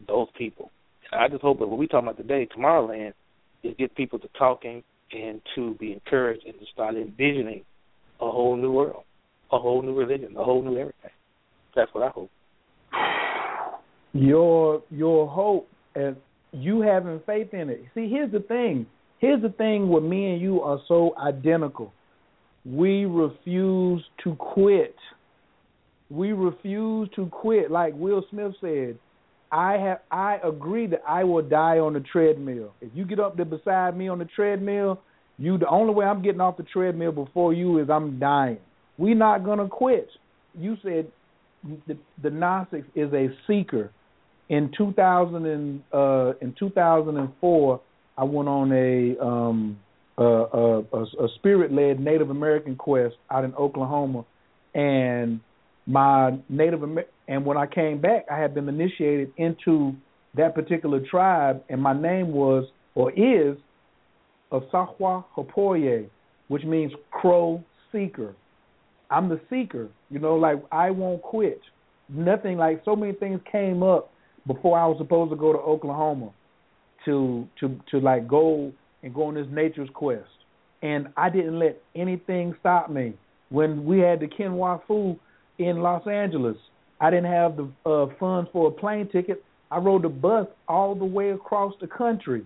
[0.07, 0.72] those people.
[1.11, 3.14] And I just hope that what we're talking about today, Tomorrowland,
[3.64, 7.64] is get people to talking and to be encouraged and to start envisioning
[8.19, 9.03] a whole new world,
[9.52, 11.11] a whole new religion, a whole new everything.
[11.76, 12.30] That's what I hope.
[14.14, 16.15] Your your hope and
[16.56, 17.84] you having faith in it.
[17.94, 18.86] See, here's the thing.
[19.19, 21.94] Here's the thing where me and you are so identical.
[22.65, 24.95] We refuse to quit.
[26.10, 27.72] We refuse to quit.
[27.72, 28.98] Like Will Smith said,
[29.52, 32.73] I have I agree that I will die on the treadmill.
[32.82, 34.99] If you get up there beside me on the treadmill,
[35.38, 38.57] you the only way I'm getting off the treadmill before you is I'm dying.
[38.98, 40.10] We're not gonna quit.
[40.57, 41.11] You said
[41.88, 43.91] the, the Gnostics is a seeker.
[44.49, 47.81] In 2000 and uh, in 2004,
[48.17, 49.80] I went on a um,
[50.17, 54.23] a, a, a, spirit-led Native American quest out in Oklahoma,
[54.73, 55.41] and
[55.85, 59.93] my Native Amer- and when I came back, I had been initiated into
[60.35, 63.57] that particular tribe, and my name was or is
[64.51, 66.07] Asahwa Hopoye,
[66.47, 68.35] which means crow seeker.
[69.09, 71.61] I'm the seeker, you know, like I won't quit.
[72.09, 74.11] Nothing like so many things came up
[74.47, 76.31] before I was supposed to go to Oklahoma
[77.05, 78.72] to to to like go
[79.03, 80.27] and go on this nature's quest.
[80.81, 83.13] And I didn't let anything stop me.
[83.49, 85.17] When we had the Kenwa Fu
[85.57, 86.57] in Los Angeles,
[86.99, 89.43] I didn't have the uh, funds for a plane ticket.
[89.72, 92.45] I rode the bus all the way across the country.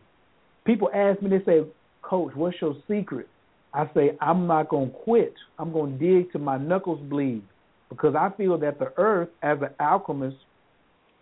[0.65, 1.61] People ask me, they say,
[2.01, 3.27] Coach, what's your secret?
[3.73, 5.33] I say, I'm not going to quit.
[5.57, 7.43] I'm going to dig till my knuckles bleed
[7.89, 10.37] because I feel that the earth, as an alchemist,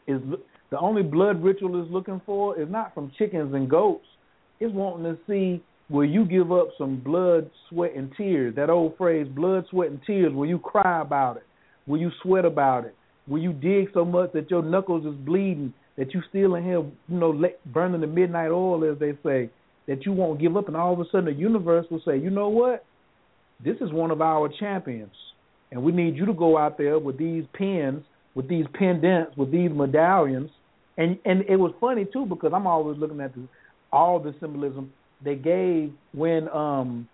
[0.08, 0.22] is
[0.70, 4.06] the only blood ritual is looking for is not from chickens and goats.
[4.60, 8.56] It's wanting to see will you give up some blood, sweat, and tears.
[8.56, 10.34] That old phrase, blood, sweat, and tears.
[10.34, 11.44] Will you cry about it?
[11.86, 12.96] Will you sweat about it?
[13.28, 16.80] Will you dig so much that your knuckles is bleeding, that you still in here,
[16.80, 19.50] you know, burning the midnight oil, as they say,
[19.88, 22.30] that you won't give up, and all of a sudden the universe will say, you
[22.30, 22.86] know what?
[23.64, 25.14] This is one of our champions,
[25.72, 28.04] and we need you to go out there with these pins,
[28.36, 30.52] with these pendants, with these medallions,
[30.98, 33.48] and and it was funny too because I'm always looking at the,
[33.92, 34.92] all the symbolism
[35.24, 37.08] they gave when um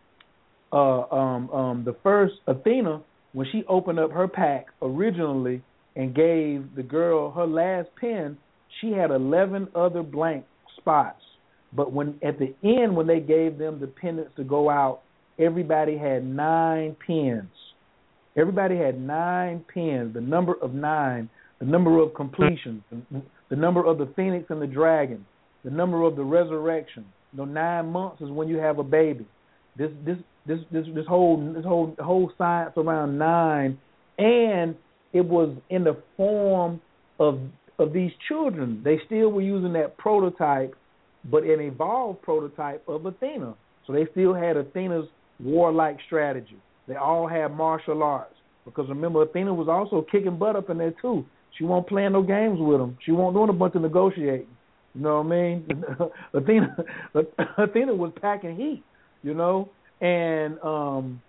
[0.71, 3.01] uh um um the first Athena
[3.33, 5.61] when she opened up her pack originally
[5.95, 8.37] and gave the girl her last pin,
[8.79, 10.45] she had 11 other blank
[10.77, 11.21] spots.
[11.75, 15.01] But when at the end when they gave them the pendants to go out,
[15.39, 17.49] everybody had 9 pins.
[18.35, 21.29] Everybody had 9 pins, the number of 9,
[21.59, 23.21] the number of completion, the
[23.55, 25.25] number of the phoenix and the dragon,
[25.63, 27.05] the number of the resurrection.
[27.31, 29.25] You know, 9 months is when you have a baby.
[29.77, 33.77] This this this this this whole this whole whole science around 9
[34.19, 34.75] and
[35.13, 36.81] it was in the form
[37.19, 37.39] of
[37.79, 38.81] of these children.
[38.83, 40.75] They still were using that prototype,
[41.29, 43.55] but an evolved prototype of Athena.
[43.87, 45.07] So they still had Athena's
[45.39, 46.57] warlike strategy.
[46.87, 48.35] They all had martial arts
[48.65, 51.25] because remember Athena was also kicking butt up in there too.
[51.57, 52.97] She won't play no games with him.
[53.05, 54.47] She won't doing a bunch of negotiating.
[54.95, 55.83] You know what I mean?
[56.33, 56.75] Athena
[57.57, 58.83] Athena was packing heat.
[59.21, 59.69] You know,
[60.01, 61.21] and um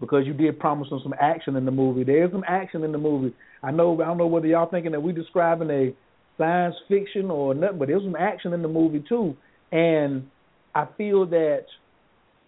[0.00, 2.04] because you did promise them some action in the movie.
[2.04, 3.34] There's some action in the movie.
[3.62, 5.94] I know I don't know whether y'all thinking that we describing a
[6.38, 9.36] science fiction or nothing, but there's some action in the movie too.
[9.72, 10.28] And
[10.74, 11.64] I feel that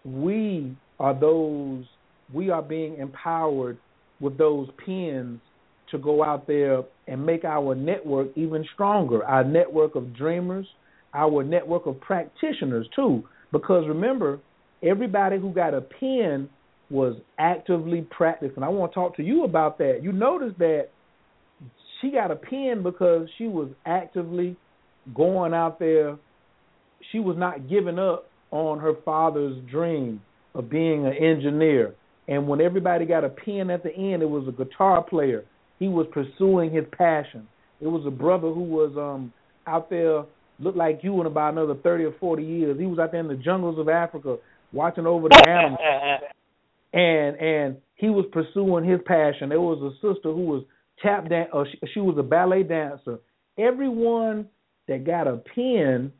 [0.05, 1.85] we are those
[2.33, 3.77] we are being empowered
[4.19, 5.39] with those pens
[5.91, 9.23] to go out there and make our network even stronger.
[9.23, 10.67] Our network of dreamers,
[11.13, 13.23] our network of practitioners too.
[13.51, 14.39] Because remember,
[14.83, 16.49] everybody who got a pen
[16.89, 18.63] was actively practicing.
[18.63, 19.99] I want to talk to you about that.
[20.01, 20.89] You notice that
[22.01, 24.55] she got a pen because she was actively
[25.13, 26.17] going out there.
[27.11, 30.21] She was not giving up on her father's dream
[30.55, 31.93] of being an engineer.
[32.27, 35.45] And when everybody got a pen at the end, it was a guitar player.
[35.79, 37.47] He was pursuing his passion.
[37.81, 39.33] It was a brother who was um
[39.65, 40.23] out there
[40.59, 42.79] looked like you in about another thirty or forty years.
[42.79, 44.37] He was out there in the jungles of Africa
[44.71, 45.79] watching over the animals
[46.93, 49.49] and and he was pursuing his passion.
[49.49, 50.63] There was a sister who was
[51.01, 53.19] tap dance, or she, she was a ballet dancer.
[53.57, 54.47] Everyone
[54.87, 56.11] that got a pen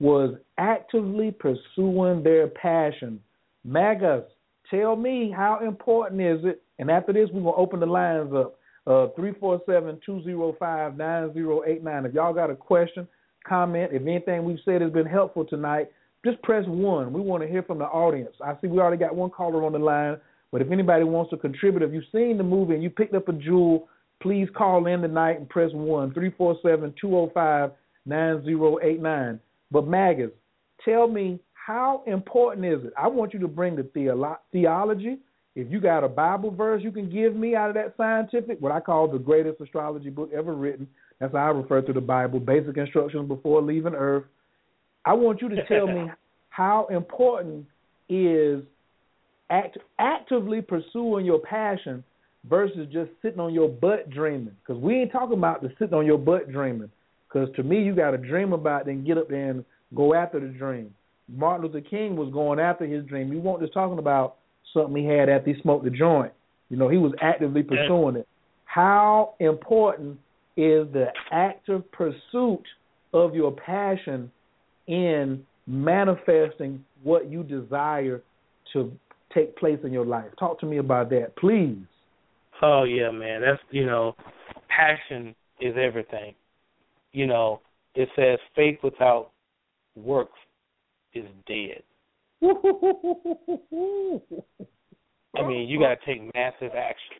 [0.00, 3.20] was actively pursuing their passion.
[3.64, 4.24] Magus,
[4.70, 6.62] tell me how important is it?
[6.78, 8.57] And after this, we're gonna open the lines up.
[8.88, 12.06] Uh, three four seven two zero five nine zero eight nine.
[12.06, 13.06] If y'all got a question,
[13.46, 13.90] comment.
[13.92, 15.90] If anything we've said has been helpful tonight,
[16.24, 17.12] just press one.
[17.12, 18.34] We want to hear from the audience.
[18.42, 20.16] I see we already got one caller on the line,
[20.50, 23.28] but if anybody wants to contribute, if you've seen the movie and you picked up
[23.28, 23.88] a jewel,
[24.22, 27.72] please call in tonight and press one three four seven two zero five
[28.06, 29.38] nine zero eight nine.
[29.70, 30.30] But Magus,
[30.82, 32.94] tell me how important is it?
[32.96, 35.18] I want you to bring the theolo- theology.
[35.58, 38.70] If you got a Bible verse you can give me out of that scientific, what
[38.70, 40.86] I call the greatest astrology book ever written.
[41.18, 44.22] That's how I refer to the Bible, basic instructions before leaving Earth.
[45.04, 46.12] I want you to tell me
[46.50, 47.66] how important
[48.08, 48.62] is
[49.50, 52.04] act, actively pursuing your passion
[52.48, 54.54] versus just sitting on your butt dreaming.
[54.64, 56.90] Because we ain't talking about the sitting on your butt dreaming.
[57.26, 59.64] Because to me, you got to dream about it and get up there and
[59.96, 60.94] go after the dream.
[61.28, 63.32] Martin Luther King was going after his dream.
[63.32, 64.36] You weren't just talking about
[64.72, 66.32] something he had after he smoked the joint.
[66.68, 68.28] You know, he was actively pursuing it.
[68.64, 70.18] How important
[70.56, 72.64] is the active pursuit
[73.12, 74.30] of your passion
[74.86, 78.22] in manifesting what you desire
[78.72, 78.92] to
[79.34, 80.26] take place in your life.
[80.38, 81.78] Talk to me about that, please.
[82.62, 83.40] Oh yeah, man.
[83.40, 84.16] That's you know,
[84.68, 86.34] passion is everything.
[87.12, 87.60] You know,
[87.94, 89.30] it says faith without
[89.96, 90.38] works
[91.14, 91.82] is dead.
[92.42, 92.46] I
[95.46, 97.16] mean, you got to take massive action.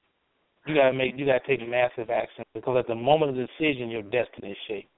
[0.66, 3.48] You got to make you got to take massive action because at the moment of
[3.48, 4.88] decision, your destiny is shaped.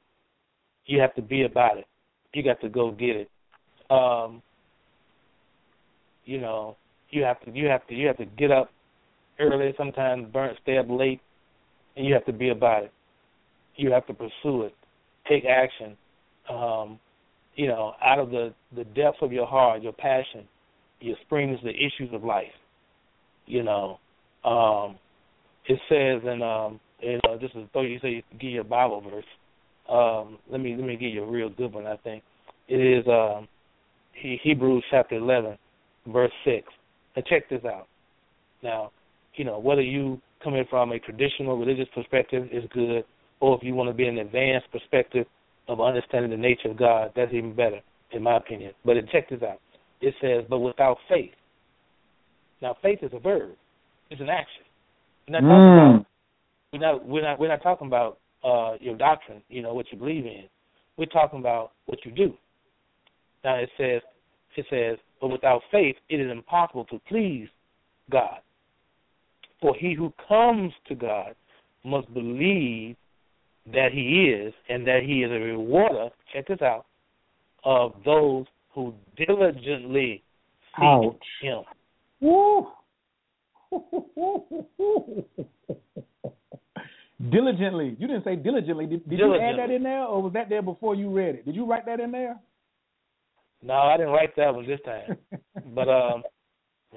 [0.87, 1.87] You have to be about it
[2.35, 3.31] you got to go get it.
[3.91, 4.43] Um,
[6.25, 6.77] you know,
[7.11, 8.71] you have to you have to you have to get up
[9.39, 11.21] early, sometimes burn stay up late,
[11.97, 12.93] and you have to be about it.
[13.77, 14.75] You have to pursue it,
[15.29, 15.97] take action.
[16.49, 17.01] Um,
[17.61, 20.49] you know, out of the the depths of your heart, your passion,
[21.01, 22.47] your springs the issues of life.
[23.45, 23.99] You know,
[24.47, 24.97] um,
[25.67, 29.25] it says, and um, you know, this is you say give you a Bible verse.
[29.91, 31.87] Um, let me let me give you a real good one.
[31.87, 32.23] I think
[32.67, 33.47] it is um,
[34.15, 35.59] he, Hebrews chapter eleven,
[36.07, 36.67] verse six.
[37.15, 37.89] And check this out.
[38.63, 38.91] Now,
[39.35, 43.05] you know whether you coming from a traditional religious perspective is good,
[43.41, 45.27] or if you want to be an advanced perspective
[45.69, 47.81] of understanding the nature of God, that's even better,
[48.13, 48.73] in my opinion.
[48.85, 49.61] But it, check this out.
[50.01, 51.33] It says, "But without faith."
[52.63, 53.57] Now, faith is a verb.
[54.11, 54.65] It's an action.
[55.29, 55.95] We're not talking Mm.
[55.95, 56.07] about
[56.73, 59.99] we're not we're not we're not talking about uh your doctrine, you know, what you
[59.99, 60.45] believe in.
[60.97, 62.37] We're talking about what you do.
[63.45, 64.03] Now it says
[64.57, 67.49] it says, But without faith it is impossible to please
[68.11, 68.41] God.
[69.61, 71.35] For he who comes to God
[71.85, 72.97] must believe
[73.67, 76.87] that he is and that he is a rewarder, check this out,
[77.65, 80.23] of those who diligently
[80.77, 81.17] seek Ouch.
[81.43, 81.63] him.
[82.21, 82.69] Woo.
[87.31, 87.97] diligently.
[87.99, 88.87] You didn't say diligently.
[88.87, 91.45] Did, did you add that in there, or was that there before you read it?
[91.45, 92.39] Did you write that in there?
[93.63, 95.19] No, I didn't write that one this time.
[95.75, 96.23] but um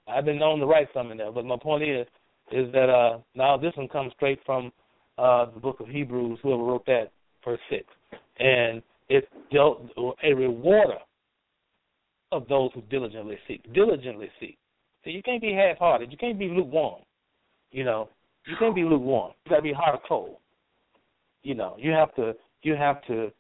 [0.08, 1.32] I've been known to write something there.
[1.32, 2.08] But my point is
[2.52, 4.72] is that uh now this one comes straight from
[5.18, 7.12] uh the book of Hebrews, whoever wrote that,
[7.44, 7.86] verse six.
[8.40, 9.82] And it's dealt
[10.24, 11.00] a rewarder
[12.32, 13.72] of those who diligently seek.
[13.74, 14.58] Diligently seek.
[15.04, 16.12] So you can't be half hearted.
[16.12, 17.02] You can't be lukewarm.
[17.72, 18.10] You know.
[18.48, 19.34] You can't be lukewarm.
[19.46, 20.38] You gotta be hot or cold.
[21.44, 23.32] You know, you have to you have to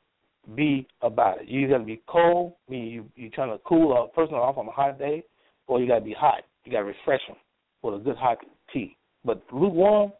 [0.55, 1.47] be about it.
[1.47, 4.67] You got to be cold, meaning you you trying to cool a person off on
[4.67, 5.23] a hot day,
[5.67, 6.43] or you got to be hot.
[6.65, 7.37] You got to refresh them
[7.81, 8.39] with a good hot
[8.73, 8.97] tea.
[9.23, 10.11] But lukewarm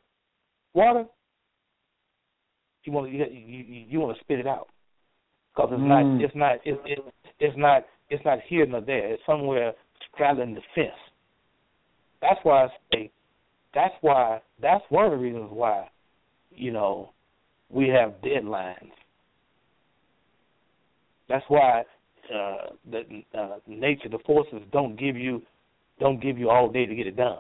[0.73, 1.05] water,
[2.83, 4.69] you want to you you, you want to spit it out
[5.53, 5.87] because it's Mm.
[5.87, 6.99] not it's not it's it,
[7.39, 9.13] it's not it's not here nor there.
[9.13, 9.73] It's somewhere
[10.13, 10.91] straddling the fence.
[12.21, 13.11] That's why I say
[13.73, 15.89] that's why that's one of the reasons why
[16.51, 17.11] you know
[17.69, 18.91] we have deadlines
[21.29, 21.83] that's why
[22.33, 25.41] uh, the uh, nature, the forces don't give you
[25.99, 27.39] don't give you all day to get it done.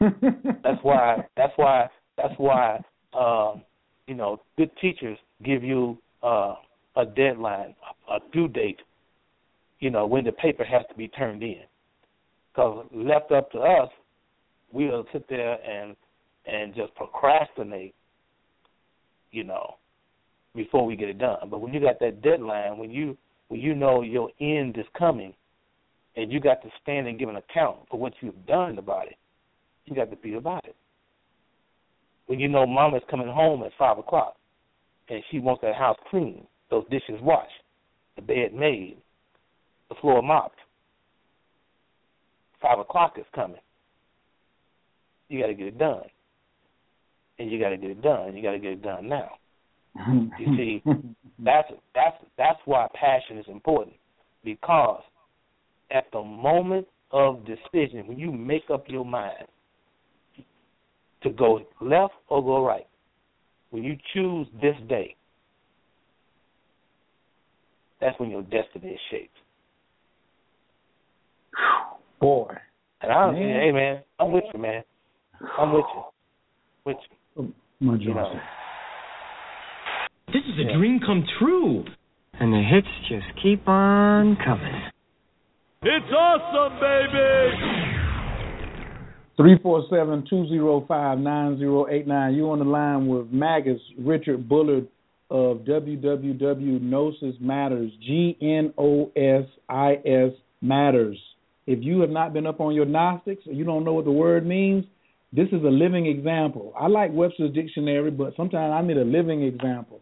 [0.62, 1.24] That's why.
[1.36, 1.88] That's why.
[2.16, 2.80] That's why.
[3.12, 3.62] Um,
[4.12, 6.56] you know, good teachers give you uh,
[6.96, 7.74] a deadline,
[8.10, 8.80] a due date.
[9.80, 11.62] You know, when the paper has to be turned in.
[12.52, 13.88] Because left up to us,
[14.70, 15.96] we'll sit there and
[16.44, 17.94] and just procrastinate.
[19.30, 19.76] You know,
[20.54, 21.48] before we get it done.
[21.48, 23.16] But when you got that deadline, when you
[23.48, 25.32] when you know your end is coming,
[26.16, 29.16] and you got to stand and give an account for what you've done about it,
[29.86, 30.76] you got to be about it.
[32.26, 34.36] When you know Mama's coming home at five o'clock,
[35.08, 37.50] and she wants that house clean, those dishes washed,
[38.16, 38.96] the bed made,
[39.88, 40.58] the floor mopped.
[42.60, 43.60] Five o'clock is coming.
[45.28, 46.04] You got to get it done,
[47.38, 49.32] and you got to get it done, you got to get it done now.
[50.38, 50.82] You see,
[51.38, 53.96] that's that's that's why passion is important
[54.44, 55.02] because
[55.90, 59.46] at the moment of decision, when you make up your mind
[61.22, 62.86] to go left or go right,
[63.70, 65.16] when you choose this day,
[68.00, 69.36] that's when your destiny is shaped.
[72.20, 72.54] Boy.
[73.00, 73.60] And I, Man.
[73.60, 74.82] hey man, I'm with you, man.
[75.58, 76.02] I'm with you,
[76.84, 77.16] with you.
[77.42, 77.52] Oh,
[77.84, 78.32] my You know,
[80.28, 81.84] This is a dream come true.
[82.34, 84.82] And the hits just keep on coming.
[85.82, 88.01] It's awesome, baby!
[89.38, 92.36] 347-205-9089.
[92.36, 94.88] You on the line with Magus Richard Bullard
[95.30, 98.72] of www Gnosis Matters, G-N-O-S-I-S
[100.60, 101.18] Matters.
[101.66, 104.46] If you have not been up on your Gnostics you don't know what the word
[104.46, 104.84] means,
[105.32, 106.74] this is a living example.
[106.78, 110.00] I like Webster's Dictionary, but sometimes I need a living example.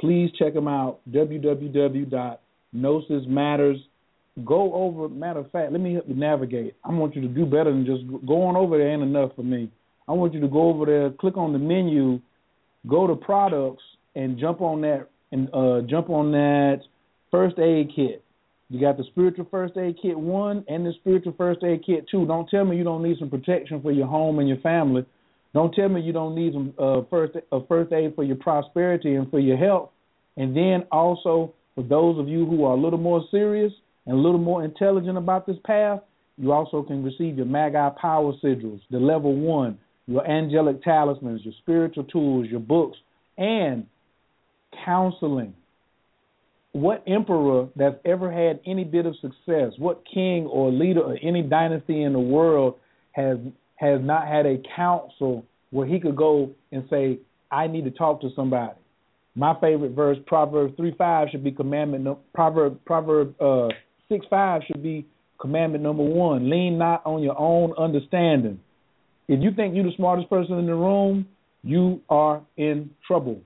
[0.00, 3.84] Please check them out, www.gnosismatters.
[4.44, 6.74] Go over, matter of fact, let me help you navigate.
[6.84, 9.44] I want you to do better than just go on over there, ain't enough for
[9.44, 9.70] me.
[10.08, 12.20] I want you to go over there, click on the menu,
[12.88, 13.82] go to products,
[14.16, 16.80] and jump on that and uh, jump on that
[17.30, 18.22] first aid kit.
[18.70, 22.26] You got the spiritual first aid kit one and the spiritual first aid kit two.
[22.26, 25.04] Don't tell me you don't need some protection for your home and your family.
[25.52, 29.14] Don't tell me you don't need some uh, first uh, first aid for your prosperity
[29.14, 29.90] and for your health.
[30.36, 33.72] And then also for those of you who are a little more serious
[34.06, 36.00] and a little more intelligent about this path,
[36.36, 41.54] you also can receive your Magi Power Sigils, the level one, your angelic talismans, your
[41.62, 42.98] spiritual tools, your books,
[43.38, 43.86] and
[44.84, 45.54] counseling.
[46.72, 51.42] What emperor that's ever had any bit of success, what king or leader or any
[51.42, 52.74] dynasty in the world
[53.12, 53.38] has
[53.76, 57.18] has not had a council where he could go and say,
[57.50, 58.78] I need to talk to somebody.
[59.36, 62.04] My favorite verse, Proverbs three five, should be commandment.
[62.04, 63.68] No, Proverb Proverb uh,
[64.08, 65.06] six five should be
[65.40, 66.50] commandment number one.
[66.50, 68.60] Lean not on your own understanding.
[69.28, 71.26] If you think you're the smartest person in the room,
[71.62, 73.40] you are in trouble.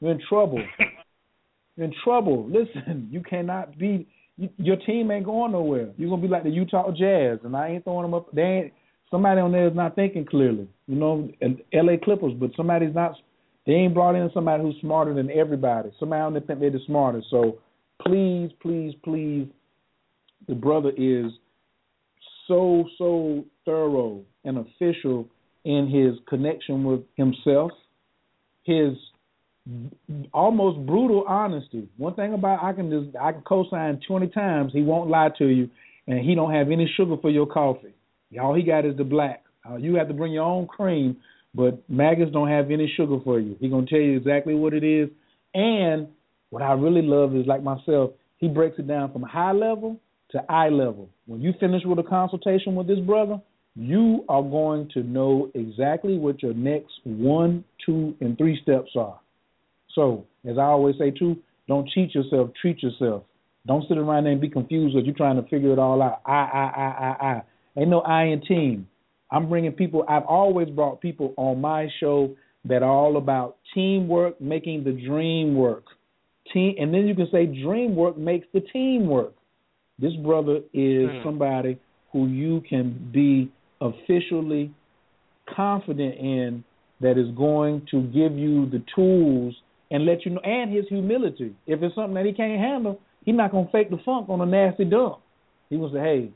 [0.00, 0.62] You're in trouble.
[1.76, 2.48] You're in trouble.
[2.48, 4.06] Listen, you cannot be.
[4.36, 5.90] You, your team ain't going nowhere.
[5.96, 8.32] You're gonna be like the Utah Jazz, and I ain't throwing them up.
[8.32, 8.72] They ain't.
[9.10, 10.68] Somebody on there is not thinking clearly.
[10.86, 11.98] You know, and L.A.
[11.98, 13.14] Clippers, but somebody's not.
[13.66, 15.90] They ain't brought in somebody who's smarter than everybody.
[15.98, 17.26] Somebody on there think they're the smartest.
[17.30, 17.58] So
[18.04, 19.48] please, please, please,
[20.48, 21.32] the brother is
[22.46, 25.26] so so thorough and official
[25.64, 27.72] in his connection with himself,
[28.64, 28.92] his
[30.32, 31.88] almost brutal honesty.
[31.96, 34.72] One thing about I can just I can co-sign twenty times.
[34.72, 35.70] He won't lie to you,
[36.06, 37.94] and he don't have any sugar for your coffee.
[38.40, 39.42] All he got is the black.
[39.68, 41.16] Uh, you have to bring your own cream,
[41.54, 43.56] but Magus don't have any sugar for you.
[43.60, 45.08] He gonna tell you exactly what it is.
[45.54, 46.08] And
[46.50, 49.98] what I really love is like myself, he breaks it down from a high level
[50.34, 51.08] to eye level.
[51.26, 53.40] When you finish with a consultation with this brother,
[53.76, 59.18] you are going to know exactly what your next one, two, and three steps are.
[59.94, 61.36] So, as I always say too,
[61.66, 63.24] don't cheat yourself, treat yourself.
[63.66, 66.20] Don't sit around there and be confused because you're trying to figure it all out.
[66.26, 67.42] I, I, I, I, I.
[67.80, 68.86] Ain't no I in team.
[69.30, 70.04] I'm bringing people.
[70.08, 72.36] I've always brought people on my show
[72.66, 75.84] that are all about teamwork, making the dream work.
[76.52, 79.34] Team, and then you can say dream work makes the team work.
[79.98, 81.22] This brother is Hmm.
[81.22, 81.78] somebody
[82.12, 83.50] who you can be
[83.80, 84.70] officially
[85.46, 86.64] confident in
[87.00, 89.54] that is going to give you the tools
[89.90, 91.54] and let you know and his humility.
[91.66, 94.46] If it's something that he can't handle, he's not gonna fake the funk on a
[94.46, 95.18] nasty dump.
[95.70, 96.30] He gonna say, Hey,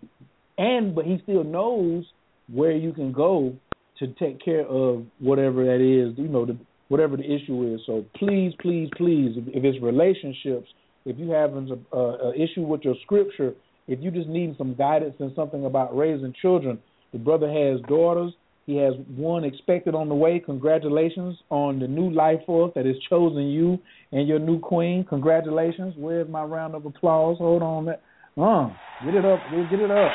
[0.59, 2.05] and but he still knows
[2.52, 3.55] where you can go
[3.98, 6.56] to take care of whatever that is, you know, the,
[6.89, 7.80] whatever the issue is.
[7.86, 10.68] So please, please, please, if, if it's relationships,
[11.09, 13.55] if you having a, a, a issue with your scripture,
[13.86, 16.78] if you just need some guidance and something about raising children,
[17.12, 18.32] the brother has daughters.
[18.66, 20.39] He has one expected on the way.
[20.44, 23.78] Congratulations on the new life force that has chosen you
[24.12, 25.06] and your new queen.
[25.09, 25.94] Congratulations.
[25.97, 27.39] Where's my round of applause?
[27.39, 27.86] Hold on.
[27.86, 28.02] That.
[28.36, 28.68] Uh,
[29.05, 29.40] get it up.
[29.70, 30.12] Get it up.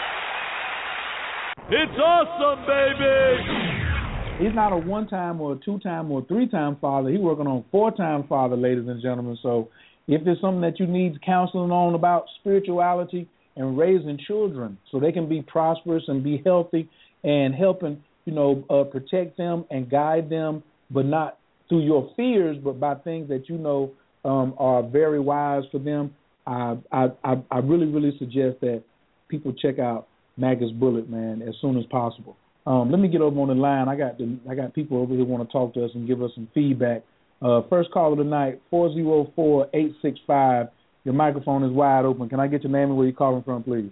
[1.70, 4.44] It's awesome, baby!
[4.44, 7.10] He's not a one time or a two time or a three time father.
[7.10, 9.38] He's working on four time father, ladies and gentlemen.
[9.42, 9.70] So
[10.08, 15.12] if there's something that you need counseling on about spirituality and raising children so they
[15.12, 16.90] can be prosperous and be healthy
[17.24, 21.38] and helping, you know, uh, protect them and guide them, but not
[21.70, 23.92] through your fears, but by things that you know
[24.26, 26.14] um, are very wise for them.
[26.46, 28.84] I, I I really really suggest that
[29.30, 30.08] people check out
[30.38, 32.36] Magus Bullard, man, as soon as possible.
[32.66, 33.88] Um, let me get over on the line.
[33.88, 36.08] I got the, I got people over here who want to talk to us and
[36.08, 37.04] give us some feedback.
[37.44, 40.68] Uh, first caller tonight, four zero four eight six five.
[41.04, 42.30] Your microphone is wide open.
[42.30, 43.92] Can I get your name and where you're calling from, please?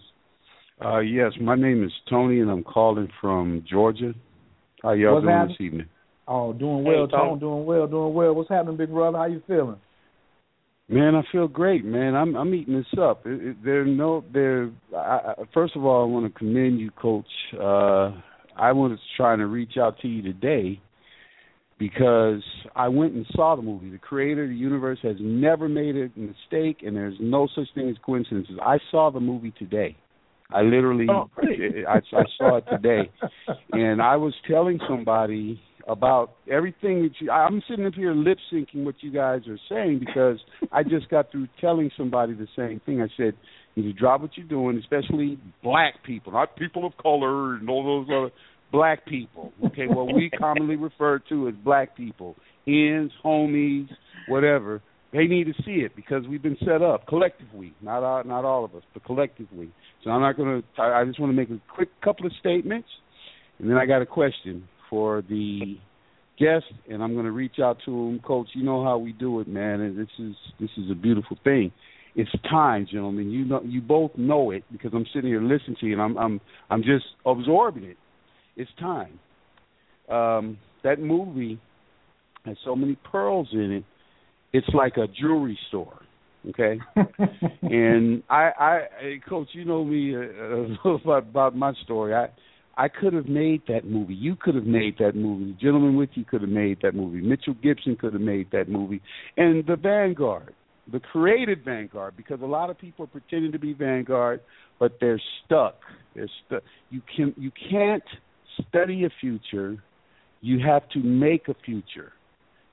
[0.84, 4.14] Uh, yes, my name is Tony, and I'm calling from Georgia.
[4.82, 5.56] How y'all What's doing happening?
[5.60, 5.90] this evening?
[6.28, 7.28] Oh, doing well, Hey, Tom.
[7.28, 7.40] Tone.
[7.40, 8.34] Doing well, doing well.
[8.34, 9.18] What's happening, big brother?
[9.18, 9.78] How you feeling?
[10.88, 12.16] Man, I feel great, man.
[12.16, 13.26] I'm I'm eating this up.
[13.26, 14.72] It, it, there no there.
[14.96, 17.28] I, I, first of all, I want to commend you, Coach.
[17.54, 18.12] Uh,
[18.56, 20.82] I was trying to reach out to you today
[21.82, 22.44] because
[22.76, 23.90] I went and saw the movie.
[23.90, 27.90] The creator of the universe has never made a mistake, and there's no such thing
[27.90, 28.56] as coincidences.
[28.62, 29.98] I saw the movie today.
[30.52, 33.10] I literally, Oh, I, I saw it today,
[33.72, 37.32] and I was telling somebody about everything that you.
[37.32, 40.38] I'm sitting up here lip syncing what you guys are saying because
[40.72, 43.02] I just got through telling somebody the same thing.
[43.02, 43.34] I said,
[43.74, 48.16] you drop what you're doing, especially black people, not people of color and all those
[48.16, 48.32] other
[48.72, 49.52] black people.
[49.68, 52.36] Okay, what we commonly refer to as black people,
[52.68, 53.88] ends, homies,
[54.28, 54.82] whatever.
[55.14, 58.64] They need to see it because we've been set up collectively, not all, not all
[58.64, 59.70] of us, but collectively.
[60.04, 60.82] So I'm not going to.
[60.82, 62.88] I just want to make a quick couple of statements,
[63.60, 65.78] and then I got a question for the
[66.40, 68.48] guest, and I'm going to reach out to him, Coach.
[68.54, 71.72] You know how we do it, man, and this is this is a beautiful thing.
[72.16, 73.32] It's time, gentlemen.
[73.32, 76.18] You know, you both know it because I'm sitting here listening to you, and I'm
[76.18, 77.98] I'm I'm just absorbing it.
[78.62, 79.20] It's time.
[80.08, 81.60] Um, that movie
[82.46, 83.84] has so many pearls in it.
[84.54, 86.00] It's like a jewelry store.
[86.50, 86.80] Okay,
[87.62, 88.80] and I, I,
[89.28, 92.14] Coach, you know me uh, a little about, about my story.
[92.14, 92.30] I,
[92.78, 94.14] I could have made that movie.
[94.14, 95.54] You could have made that movie.
[95.54, 97.22] The gentleman with you could have made that movie.
[97.22, 99.02] Mitchell Gibson could have made that movie.
[99.38, 100.54] And the Vanguard,
[100.92, 104.42] the created Vanguard, because a lot of people are pretending to be Vanguard,
[104.80, 105.76] but they're stuck.
[106.16, 106.64] They're stuck.
[106.90, 108.04] You can you can't
[108.68, 109.78] study a future.
[110.42, 112.14] You have to make a future.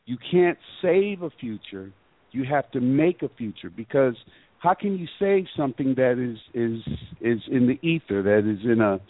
[0.07, 1.93] You can't save a future.
[2.33, 4.15] You have to make a future because
[4.59, 6.81] how can you save something that is is
[7.21, 9.01] is in the ether that is in a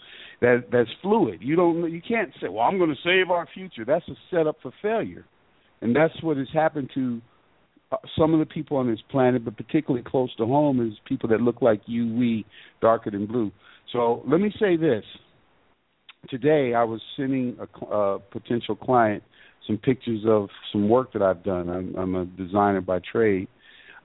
[0.41, 3.83] that that's fluid you don't you can't say well i'm going to save our future
[3.85, 5.25] that's a setup for failure
[5.81, 7.21] and that's what has happened to
[7.91, 11.27] uh, some of the people on this planet but particularly close to home is people
[11.27, 12.45] that look like you we
[12.81, 13.51] darker than blue
[13.91, 15.03] so let me say this
[16.27, 19.23] today i was sending a, a uh, potential client
[19.67, 23.47] some pictures of some work that i've done i'm, I'm a designer by trade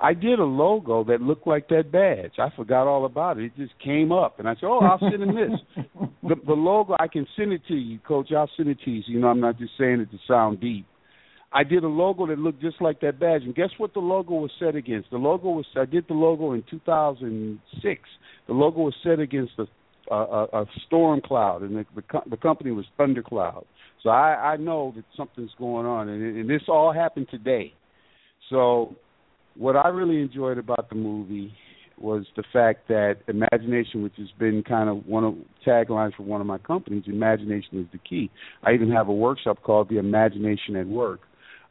[0.01, 2.33] I did a logo that looked like that badge.
[2.39, 3.45] I forgot all about it.
[3.45, 5.85] It just came up, and I said, "Oh, I'll send him this."
[6.23, 8.31] the, the logo, I can send it to you, Coach.
[8.33, 9.03] I'll send it to you.
[9.03, 10.87] So you know, I'm not just saying it to sound deep.
[11.53, 13.95] I did a logo that looked just like that badge, and guess what?
[13.95, 15.11] The logo was set against.
[15.11, 15.67] The logo was.
[15.77, 18.01] I did the logo in 2006.
[18.47, 19.67] The logo was set against a,
[20.11, 23.65] a, a storm cloud, and the, the, the company was Thundercloud.
[24.03, 27.73] So I, I know that something's going on, and, and this all happened today.
[28.51, 28.95] So
[29.57, 31.53] what I really enjoyed about the movie
[31.99, 35.35] was the fact that imagination, which has been kind of one of
[35.67, 38.31] taglines for one of my companies, imagination is the key.
[38.63, 41.21] I even have a workshop called the Imagination at Work.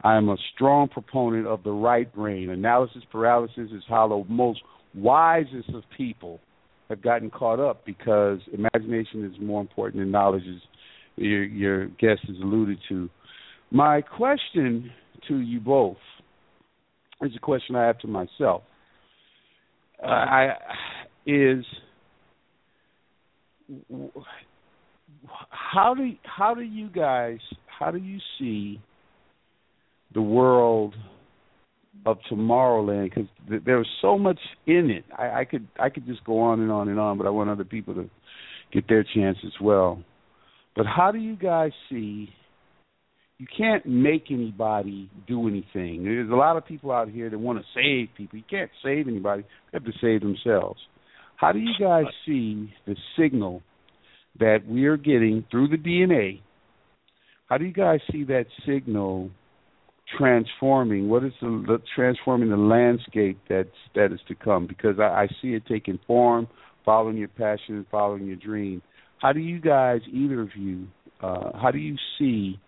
[0.02, 2.50] I am a strong proponent of the right brain.
[2.50, 4.60] Analysis paralysis is how the most
[4.94, 6.40] wisest of people
[6.88, 10.60] have gotten caught up because imagination is more important than knowledge, as
[11.16, 13.08] your, your guest has alluded to.
[13.70, 14.90] My question
[15.28, 15.96] to you both
[17.22, 18.62] is a question I have to myself.
[20.02, 20.48] Uh, I
[21.26, 21.64] is
[25.50, 28.80] how do how do you guys how do you see
[30.12, 30.94] the world
[32.06, 33.10] of Tomorrowland?
[33.10, 35.04] Because th- there's so much in it.
[35.16, 37.50] I, I could I could just go on and on and on, but I want
[37.50, 38.08] other people to
[38.72, 40.02] get their chance as well.
[40.76, 42.30] But how do you guys see
[43.38, 46.04] you can't make anybody do anything.
[46.04, 48.38] There's a lot of people out here that want to save people.
[48.38, 49.42] You can't save anybody.
[49.42, 50.80] They have to save themselves.
[51.36, 53.62] How do you guys see the signal
[54.38, 56.40] that we are getting through the DNA?
[57.46, 59.30] How do you guys see that signal
[60.16, 61.08] transforming?
[61.08, 64.66] What is the, the transforming the landscape that's that is to come?
[64.66, 66.48] Because I, I see it taking form,
[66.84, 68.82] following your passion, following your dream.
[69.18, 70.86] How do you guys, either of you,
[71.22, 72.58] uh, how do you see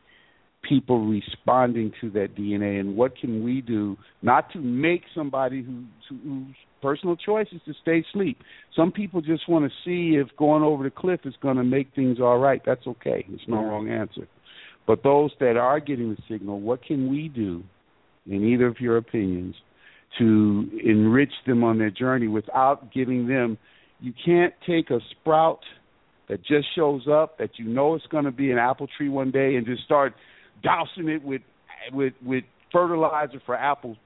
[0.68, 5.84] people responding to that DNA, and what can we do not to make somebody who,
[6.08, 8.38] whose personal choice is to stay asleep.
[8.74, 11.94] Some people just want to see if going over the cliff is going to make
[11.94, 12.62] things all right.
[12.64, 13.24] That's okay.
[13.28, 14.28] There's no wrong answer.
[14.86, 17.62] But those that are getting the signal, what can we do,
[18.26, 19.54] in either of your opinions,
[20.18, 23.58] to enrich them on their journey without giving them?
[24.00, 25.60] You can't take a sprout
[26.28, 29.30] that just shows up that you know it's going to be an apple tree one
[29.30, 30.14] day and just start
[30.62, 31.42] dousing it with
[31.92, 33.96] with with fertilizer for apple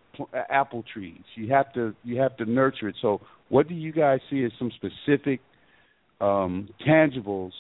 [0.49, 1.23] apple trees.
[1.35, 2.97] You have to you have to nurture it.
[3.01, 5.41] So, what do you guys see as some specific
[6.21, 7.53] um, tangibles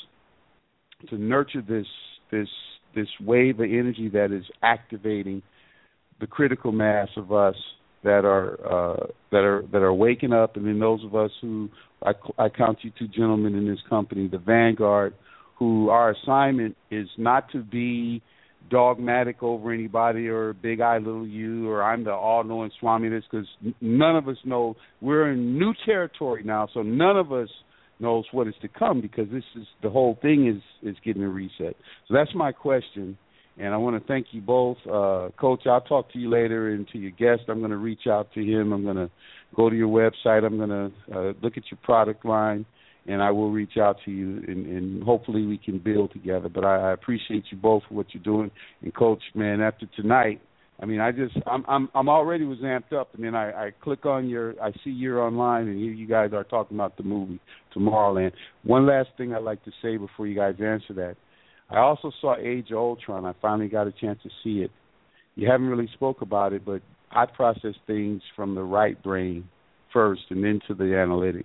[1.09, 1.87] to nurture this
[2.31, 2.49] this
[2.95, 5.43] this wave of energy that is activating
[6.21, 7.55] the critical mass of us
[8.03, 11.69] that are uh, that are that are waking up, and then those of us who
[12.03, 15.15] I, I count you two gentlemen in this company, the vanguard,
[15.59, 18.23] who our assignment is not to be
[18.71, 23.25] dogmatic over anybody or big I little you or I'm the all knowing Swami this
[23.31, 23.47] because
[23.81, 24.77] none of us know.
[25.01, 27.49] We're in new territory now, so none of us
[28.01, 31.29] knows what is to come because this is the whole thing is is getting a
[31.29, 31.77] reset.
[32.09, 33.17] So that's my question,
[33.59, 35.67] and I want to thank you both, uh, Coach.
[35.67, 38.41] I'll talk to you later, and to your guest, I'm going to reach out to
[38.41, 38.73] him.
[38.73, 39.11] I'm going to
[39.55, 40.45] go to your website.
[40.45, 42.67] I'm going to uh, look at your product line
[43.07, 46.49] and I will reach out to you, and, and hopefully we can build together.
[46.49, 48.51] But I, I appreciate you both for what you're doing,
[48.83, 50.41] and Coach, man, after tonight,
[50.83, 53.71] I mean, I just I'm I'm I'm already was amped up, and then I, I
[53.83, 57.03] click on your I see you're online, and here you guys are talking about the
[57.03, 57.41] movie
[57.77, 58.33] Tomorrowland.
[58.65, 61.17] One last thing I'd like to say before you guys answer that,
[61.69, 63.27] I also saw Age of Ultron.
[63.27, 64.71] I finally got a chance to see it.
[65.35, 66.81] You haven't really spoke about it, but
[67.11, 69.49] I process things from the right brain
[69.93, 71.45] first, and then to the analytic.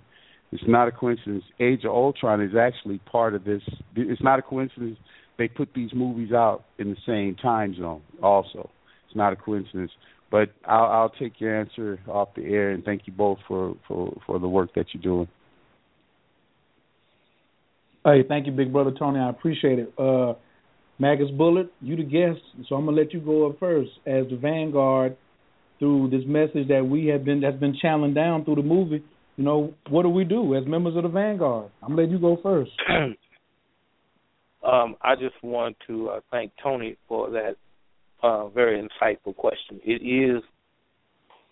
[0.51, 1.43] It's not a coincidence.
[1.59, 3.61] Age of Ultron is actually part of this.
[3.95, 4.97] It's not a coincidence
[5.37, 8.01] they put these movies out in the same time zone.
[8.23, 8.69] Also,
[9.15, 9.91] it's not a coincidence.
[10.31, 14.19] But I'll, I'll take your answer off the air, and thank you both for for
[14.25, 15.27] for the work that you're doing.
[18.03, 19.19] Hey, thank you, Big Brother Tony.
[19.19, 19.93] I appreciate it.
[19.97, 20.33] Uh,
[20.99, 24.37] Magus Bullard, you the guest, so I'm gonna let you go up first as the
[24.37, 25.17] vanguard
[25.79, 29.03] through this message that we have been that's been channeling down through the movie
[29.37, 31.69] you know, what do we do as members of the Vanguard?
[31.81, 32.71] I'm gonna let you go first.
[34.63, 37.55] um, I just want to uh, thank Tony for that
[38.23, 39.79] uh, very insightful question.
[39.83, 40.43] It is,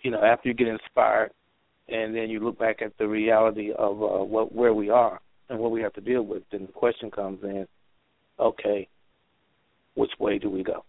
[0.01, 1.31] you know, after you get inspired,
[1.89, 5.19] and then you look back at the reality of uh, what where we are
[5.49, 7.67] and what we have to deal with, then the question comes in:
[8.39, 8.87] Okay,
[9.95, 10.83] which way do we go?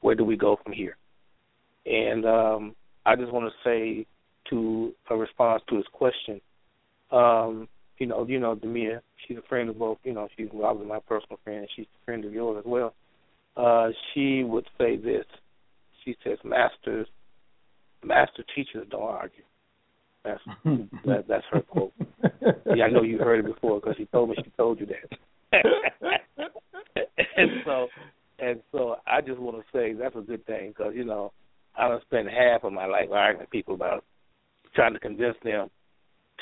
[0.00, 0.96] Where do we go from here?
[1.86, 4.06] And um, I just want to say
[4.50, 6.40] to a response to his question,
[7.10, 7.68] um,
[7.98, 9.98] you know, you know, Demia, she's a friend of both.
[10.04, 11.60] You know, she's obviously my personal friend.
[11.60, 12.94] and She's a friend of yours as well.
[13.56, 15.24] Uh, she would say this.
[16.04, 17.06] She says, "Masters,
[18.02, 19.42] master teachers don't argue."
[20.24, 20.40] That's
[21.06, 21.92] that, that's her quote.
[22.74, 25.18] yeah, I know you heard it before because she told me she told you that.
[27.36, 27.88] and so,
[28.38, 31.32] and so, I just want to say that's a good thing because you know
[31.76, 34.04] I don't spend half of my life arguing with people about
[34.74, 35.70] trying to convince them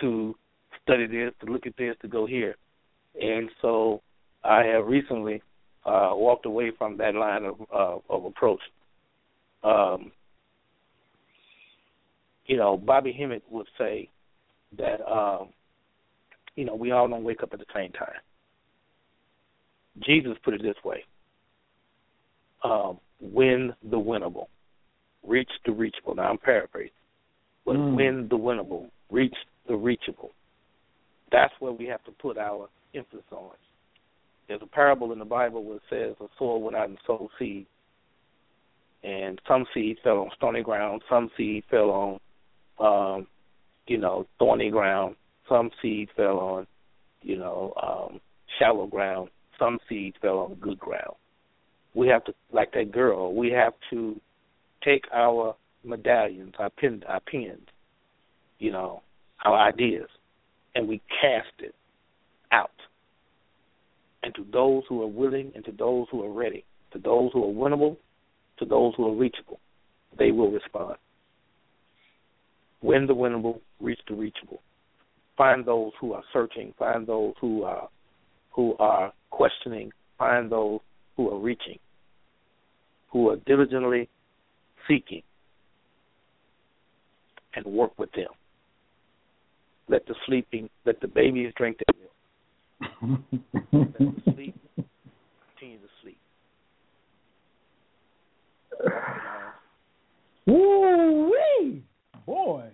[0.01, 0.35] to
[0.82, 2.56] study this, to look at this, to go here.
[3.20, 4.02] And so
[4.44, 5.43] I have recently
[5.89, 8.60] uh, walked away from that line of uh, of approach.
[9.65, 10.12] Um,
[12.47, 14.10] you know, Bobby Hemmitt would say
[14.77, 15.48] that um,
[16.56, 18.20] you know we all don't wake up at the same time.
[20.01, 21.05] Jesus put it this way:
[22.62, 24.47] um, win the winnable,
[25.27, 26.15] reach the reachable.
[26.15, 26.93] Now I'm paraphrasing,
[27.65, 27.97] but Mm.
[27.97, 29.36] win the winnable, reach
[29.66, 30.32] the reachable.
[31.32, 33.52] That's where we have to put our emphasis on.
[34.49, 37.29] There's a parable in the Bible where it says a sower went out and sowed
[37.39, 37.66] seed,
[39.05, 42.19] and some seed fell on stony ground, some seed fell
[42.81, 43.27] on, um,
[43.87, 45.16] you know, thorny ground,
[45.49, 46.66] some seed fell on,
[47.23, 48.20] you know, um,
[48.59, 51.15] shallow ground, some seed fell on good ground.
[51.95, 54.19] We have to, like that girl, we have to
[54.83, 55.55] take our
[55.85, 57.66] medallions, our pen, our pens,
[58.59, 59.03] you know,
[59.45, 60.09] our ideas,
[60.75, 61.75] and we cast it.
[64.29, 67.45] And to those who are willing and to those who are ready, to those who
[67.45, 67.97] are winnable,
[68.59, 69.59] to those who are reachable,
[70.19, 70.97] they will respond.
[72.83, 74.61] Win the winnable, reach the reachable.
[75.39, 77.89] Find those who are searching, find those who are
[78.51, 80.81] who are questioning, find those
[81.17, 81.79] who are reaching,
[83.11, 84.11] who are diligently
[84.87, 85.23] seeking,
[87.55, 88.29] and work with them.
[89.89, 91.98] Let the sleeping, let the babies drink their
[93.03, 93.20] milk.
[93.73, 94.55] let sleep,
[95.59, 96.19] continue to sleep.
[100.47, 101.83] Woo wee,
[102.27, 102.65] boy!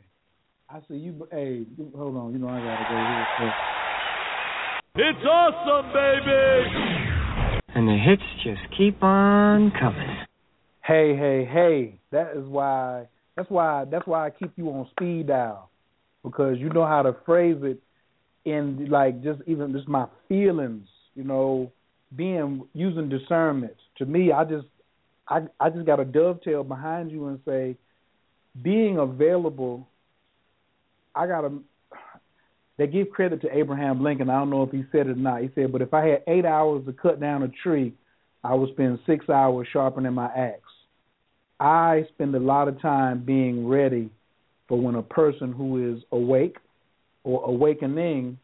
[0.68, 1.28] I see you.
[1.30, 2.32] Hey, hold on.
[2.32, 2.96] You know I gotta go
[4.96, 5.08] here.
[5.08, 7.60] It's awesome, baby!
[7.74, 10.16] And the hits just keep on coming.
[10.84, 11.98] Hey, hey, hey!
[12.12, 13.08] That is why.
[13.36, 13.84] That's why.
[13.90, 15.70] That's why I keep you on speed dial
[16.24, 17.80] because you know how to phrase it
[18.44, 20.86] in like just even just my feelings.
[21.14, 21.72] You know,
[22.16, 23.76] being using discernment.
[23.98, 24.66] To me, I just
[25.28, 27.76] I I just got to dovetail behind you and say,
[28.62, 29.88] being available.
[31.14, 31.62] I got to.
[32.76, 34.28] They give credit to Abraham Lincoln.
[34.28, 35.42] I don't know if he said it or not.
[35.42, 37.94] He said, "But if I had eight hours to cut down a tree,
[38.42, 40.60] I would spend six hours sharpening my axe."
[41.60, 44.10] I spend a lot of time being ready
[44.66, 46.56] for when a person who is awake
[47.24, 48.38] or awakening,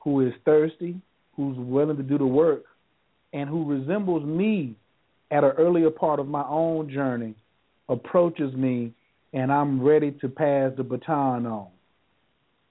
[0.00, 1.00] who is thirsty,
[1.36, 2.64] who's willing to do the work,
[3.32, 4.76] and who resembles me
[5.30, 7.34] at an earlier part of my own journey
[7.88, 8.92] approaches me
[9.32, 11.68] and I'm ready to pass the baton on.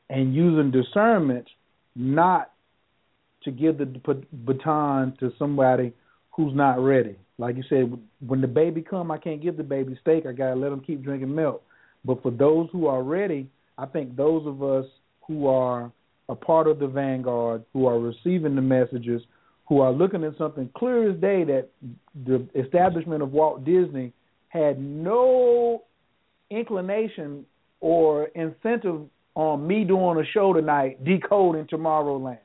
[0.09, 1.47] And using discernment
[1.95, 2.51] not
[3.43, 3.85] to give the
[4.45, 5.93] baton to somebody
[6.31, 7.17] who's not ready.
[7.37, 10.25] Like you said, when the baby come, I can't give the baby steak.
[10.25, 11.61] I gotta let them keep drinking milk.
[12.03, 14.85] But for those who are ready, I think those of us
[15.27, 15.91] who are
[16.29, 19.21] a part of the vanguard, who are receiving the messages,
[19.67, 21.69] who are looking at something clear as day that
[22.25, 24.13] the establishment of Walt Disney
[24.49, 25.83] had no
[26.49, 27.45] inclination
[27.79, 29.01] or incentive
[29.35, 32.39] on me doing a show tonight decoding Tomorrowland.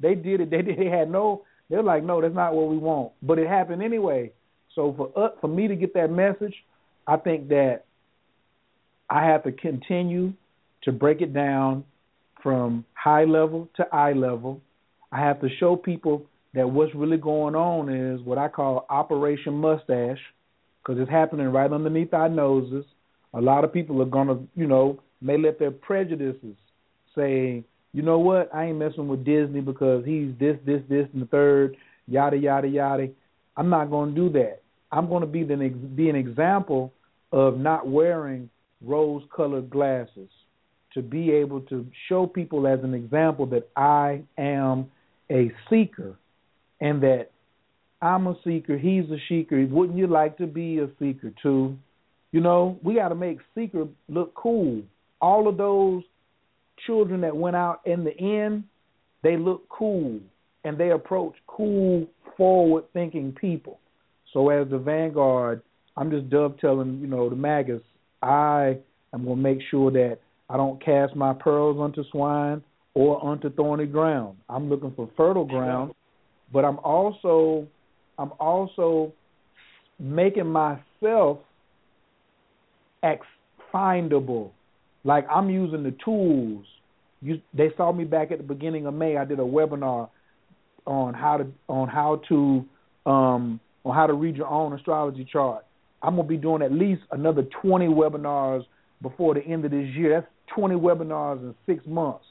[0.00, 0.50] They did it.
[0.50, 1.44] They did, they had no.
[1.70, 3.12] They're like, no, that's not what we want.
[3.22, 4.32] But it happened anyway.
[4.74, 6.54] So for uh, for me to get that message,
[7.06, 7.84] I think that
[9.08, 10.32] I have to continue
[10.82, 11.84] to break it down
[12.42, 14.60] from high level to eye level.
[15.10, 19.54] I have to show people that what's really going on is what I call Operation
[19.54, 20.18] Mustache,
[20.82, 22.84] because it's happening right underneath our noses.
[23.34, 26.56] A lot of people are gonna, you know, may let their prejudices
[27.14, 31.22] say, you know what, I ain't messing with Disney because he's this, this, this, and
[31.22, 33.08] the third, yada, yada, yada.
[33.56, 34.60] I'm not gonna do that.
[34.90, 35.56] I'm gonna be the
[35.94, 36.92] be an example
[37.32, 38.50] of not wearing
[38.82, 40.28] rose-colored glasses
[40.94, 44.90] to be able to show people as an example that I am
[45.30, 46.16] a seeker
[46.80, 47.28] and that
[48.00, 48.76] I'm a seeker.
[48.76, 49.64] He's a seeker.
[49.64, 51.76] Wouldn't you like to be a seeker too?
[52.32, 54.82] You know, we got to make seeker look cool.
[55.20, 56.02] All of those
[56.86, 58.64] children that went out in the end,
[59.22, 60.18] they look cool
[60.64, 62.06] and they approach cool,
[62.36, 63.78] forward thinking people.
[64.32, 65.62] So as the vanguard,
[65.96, 67.82] I'm just dovetailing, you know, the Magus.
[68.22, 68.78] I
[69.12, 70.18] am going to make sure that
[70.52, 72.62] I don't cast my pearls unto swine
[72.92, 74.36] or unto thorny ground.
[74.50, 75.94] I'm looking for fertile ground,
[76.52, 77.66] but I'm also
[78.18, 79.14] I'm also
[79.98, 81.38] making myself
[83.72, 84.50] findable.
[85.04, 86.66] Like I'm using the tools.
[87.22, 89.16] You, they saw me back at the beginning of May.
[89.16, 90.10] I did a webinar
[90.86, 92.64] on how to on how to
[93.06, 95.64] um, on how to read your own astrology chart.
[96.02, 98.66] I'm gonna be doing at least another 20 webinars
[99.00, 100.20] before the end of this year.
[100.20, 102.24] That's 20 webinars in six months.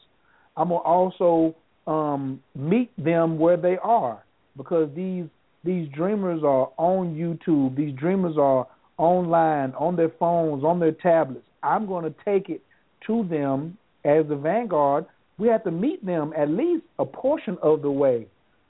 [0.57, 1.55] I'm gonna also
[1.87, 4.23] um, meet them where they are
[4.57, 5.25] because these
[5.63, 7.75] these dreamers are on YouTube.
[7.75, 8.67] These dreamers are
[8.97, 11.45] online, on their phones, on their tablets.
[11.61, 12.61] I'm going to take it
[13.07, 15.05] to them as the vanguard.
[15.37, 18.27] We have to meet them at least a portion of the way.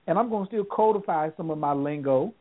[0.08, 2.34] And I'm going to still codify some of my lingo,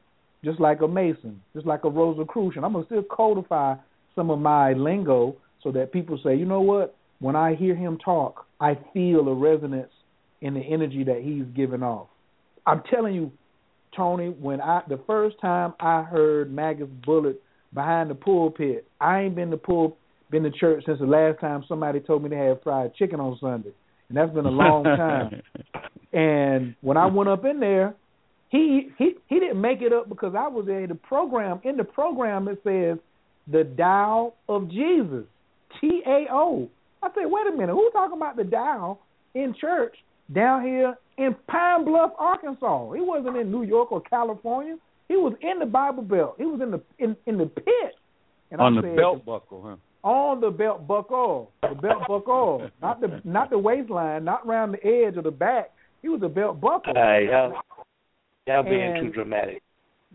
[0.44, 2.64] just like a Mason, just like a Rosicrucian.
[2.64, 3.74] I'm going to still codify
[4.16, 6.96] some of my lingo so that people say, you know what?
[7.20, 9.92] When I hear him talk, I feel a resonance
[10.40, 12.08] in the energy that he's giving off.
[12.66, 13.30] I'm telling you,
[13.96, 17.36] Tony, when I the first time I heard Magus Bullard
[17.74, 19.96] behind the pulpit, I ain't been to pull
[20.30, 23.36] been to church since the last time somebody told me they had fried chicken on
[23.40, 23.72] Sunday.
[24.08, 25.42] And that's been a long time.
[26.12, 27.94] and when I went up in there,
[28.48, 30.86] he he he didn't make it up because I was there.
[30.86, 32.98] The program in the program it says
[33.50, 35.24] the Tao of Jesus.
[35.80, 36.68] T A O.
[37.02, 38.98] I said, wait a minute, who's talking about the Tao
[39.34, 39.96] in church
[40.34, 42.92] down here in Pine Bluff, Arkansas.
[42.92, 44.76] He wasn't in New York or California.
[45.08, 46.36] He was in the Bible Belt.
[46.38, 47.94] He was in the in, in the pit.
[48.50, 50.08] And on I the said, belt buckle, huh?
[50.08, 54.84] On the belt buckle, the belt buckle, not the not the waistline, not around the
[54.86, 55.72] edge or the back.
[56.02, 56.96] He was a belt buckle.
[56.96, 57.52] Uh, y'all,
[58.46, 59.62] y'all being and too dramatic.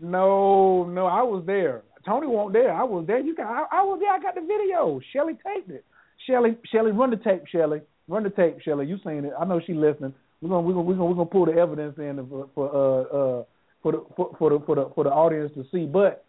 [0.00, 1.82] No, no, I was there.
[2.04, 2.72] Tony wasn't there.
[2.72, 3.20] I was there.
[3.20, 4.12] You got, I, I was there.
[4.12, 5.00] I got the video.
[5.12, 5.84] Shelly taped it.
[6.26, 7.44] Shelly, Shelly, run the tape.
[7.50, 8.60] Shelly, run the tape.
[8.60, 9.32] Shelly, you seen it?
[9.38, 10.14] I know she listening.
[10.40, 13.02] We're gonna we're gonna we're gonna, we're gonna pull the evidence in for for uh
[13.16, 13.44] uh
[13.82, 15.86] for the for, for the for the for the audience to see.
[15.86, 16.24] But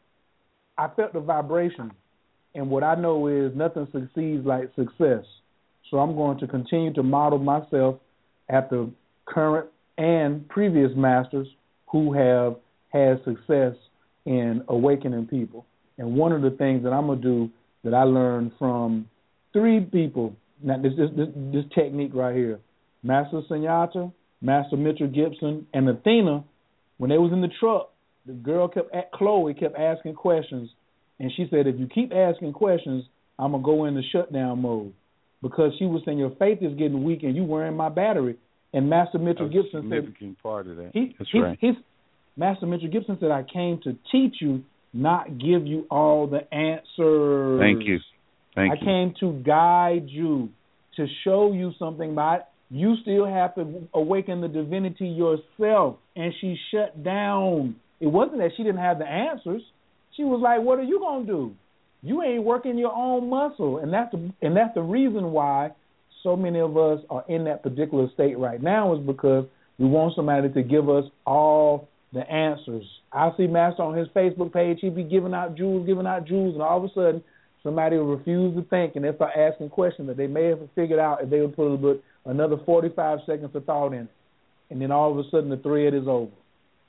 [0.77, 1.91] I felt the vibration,
[2.55, 5.25] and what I know is nothing succeeds like success.
[5.89, 7.95] So I'm going to continue to model myself
[8.49, 8.87] after
[9.25, 11.47] current and previous masters
[11.87, 12.55] who have
[12.89, 13.73] had success
[14.25, 15.65] in awakening people.
[15.97, 17.49] And one of the things that I'm gonna do
[17.83, 19.07] that I learned from
[19.53, 20.35] three people.
[20.61, 22.59] Now this this this, this technique right here
[23.03, 24.11] Master Sunyata,
[24.41, 26.43] Master Mitchell Gibson, and Athena,
[26.97, 27.91] when they was in the truck,
[28.25, 30.69] the girl kept at Chloe kept asking questions,
[31.19, 33.05] and she said, "If you keep asking questions,
[33.39, 34.93] I'm gonna go into shutdown mode,"
[35.41, 38.35] because she was saying your faith is getting weak and you wearing my battery.
[38.73, 40.91] And Master Mitchell Gibson significant said, part of that.
[40.93, 41.57] He, That's he, right.
[41.59, 41.75] His,
[42.35, 44.63] Master Mitchell Gibson said, "I came to teach you,
[44.93, 47.99] not give you all the answers." Thank you.
[48.57, 48.85] Thank I you.
[48.85, 50.49] came to guide you,
[50.95, 55.97] to show you something about you still have to awaken the divinity yourself.
[56.15, 57.75] And she shut down.
[57.99, 59.61] It wasn't that she didn't have the answers.
[60.15, 61.55] She was like, What are you gonna do?
[62.01, 63.77] You ain't working your own muscle.
[63.77, 65.71] And that's the and that's the reason why
[66.23, 69.45] so many of us are in that particular state right now is because
[69.77, 72.83] we want somebody to give us all the answers.
[73.13, 76.55] I see Master on his Facebook page, he be giving out jewels, giving out jewels,
[76.55, 77.23] and all of a sudden
[77.67, 80.99] somebody will refuse to think and they start asking questions that they may have figured
[80.99, 84.11] out if they would put bit another 45 seconds of thought in it.
[84.69, 86.31] And then all of a sudden the thread is over.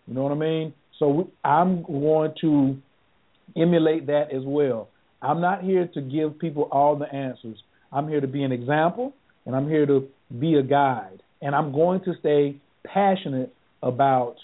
[0.07, 0.73] You know what I mean?
[1.01, 2.77] So I'm going to
[3.57, 4.89] emulate that as well.
[5.21, 7.59] I'm not here to give people all the answers.
[7.93, 9.15] I'm here to be an example
[9.47, 10.07] and I'm here to
[10.39, 11.25] be a guide.
[11.43, 13.53] And I'm going to stay passionate
[13.83, 14.37] about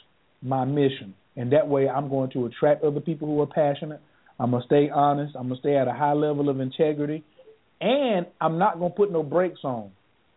[0.43, 1.15] my mission.
[1.37, 4.01] And that way I'm going to attract other people who are passionate.
[4.39, 5.35] I'm going to stay honest.
[5.37, 7.25] I'm going to stay at a high level of integrity.
[7.81, 9.91] And I'm not going to put no brakes on.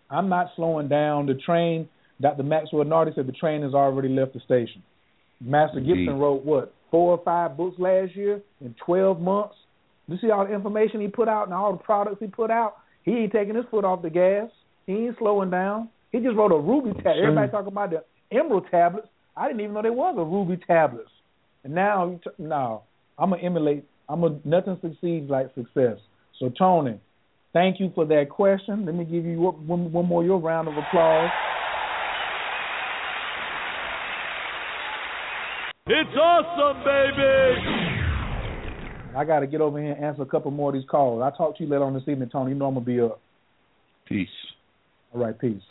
[0.09, 1.25] I'm not slowing down.
[1.25, 1.89] The train,
[2.21, 2.43] Dr.
[2.43, 4.83] Maxwell Nardi said the train has already left the station.
[5.41, 6.05] Master Indeed.
[6.05, 9.55] Gibson wrote, what, four or five books last year in 12 months?
[10.07, 12.75] You see all the information he put out and all the products he put out?
[13.03, 14.49] He ain't taking his foot off the gas.
[14.85, 15.89] He ain't slowing down.
[16.11, 17.15] He just wrote a ruby tablet.
[17.15, 17.23] Sure.
[17.23, 19.07] Everybody talking about the emerald tablets.
[19.35, 21.09] I didn't even know there was a ruby tablets.
[21.63, 22.83] And now, no,
[23.17, 23.85] I'm gonna emulate.
[24.09, 25.97] I'm gonna nothing succeeds like success.
[26.39, 26.99] So Tony,
[27.53, 28.85] thank you for that question.
[28.85, 31.29] Let me give you one, one, one more your round of applause.
[35.89, 37.97] It's awesome, baby.
[39.15, 41.21] I got to get over here and answer a couple more of these calls.
[41.23, 42.51] I'll talk to you later on this evening, Tony.
[42.51, 43.21] You know I'm going to be up.
[44.05, 44.27] Peace.
[45.13, 45.61] All right, peace.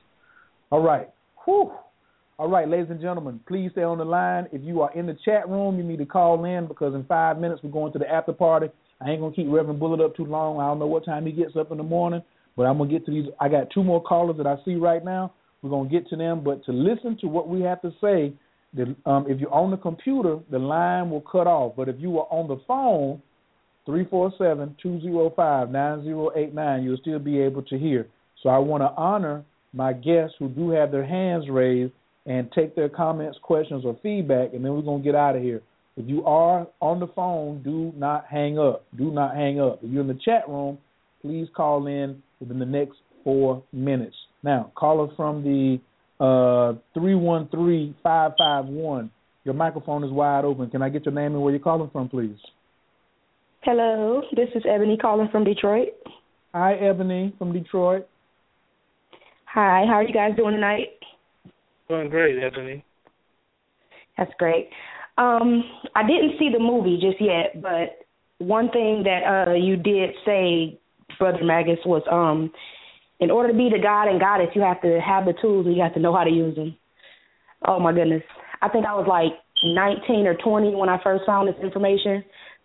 [0.71, 1.09] All right.
[1.45, 1.71] Whew.
[2.39, 4.47] All right, ladies and gentlemen, please stay on the line.
[4.53, 7.39] If you are in the chat room, you need to call in because in five
[7.39, 8.67] minutes we're going to the after party.
[9.01, 10.61] I ain't gonna keep Reverend Bullard up too long.
[10.61, 12.23] I don't know what time he gets up in the morning,
[12.55, 13.25] but I'm gonna get to these.
[13.41, 15.33] I got two more callers that I see right now.
[15.63, 18.35] We're gonna get to them, but to listen to what we have to say,
[18.75, 21.73] the, um, if you're on the computer, the line will cut off.
[21.75, 23.23] But if you are on the phone,
[23.87, 27.79] three four seven two zero five nine zero eight nine, you'll still be able to
[27.79, 28.09] hear.
[28.43, 29.43] So I want to honor
[29.73, 31.95] my guests who do have their hands raised
[32.27, 35.43] and take their comments, questions, or feedback, and then we're going to get out of
[35.43, 35.63] here.
[35.97, 38.85] If you are on the phone, do not hang up.
[38.97, 39.81] Do not hang up.
[39.83, 40.79] If you're in the chat room,
[41.23, 44.17] please call in within the next four minutes.
[44.43, 45.81] Now, caller from the
[46.21, 49.11] uh, 313-551,
[49.45, 50.69] your microphone is wide open.
[50.71, 52.37] Can I get your name and where you're calling from, please?
[53.63, 55.89] Hello, this is Ebony calling from Detroit.
[56.53, 58.09] Hi, Ebony from Detroit.
[59.47, 60.96] Hi, how are you guys doing tonight?
[61.89, 62.85] Doing great, Ebony.
[64.19, 64.71] That's great.
[65.19, 65.63] Um,
[65.95, 68.05] I didn't see the movie just yet, but
[68.39, 70.79] one thing that uh you did say,
[71.19, 72.51] Brother Magus, was um
[73.21, 75.75] in order to be the God and goddess, you have to have the tools and
[75.75, 76.77] you have to know how to use them.
[77.67, 78.23] Oh my goodness.
[78.61, 79.33] I think I was like
[79.65, 82.25] 19 or 20 when I first found this information.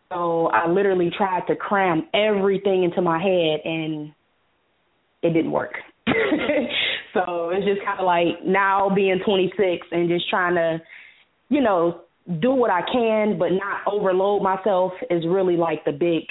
[0.09, 4.11] So I literally tried to cram everything into my head and
[5.23, 5.73] it didn't work.
[7.13, 10.81] so it's just kind of like now being 26 and just trying to,
[11.49, 12.01] you know,
[12.39, 16.23] do what I can but not overload myself is really like the big,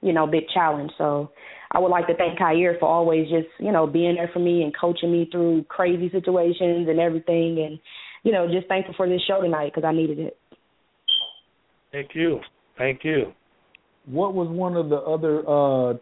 [0.00, 0.92] you know, big challenge.
[0.98, 1.30] So
[1.72, 4.62] I would like to thank Khayr for always just, you know, being there for me
[4.62, 7.78] and coaching me through crazy situations and everything and
[8.26, 10.36] you know, just thankful for this show tonight because I needed it.
[11.92, 12.40] Thank you.
[12.76, 13.32] Thank you.
[14.06, 15.48] What was one of the other?
[15.48, 15.98] uh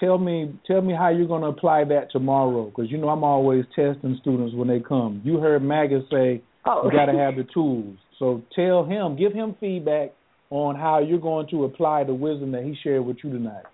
[0.00, 3.22] Tell me, tell me how you're going to apply that tomorrow, because you know I'm
[3.22, 5.20] always testing students when they come.
[5.24, 6.84] You heard Magus say oh.
[6.84, 7.98] you got to have the tools.
[8.18, 10.12] So tell him, give him feedback
[10.48, 13.64] on how you're going to apply the wisdom that he shared with you tonight.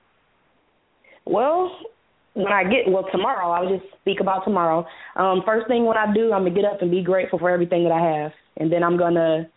[1.24, 1.70] Well,
[2.34, 4.86] when I get well tomorrow, I'll just speak about tomorrow.
[5.16, 7.82] Um, first thing when I do, I'm gonna get up and be grateful for everything
[7.84, 9.48] that I have, and then I'm gonna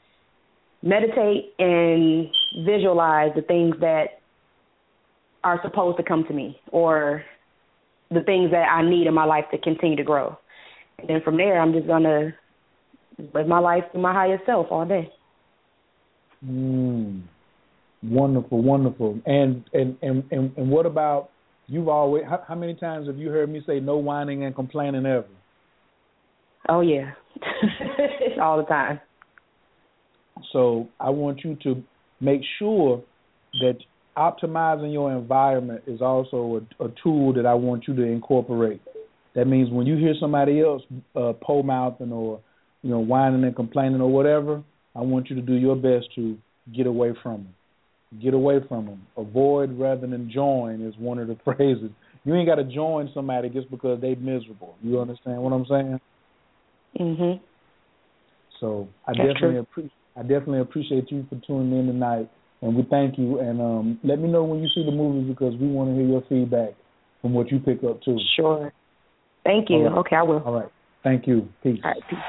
[0.81, 2.29] meditate and
[2.65, 4.18] visualize the things that
[5.43, 7.23] are supposed to come to me or
[8.11, 10.37] the things that I need in my life to continue to grow.
[10.97, 12.33] And then from there, I'm just gonna
[13.33, 15.11] live my life to my highest self all day.
[16.45, 17.23] Mm.
[18.03, 19.19] Wonderful, wonderful.
[19.25, 21.29] And and and and, and what about
[21.67, 25.05] you've always how, how many times have you heard me say no whining and complaining
[25.05, 25.27] ever?
[26.67, 27.11] Oh yeah.
[28.41, 28.99] all the time.
[30.51, 31.83] So I want you to
[32.21, 33.03] make sure
[33.61, 33.77] that
[34.19, 38.81] optimizing your environment is also a, a tool that I want you to incorporate.
[39.33, 40.81] That means when you hear somebody else
[41.15, 42.41] uh, po mouthing or
[42.81, 44.61] you know whining and complaining or whatever,
[44.95, 46.37] I want you to do your best to
[46.75, 47.55] get away from them.
[48.21, 49.07] Get away from them.
[49.15, 51.91] Avoid rather than join is one of the phrases.
[52.25, 54.75] You ain't got to join somebody just because they're miserable.
[54.81, 55.99] You understand what I'm saying?
[56.99, 57.39] Mhm.
[58.59, 62.29] So I That's definitely appreciate I definitely appreciate you for tuning in tonight,
[62.61, 63.39] and we thank you.
[63.39, 66.05] And um, let me know when you see the movies because we want to hear
[66.05, 66.73] your feedback
[67.21, 68.17] from what you pick up too.
[68.35, 68.71] Sure.
[69.43, 69.77] Thank you.
[69.77, 69.97] All right.
[69.99, 70.39] Okay, I will.
[70.39, 70.69] All right.
[71.03, 71.47] Thank you.
[71.63, 71.79] Peace.
[71.83, 72.19] All right, peace.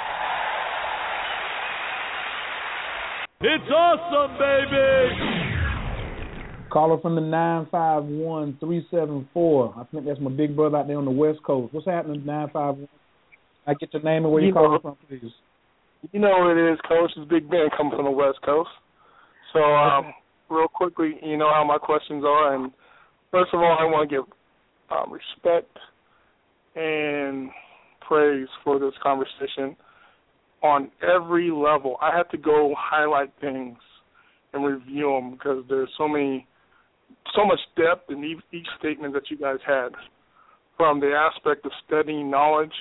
[3.42, 5.48] It's awesome, baby.
[6.70, 9.74] Caller from the nine five one three seven four.
[9.76, 11.74] I think that's my big brother out there on the West Coast.
[11.74, 12.88] What's happening, nine five one?
[13.66, 14.80] I get your name and where you You calling know.
[14.80, 15.32] from, please.
[16.12, 17.10] You know what it is, Coach.
[17.16, 18.70] It's Big Ben coming from the West Coast.
[19.52, 20.12] So, um,
[20.50, 22.72] real quickly, you know how my questions are, and
[23.30, 24.24] first of all, I want to give
[24.90, 25.76] um, respect
[26.74, 27.50] and
[28.00, 29.76] praise for this conversation
[30.62, 31.96] on every level.
[32.02, 33.78] I have to go highlight things
[34.52, 36.46] and review them because there's so many,
[37.34, 39.90] so much depth in each, each statement that you guys had,
[40.76, 42.72] from the aspect of studying knowledge.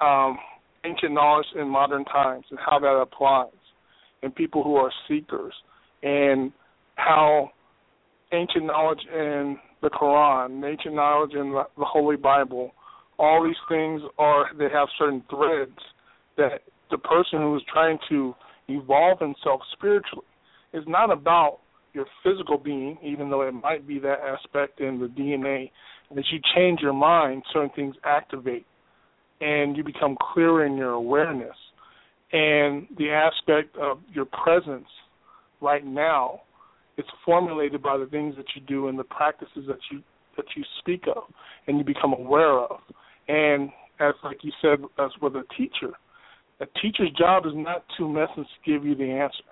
[0.00, 0.38] Um,
[0.84, 3.50] ancient knowledge in modern times and how that applies,
[4.22, 5.54] and people who are seekers,
[6.02, 6.52] and
[6.96, 7.50] how
[8.32, 12.72] ancient knowledge in the Quran, ancient knowledge in the, the Holy Bible,
[13.18, 15.78] all these things are they have certain threads
[16.36, 18.34] that the person who is trying to
[18.68, 20.26] evolve himself spiritually
[20.72, 21.58] is not about
[21.92, 25.70] your physical being, even though it might be that aspect in the DNA.
[26.16, 28.66] As you change your mind, certain things activate
[29.40, 31.56] and you become clearer in your awareness.
[32.32, 34.88] and the aspect of your presence
[35.60, 36.40] right now
[37.02, 40.02] it's formulated by the things that you do and the practices that you
[40.36, 41.24] that you speak of
[41.66, 42.78] and you become aware of.
[43.28, 43.70] And
[44.00, 45.90] as like you said as with a teacher
[46.60, 49.42] a teacher's job is not to mess and give you the answer.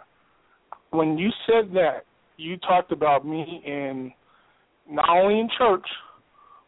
[0.91, 2.05] When you said that
[2.37, 4.13] you talked about me in
[4.89, 5.87] not only in church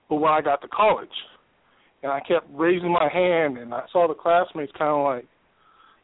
[0.08, 1.08] but when I got to college.
[2.02, 5.26] And I kept raising my hand and I saw the classmates kind of like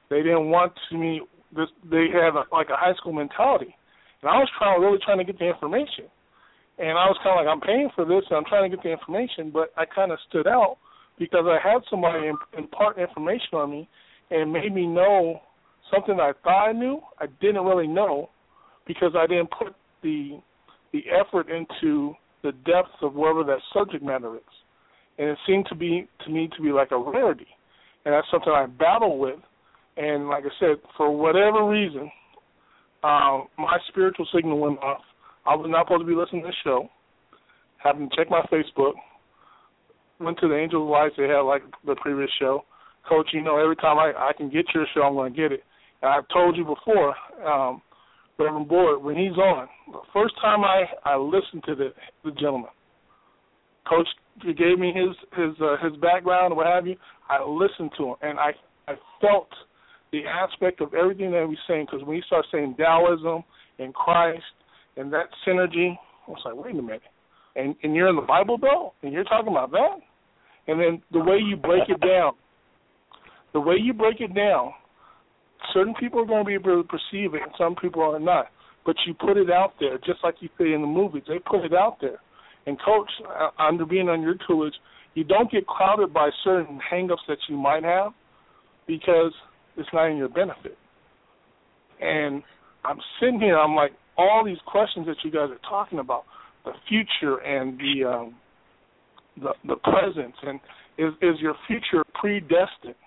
[0.09, 1.23] they didn't want to me
[1.55, 3.75] this they had a, like a high school mentality
[4.23, 6.07] and I was trying really trying to get the information.
[6.79, 8.83] And I was kind of like I'm paying for this and I'm trying to get
[8.83, 10.77] the information but I kind of stood out
[11.19, 13.89] because I had somebody impart information on me
[14.31, 15.41] and made me know
[15.93, 18.31] something I thought I knew I didn't really know
[18.87, 20.41] because I didn't put the
[20.93, 24.43] the effort into the depths of whatever that subject matter is.
[25.19, 27.47] And it seemed to be to me to be like a rarity,
[28.05, 29.41] and that's something I battle with.
[29.97, 32.11] And like I said, for whatever reason,
[33.03, 35.03] um, my spiritual signal went off.
[35.47, 36.89] I was not supposed to be listening to the show.
[37.83, 38.95] Happened to check my Facebook.
[40.21, 41.15] Went to the Angels of Lights.
[41.17, 42.65] They had like the previous show.
[43.09, 45.53] Coach, you know, every time I I can get your show, I'm going to get
[45.53, 45.63] it.
[46.03, 47.15] And I've told you before,
[47.47, 47.83] um,
[48.39, 51.91] Reverend Boyd, when he's on, the first time I I listened to the
[52.25, 52.71] the gentleman,
[53.89, 54.09] Coach
[54.43, 56.97] he gave me his his uh, his background what have you.
[57.29, 58.53] I listened to him and I
[58.87, 59.49] I felt
[60.13, 63.43] the aspect of everything that he's saying because when he starts saying Taoism
[63.79, 64.45] and Christ
[64.97, 67.03] and that synergy, I was like, wait a minute,
[67.57, 69.99] and and you're in the Bible Belt and you're talking about that,
[70.67, 72.33] and then the way you break it down,
[73.53, 74.73] the way you break it down,
[75.73, 78.47] certain people are going to be able to perceive it and some people are not.
[78.87, 81.23] But you put it out there, just like you say in the movies.
[81.29, 82.21] They put it out there
[82.69, 83.11] and coach,
[83.59, 84.75] under being on your tutelage,
[85.15, 88.13] you don't get clouded by certain hangups that you might have
[88.87, 89.33] because
[89.79, 90.77] it's not in your benefit.
[92.01, 92.43] And
[92.85, 96.25] I'm sitting here, I'm like, all these questions that you guys are talking about,
[96.65, 98.35] the future and the um,
[99.41, 100.61] the, the present, and
[100.99, 102.99] is is your future predestined?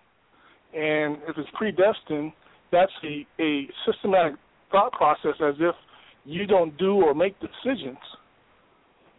[0.73, 2.31] And if it's predestined,
[2.71, 4.35] that's a, a systematic
[4.71, 5.75] thought process as if
[6.23, 7.97] you don't do or make decisions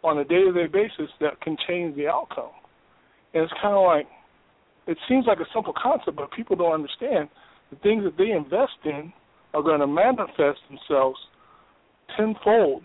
[0.02, 2.50] on a day-to-day basis that can change the outcome.
[3.34, 4.06] And it's kind of like
[4.86, 7.28] it seems like a simple concept, but people don't understand
[7.70, 9.12] the things that they invest in
[9.54, 11.18] are going to manifest themselves
[12.16, 12.82] tenfold,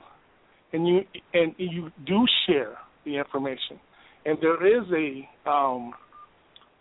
[0.74, 1.02] and you
[1.34, 3.80] and you do share the information,
[4.26, 5.94] and there is a um,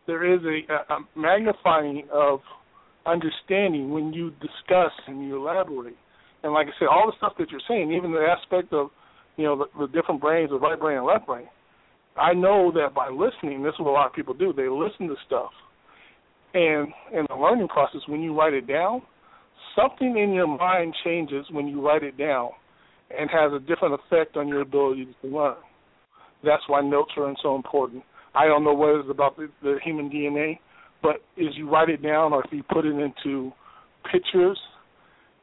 [0.07, 2.41] there is a, a magnifying of
[3.07, 5.97] understanding when you discuss and you elaborate.
[6.43, 8.91] And like I said, all the stuff that you're saying, even the aspect of
[9.37, 11.47] you know, the, the different brains, the right brain and left brain.
[12.19, 14.53] I know that by listening, this is what a lot of people do.
[14.53, 15.51] They listen to stuff,
[16.55, 19.03] and in the learning process, when you write it down,
[19.75, 22.51] something in your mind changes when you write it down,
[23.17, 25.57] and has a different effect on your ability to learn.
[26.45, 28.03] That's why notes are so important.
[28.35, 30.59] I don't know what it is about the, the human DNA,
[31.03, 33.53] but as you write it down or if you put it into
[34.11, 34.59] pictures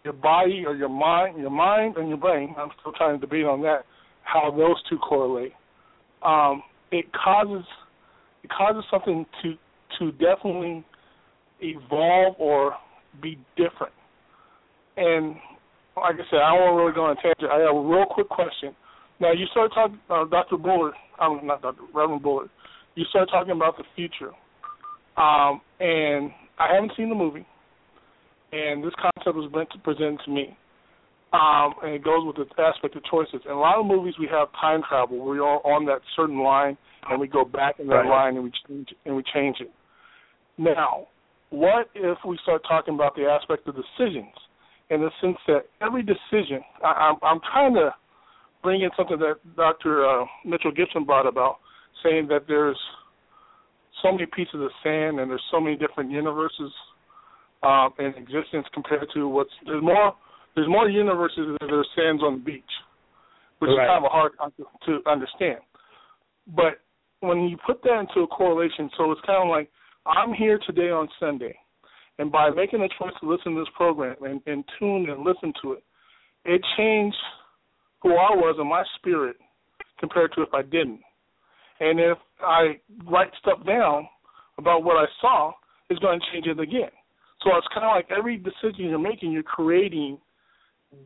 [0.04, 2.54] your body or your mind, your mind and your brain.
[2.58, 3.84] I'm still trying to debate on that.
[4.24, 5.54] How those two correlate.
[6.24, 7.66] Um, it causes
[8.44, 9.54] it causes something to
[10.00, 10.84] to definitely
[11.62, 12.76] evolve or
[13.22, 13.94] be different.
[14.98, 15.36] And
[15.96, 17.52] like I said, I won't really go on tangent.
[17.52, 18.76] I have a real quick question.
[19.20, 20.58] Now you start talking, uh, Dr.
[20.58, 20.96] Bullard.
[21.20, 21.84] I'm not Dr.
[21.94, 22.50] Reverend Bullard.
[22.96, 24.32] You start talking about the future,
[25.18, 27.46] um, and I haven't seen the movie
[28.54, 30.56] and this concept was meant to present to me.
[31.34, 33.42] Um, and it goes with the aspect of choices.
[33.46, 35.18] In a lot of movies, we have time travel.
[35.18, 36.78] We're on that certain line,
[37.10, 38.10] and we go back in that right.
[38.10, 39.72] line and we change it, and we change it.
[40.60, 41.08] Now,
[41.50, 44.34] what if we start talking about the aspect of decisions,
[44.92, 47.90] in the sense that every decision, I, I'm, I'm trying to
[48.62, 50.06] bring in something that Dr.
[50.06, 51.58] Uh, Mitchell Gibson brought about,
[52.04, 52.78] saying that there's
[54.04, 56.72] so many pieces of sand and there's so many different universes
[57.64, 60.14] um, in existence compared to what's there's more
[60.56, 62.64] there's more universes than there's sands on the beach,
[63.60, 63.84] which right.
[63.84, 64.32] is kind of a hard
[64.86, 65.60] to understand.
[66.56, 66.82] But
[67.22, 69.70] when you put that into a correlation, so it's kind of like
[70.06, 71.56] I'm here today on Sunday,
[72.20, 75.54] and by making a choice to listen to this program and, and tune and listen
[75.64, 75.84] to it,
[76.46, 77.18] it changed
[78.02, 79.38] who I was in my spirit
[80.00, 81.00] compared to if I didn't.
[81.80, 84.08] And if I write stuff down
[84.58, 85.54] about what I saw,
[85.90, 86.92] it's going to change it again.
[87.42, 90.18] So it's kind of like every decision you're making, you're creating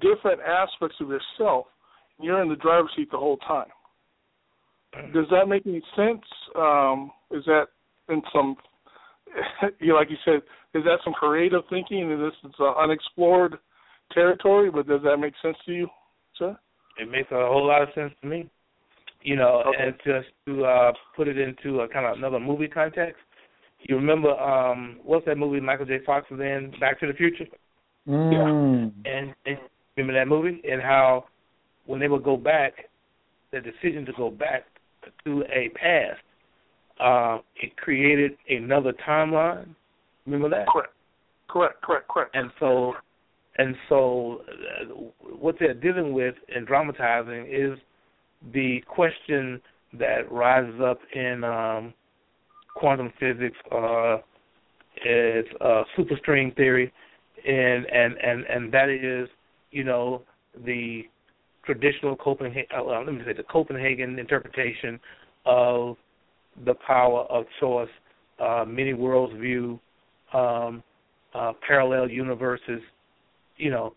[0.01, 1.68] different aspects of yourself.
[2.18, 3.68] And you're in the driver's seat the whole time.
[5.14, 6.23] Does that make any sense?
[6.55, 7.65] Um, is that
[8.09, 8.55] in some,
[9.80, 10.41] you know, like you said,
[10.73, 12.11] is that some creative thinking?
[12.11, 13.57] And this is uh, unexplored
[14.14, 15.88] territory, but does that make sense to you,
[16.38, 16.57] sir?
[16.99, 18.49] It makes a whole lot of sense to me.
[19.22, 19.84] You know, Okay.
[19.84, 23.22] and just to uh put it into a kind of another movie context,
[23.81, 25.99] you remember um what's that movie Michael J.
[26.05, 27.45] Fox was in, Back to the Future?
[28.07, 28.93] Mm.
[29.05, 29.57] And, and
[29.98, 31.26] remember that movie and how
[31.86, 32.74] when they would go back,
[33.52, 34.65] the decision to go back
[35.24, 36.22] to a past,
[36.99, 39.68] uh, it created another timeline.
[40.26, 40.68] Remember that?
[40.68, 40.94] Correct.
[41.48, 41.82] Correct.
[41.82, 42.07] Correct.
[42.10, 42.36] Correct.
[42.36, 42.94] And so,
[43.57, 44.41] and so,
[44.82, 44.94] uh,
[45.40, 47.80] what they're dealing with and dramatizing is
[48.53, 49.61] the question
[49.94, 51.94] that rises up in um,
[52.76, 54.18] quantum physics, uh,
[55.06, 56.91] is uh, superstring theory,
[57.48, 59.30] and and and and that is,
[59.72, 60.22] you know,
[60.65, 61.03] the
[61.65, 62.65] traditional Copenhagen.
[62.77, 64.99] Uh, well, let me say the Copenhagen interpretation
[65.45, 65.98] of
[66.65, 67.89] the power of choice,
[68.39, 69.80] uh, many worlds view,
[70.34, 70.84] um,
[71.35, 72.81] uh, parallel universes.
[73.57, 73.94] You know,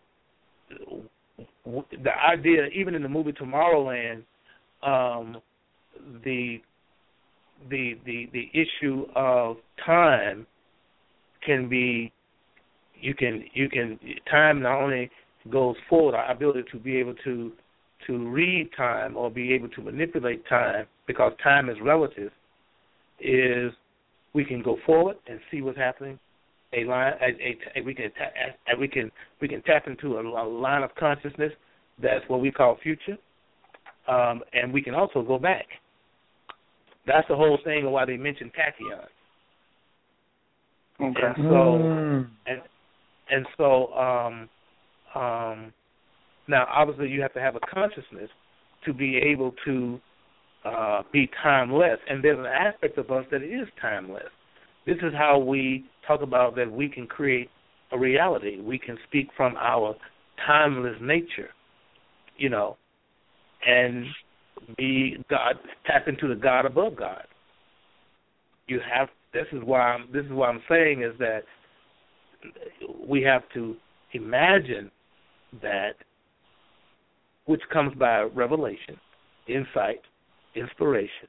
[1.67, 4.23] the idea, even in the movie Tomorrowland,
[4.83, 5.41] um,
[6.23, 6.61] the
[7.69, 10.47] the the the issue of time
[11.45, 12.11] can be
[12.99, 13.99] you can you can
[14.29, 15.09] time not only
[15.49, 17.51] goes forward our ability to be able to
[18.07, 22.31] to read time or be able to manipulate time because time is relative
[23.19, 23.71] is
[24.33, 26.19] we can go forward and see what's happening
[26.73, 29.11] a line a, a, a we can ta- a, we can
[29.41, 31.51] we can tap into a, a line of consciousness
[32.01, 33.17] that's what we call future
[34.07, 35.65] um, and we can also go back
[37.07, 39.07] that's the whole thing of why they mentioned tachyons
[41.01, 41.21] Okay.
[41.23, 42.27] and so Mm.
[42.45, 42.61] and
[43.31, 44.49] and so um
[45.15, 45.73] um
[46.47, 48.29] now obviously you have to have a consciousness
[48.85, 49.99] to be able to
[50.65, 51.99] uh be timeless.
[52.09, 54.31] And there's an aspect of us that is timeless.
[54.85, 57.49] This is how we talk about that we can create
[57.91, 58.59] a reality.
[58.59, 59.95] We can speak from our
[60.47, 61.49] timeless nature
[62.41, 62.75] you know
[63.65, 64.05] and
[64.77, 65.55] be god
[65.85, 67.25] tap into the god above god.
[68.67, 71.43] You have this is why I'm this is what I'm saying is that
[73.07, 73.75] we have to
[74.13, 74.91] imagine
[75.61, 75.93] that
[77.45, 78.97] which comes by revelation,
[79.47, 80.01] insight,
[80.55, 81.27] inspiration.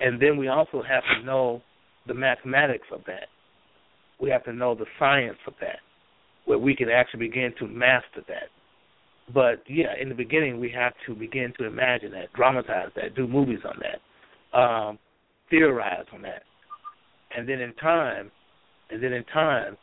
[0.00, 1.62] And then we also have to know
[2.06, 3.28] the mathematics of that.
[4.20, 5.78] We have to know the science of that,
[6.46, 8.48] where we can actually begin to master that.
[9.32, 13.26] But yeah, in the beginning, we have to begin to imagine that, dramatize that, do
[13.26, 14.98] movies on that, um,
[15.50, 16.42] theorize on that,
[17.36, 18.30] and then in time,
[18.90, 19.76] and then in time,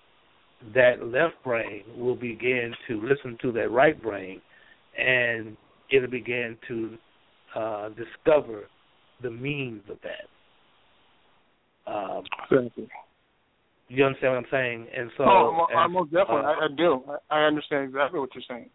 [0.73, 4.41] that left brain will begin to listen to that right brain,
[4.97, 5.55] and
[5.91, 6.97] it'll begin to
[7.55, 8.63] uh, discover
[9.21, 11.91] the means of that.
[11.91, 12.87] Um, Exactly.
[13.87, 14.87] you understand what I'm saying?
[14.95, 16.45] And so, oh, and, I most definitely.
[16.45, 17.03] uh, I, I do.
[17.29, 18.69] I, I understand exactly what you're saying.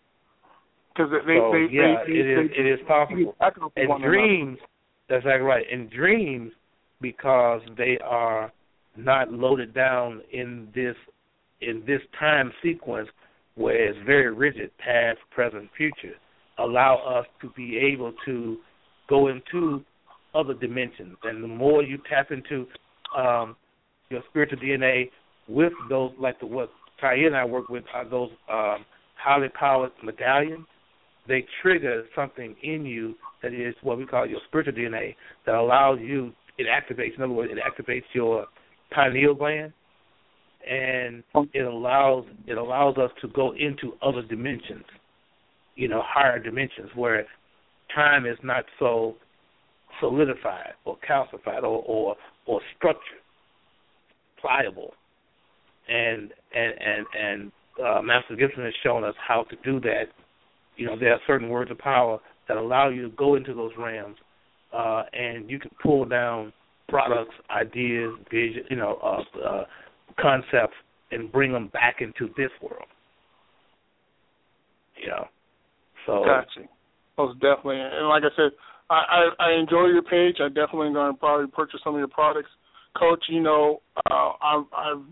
[0.94, 3.34] Because they, so, they, yeah, they, it is they, it is possible.
[3.38, 4.12] they echo In one another.
[4.12, 4.58] dreams,
[5.08, 5.64] that's exactly right.
[5.70, 6.52] In dreams,
[7.00, 8.52] because they are
[8.96, 10.96] not loaded down in this
[11.60, 13.08] in this time sequence
[13.56, 16.14] where it's very rigid, past, present, future,
[16.58, 18.58] allow us to be able to
[19.08, 19.84] go into
[20.34, 21.16] other dimensions.
[21.22, 22.66] And the more you tap into
[23.16, 23.56] um,
[24.10, 25.10] your spiritual DNA
[25.48, 26.70] with those, like the what
[27.00, 28.84] Ty and I work with, are those um,
[29.16, 30.66] highly powered medallions.
[31.26, 35.14] They trigger something in you that is what we call your spiritual DNA
[35.46, 36.32] that allows you.
[36.58, 37.16] It activates.
[37.16, 38.46] In other words, it activates your
[38.90, 39.72] pineal gland,
[40.68, 41.22] and
[41.52, 44.84] it allows it allows us to go into other dimensions,
[45.74, 47.26] you know, higher dimensions where
[47.94, 49.16] time is not so
[50.00, 52.16] solidified or calcified or or,
[52.46, 53.22] or structured,
[54.40, 54.94] pliable,
[55.88, 57.52] and and and and
[57.84, 60.04] uh, Master Gibson has shown us how to do that.
[60.76, 62.18] You know, there are certain words of power
[62.48, 64.16] that allow you to go into those realms,
[64.72, 66.52] uh, and you can pull down
[66.88, 69.64] products, ideas, vision, you know, uh, uh,
[70.20, 70.74] concepts,
[71.10, 72.88] and bring them back into this world.
[75.00, 75.26] You know,
[76.06, 76.68] so Gotcha.
[77.18, 77.80] Most definitely.
[77.80, 78.50] And like I said,
[78.90, 80.36] I, I, I enjoy your page.
[80.40, 82.50] I definitely going to probably purchase some of your products.
[82.98, 85.02] Coach, you know, uh, I've, I've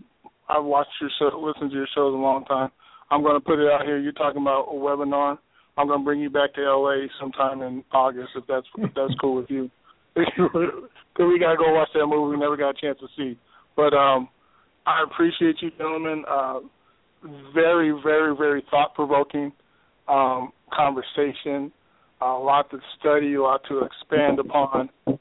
[0.49, 2.69] I've watched your show, listened to your shows a long time.
[3.09, 3.97] I'm going to put it out here.
[3.99, 5.37] You're talking about a webinar.
[5.77, 9.13] I'm going to bring you back to LA sometime in August if that's if that's
[9.19, 9.69] cool with you.
[11.13, 13.37] Because we got to go watch that movie we never got a chance to see.
[13.75, 14.29] But um,
[14.85, 16.23] I appreciate you, gentlemen.
[16.29, 16.59] Uh,
[17.53, 19.51] very, very, very thought provoking
[20.07, 21.71] um, conversation.
[22.21, 25.13] a lot to study, a lot to expand upon, a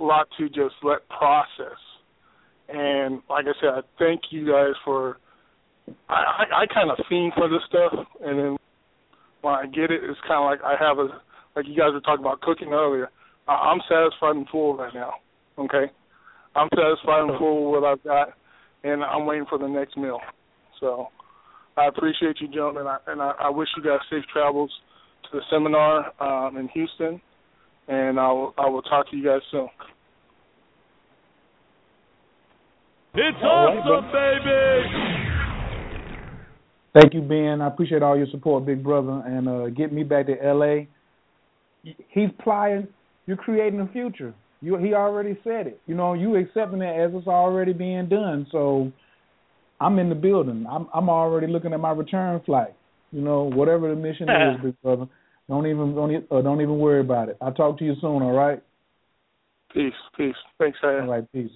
[0.00, 1.78] lot to just let process.
[2.68, 5.18] And like I said, I thank you guys for
[6.08, 7.92] I I, I kind of fiend for this stuff,
[8.24, 8.56] and then
[9.42, 11.20] when I get it, it's kind of like I have a
[11.56, 13.10] like you guys were talking about cooking earlier.
[13.46, 15.14] I, I'm satisfied and full right now.
[15.58, 15.92] Okay,
[16.56, 18.28] I'm satisfied and full with what I've got,
[18.84, 20.20] and I'm waiting for the next meal.
[20.80, 21.08] So
[21.76, 24.70] I appreciate you, gentlemen, I, and I, I wish you guys safe travels
[25.24, 27.20] to the seminar um, in Houston,
[27.88, 29.68] and I will I will talk to you guys soon.
[33.14, 35.24] It's awesome, baby.
[36.94, 37.60] Thank you, Ben.
[37.60, 40.88] I appreciate all your support, big brother, and uh, get me back to L.A.
[41.82, 42.86] He's plying.
[43.26, 44.34] You're creating a future.
[44.64, 45.78] You, he already said it.
[45.86, 48.46] You know, you accepting it as it's already being done.
[48.50, 48.90] So
[49.78, 50.64] I'm in the building.
[50.70, 52.74] I'm I'm already looking at my return flight.
[53.12, 55.06] You know, whatever the mission is, big brother.
[55.50, 57.36] Don't even don't uh, don't even worry about it.
[57.42, 58.22] I'll talk to you soon.
[58.22, 58.62] All right.
[59.74, 60.34] Peace, peace.
[60.58, 61.02] Thanks, Harry.
[61.02, 61.50] All right, peace.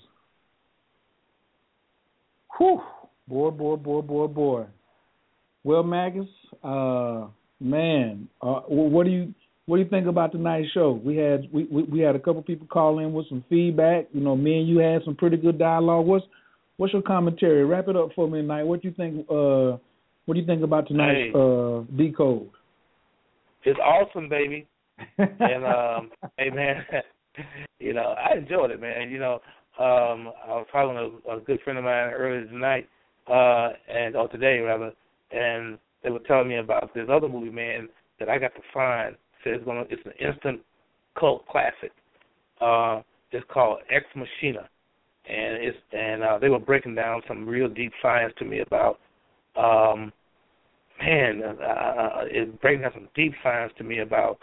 [2.58, 2.82] Whew,
[3.26, 4.64] boy, boy, boy, boy, boy.
[5.64, 6.26] Well, Magus,
[6.62, 7.26] uh,
[7.58, 9.34] man, uh, what do you
[9.68, 10.98] what do you think about tonight's show?
[11.04, 14.06] We had we, we we had a couple people call in with some feedback.
[14.14, 16.06] You know, me and you had some pretty good dialogue.
[16.06, 16.24] What's
[16.78, 17.66] what's your commentary?
[17.66, 18.62] Wrap it up for me tonight.
[18.62, 19.26] What do you think?
[19.28, 19.76] Uh,
[20.24, 21.32] what do you think about tonight's Hey.
[21.34, 22.48] uh, decode?
[23.64, 24.66] It's awesome, baby.
[25.18, 26.82] and um, hey man,
[27.78, 29.10] you know I enjoyed it, man.
[29.10, 29.34] You know,
[29.78, 32.88] um, I was talking to a good friend of mine earlier tonight,
[33.30, 34.92] uh, and or today rather,
[35.30, 39.14] and they were telling me about this other movie, man, that I got to find.
[39.44, 40.60] Said it's gonna, it's an instant
[41.18, 41.92] cult classic.
[42.60, 44.68] Uh, it's called Ex Machina,
[45.28, 48.98] and it's and uh, they were breaking down some real deep science to me about.
[49.56, 50.12] Um,
[51.00, 54.38] man, uh, uh, it breaking down some deep science to me about,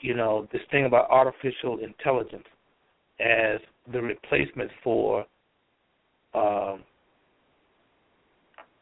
[0.00, 2.46] you know, this thing about artificial intelligence
[3.20, 3.60] as
[3.92, 5.20] the replacement for
[6.34, 6.82] um,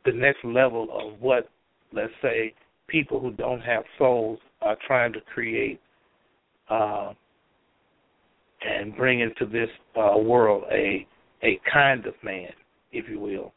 [0.04, 1.48] the next level of what,
[1.92, 2.54] let's say,
[2.86, 5.80] people who don't have souls are trying to create
[6.68, 7.12] uh,
[8.62, 11.06] and bring into this uh, world a
[11.42, 12.50] a kind of man,
[12.92, 13.52] if you will,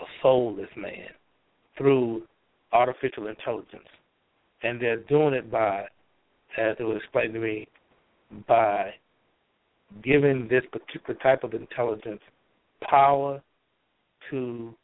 [0.00, 1.08] a soulless man
[1.76, 2.22] through
[2.72, 3.88] artificial intelligence,
[4.62, 5.80] and they're doing it by,
[6.56, 7.66] as it was explained to me,
[8.46, 8.90] by
[10.02, 12.20] giving this particular type of intelligence
[12.88, 13.42] power
[14.30, 14.74] to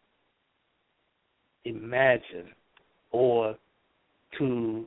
[1.65, 2.49] imagine
[3.13, 3.57] or
[4.39, 4.87] to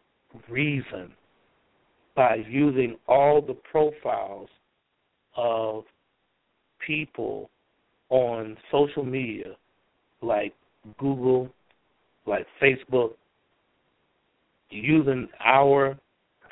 [0.49, 1.11] reason
[2.15, 4.49] by using all the profiles
[5.35, 5.83] of
[6.85, 7.49] people
[8.09, 9.55] on social media
[10.21, 10.53] like
[10.99, 11.49] Google,
[12.25, 13.13] like Facebook,
[14.69, 15.97] using our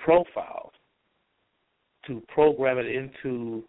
[0.04, 0.72] profiles
[2.08, 3.64] to program it into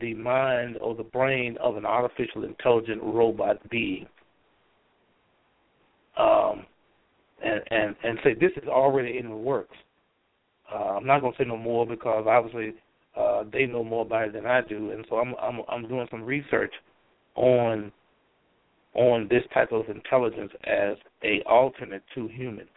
[0.00, 4.06] the mind or the brain of an artificial intelligent robot being.
[6.16, 6.66] Um,
[7.42, 9.76] and, and, and say this is already in the works.
[10.72, 12.74] Uh, I'm not going to say no more because obviously
[13.16, 16.06] uh, they know more about it than I do, and so I'm I'm I'm doing
[16.10, 16.72] some research
[17.34, 17.90] on
[18.94, 22.68] on this type of intelligence as a alternate to humans.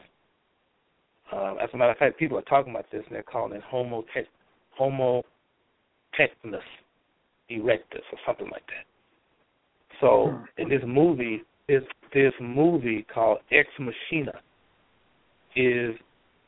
[1.31, 3.63] Uh, as a matter of fact, people are talking about this and they're calling it
[3.63, 4.25] Homo tech,
[4.77, 5.23] Homo
[6.19, 6.61] technus
[7.49, 8.85] erectus or something like that.
[10.01, 11.83] So in this movie, this
[12.13, 14.39] this movie called Ex Machina
[15.55, 15.95] is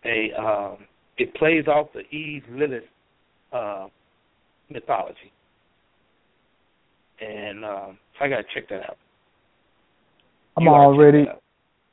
[0.06, 0.78] a um,
[1.18, 2.84] it plays off the Eve Lilith
[3.52, 3.88] uh,
[4.70, 5.32] mythology,
[7.22, 8.98] and um, I gotta check that out.
[10.58, 11.26] I'm You already.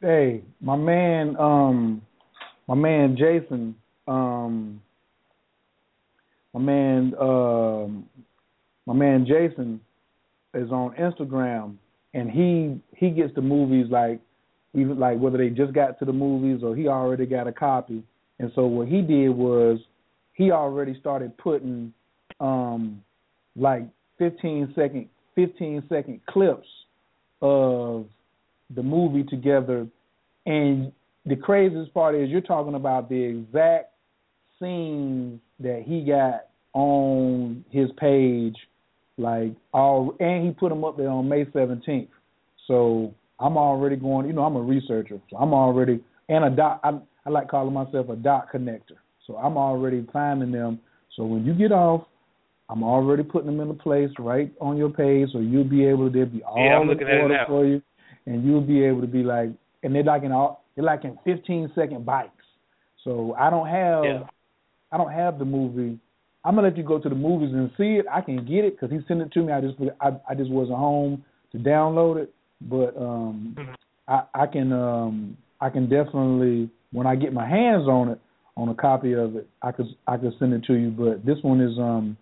[0.00, 2.02] Hey, my man, um,
[2.66, 3.74] my man Jason,
[4.08, 4.80] um,
[6.52, 8.08] my man, um,
[8.86, 9.80] my man Jason
[10.54, 11.76] is on Instagram,
[12.14, 14.20] and he he gets the movies like
[14.74, 18.02] even like whether they just got to the movies or he already got a copy.
[18.38, 19.78] And so what he did was
[20.34, 21.92] he already started putting
[22.40, 23.02] um
[23.54, 23.84] like
[24.18, 26.66] 15 second 15 second clips
[27.42, 28.06] of
[28.74, 29.86] the movie together
[30.46, 30.90] and
[31.26, 33.92] the craziest part is you're talking about the exact
[34.58, 38.56] scenes that he got on his page
[39.18, 42.08] like all and he put them up there on May 17th.
[42.66, 45.20] So I'm already going, you know, I'm a researcher.
[45.30, 48.98] So I'm already and a dot I I like calling myself a dot connector.
[49.26, 50.80] So I'm already finding them.
[51.16, 52.04] So when you get off,
[52.68, 56.06] I'm already putting them in a place right on your page so you'll be able
[56.06, 57.46] to there'll be all Yeah, I'm the looking at it now.
[57.46, 57.82] for you
[58.26, 59.50] and you'll be able to be like
[59.82, 62.30] and they're like in all they're like in 15 second bites.
[63.04, 64.22] So I don't have Yeah.
[64.92, 65.98] I don't have the movie.
[66.44, 68.06] I'm gonna let you go to the movies and see it.
[68.10, 69.52] I can get it because he sent it to me.
[69.52, 72.34] I just I, I just wasn't home to download it,
[72.68, 73.56] but um
[74.08, 78.20] I, I can um I can definitely when I get my hands on it
[78.56, 80.90] on a copy of it I could I could send it to you.
[80.90, 82.16] But this one is um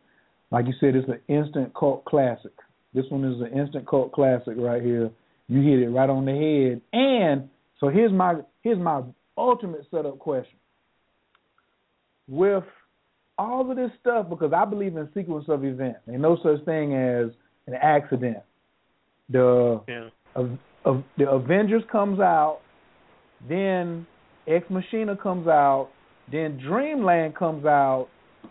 [0.50, 2.52] like you said it's an instant cult classic.
[2.92, 5.10] This one is an instant cult classic right here.
[5.48, 6.82] You hit it right on the head.
[6.92, 7.48] And
[7.78, 9.02] so here's my here's my
[9.36, 10.58] ultimate setup question.
[12.28, 12.64] With
[13.38, 16.94] all of this stuff, because I believe in sequence of events, ain't no such thing
[16.94, 17.30] as
[17.66, 18.38] an accident.
[19.30, 20.08] The Yeah.
[20.34, 20.50] Of,
[20.84, 22.60] of the Avengers comes out,
[23.48, 24.06] then
[24.46, 25.90] Ex Machina comes out,
[26.30, 28.08] then Dreamland comes out,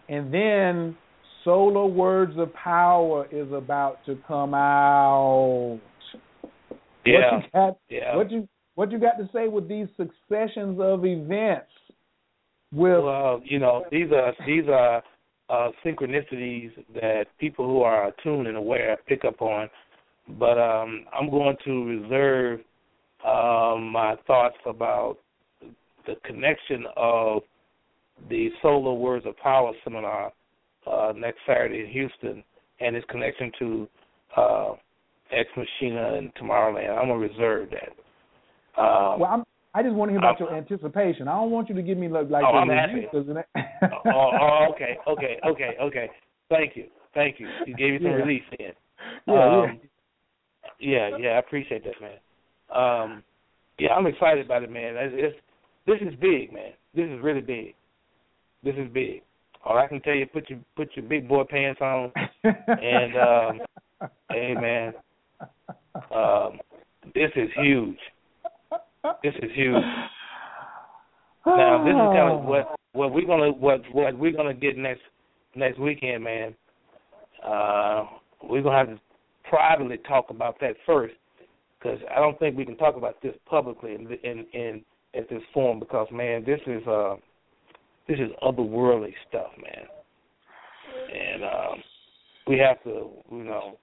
[0.07, 0.95] and then
[1.43, 5.79] Solar Words of Power is about to come out.
[7.05, 7.35] Yeah.
[7.35, 8.15] What you got, Yeah.
[8.15, 11.67] what you what you got to say with these successions of events?
[12.71, 15.03] With Well, you know, these are these are
[15.49, 19.69] uh, synchronicities that people who are attuned and aware pick up on.
[20.37, 22.59] But um, I'm going to reserve
[23.25, 25.17] um, my thoughts about
[26.05, 27.41] the connection of
[28.29, 30.31] the Solar Words of Power seminar
[30.85, 32.43] uh, next Saturday in Houston
[32.79, 33.87] and its connection to
[34.37, 34.71] uh,
[35.31, 36.89] Ex Machina and Tomorrowland.
[36.97, 38.81] I'm gonna reserve that.
[38.81, 39.43] Um, well, I'm,
[39.73, 41.27] I just want to hear about your anticipation.
[41.27, 43.01] I don't want you to give me like like Oh, I'm happy.
[43.01, 46.09] it- oh, oh, okay, okay, okay, okay.
[46.49, 47.49] Thank you, thank you.
[47.65, 48.17] You gave me some Yeah.
[48.17, 48.71] relief then.
[49.27, 49.88] Yeah, um, yeah,
[50.79, 51.17] yeah.
[51.17, 52.17] Yeah, I appreciate that, man.
[52.73, 53.23] Um,
[53.79, 54.95] yeah, I'm excited about it, man.
[54.97, 55.37] It's, it's,
[55.85, 56.71] this is big, man.
[56.93, 57.75] This is really big.
[58.63, 59.21] This is big.
[59.65, 62.11] All I can tell you, put your put your big boy pants on,
[62.43, 64.93] and um, hey, man,
[66.15, 66.59] um,
[67.13, 67.97] this is huge.
[69.23, 69.83] This is huge.
[71.45, 75.01] Now this is kind of what what we're gonna what what we're gonna get next
[75.55, 76.55] next weekend, man.
[77.45, 78.05] Uh,
[78.43, 78.99] we're gonna have to
[79.49, 81.15] privately talk about that first,
[81.79, 84.81] because I don't think we can talk about this publicly in in in
[85.15, 87.15] at this forum because man, this is uh
[88.07, 89.85] this is otherworldly stuff, man.
[91.13, 91.83] And um,
[92.47, 93.77] we have to, you know,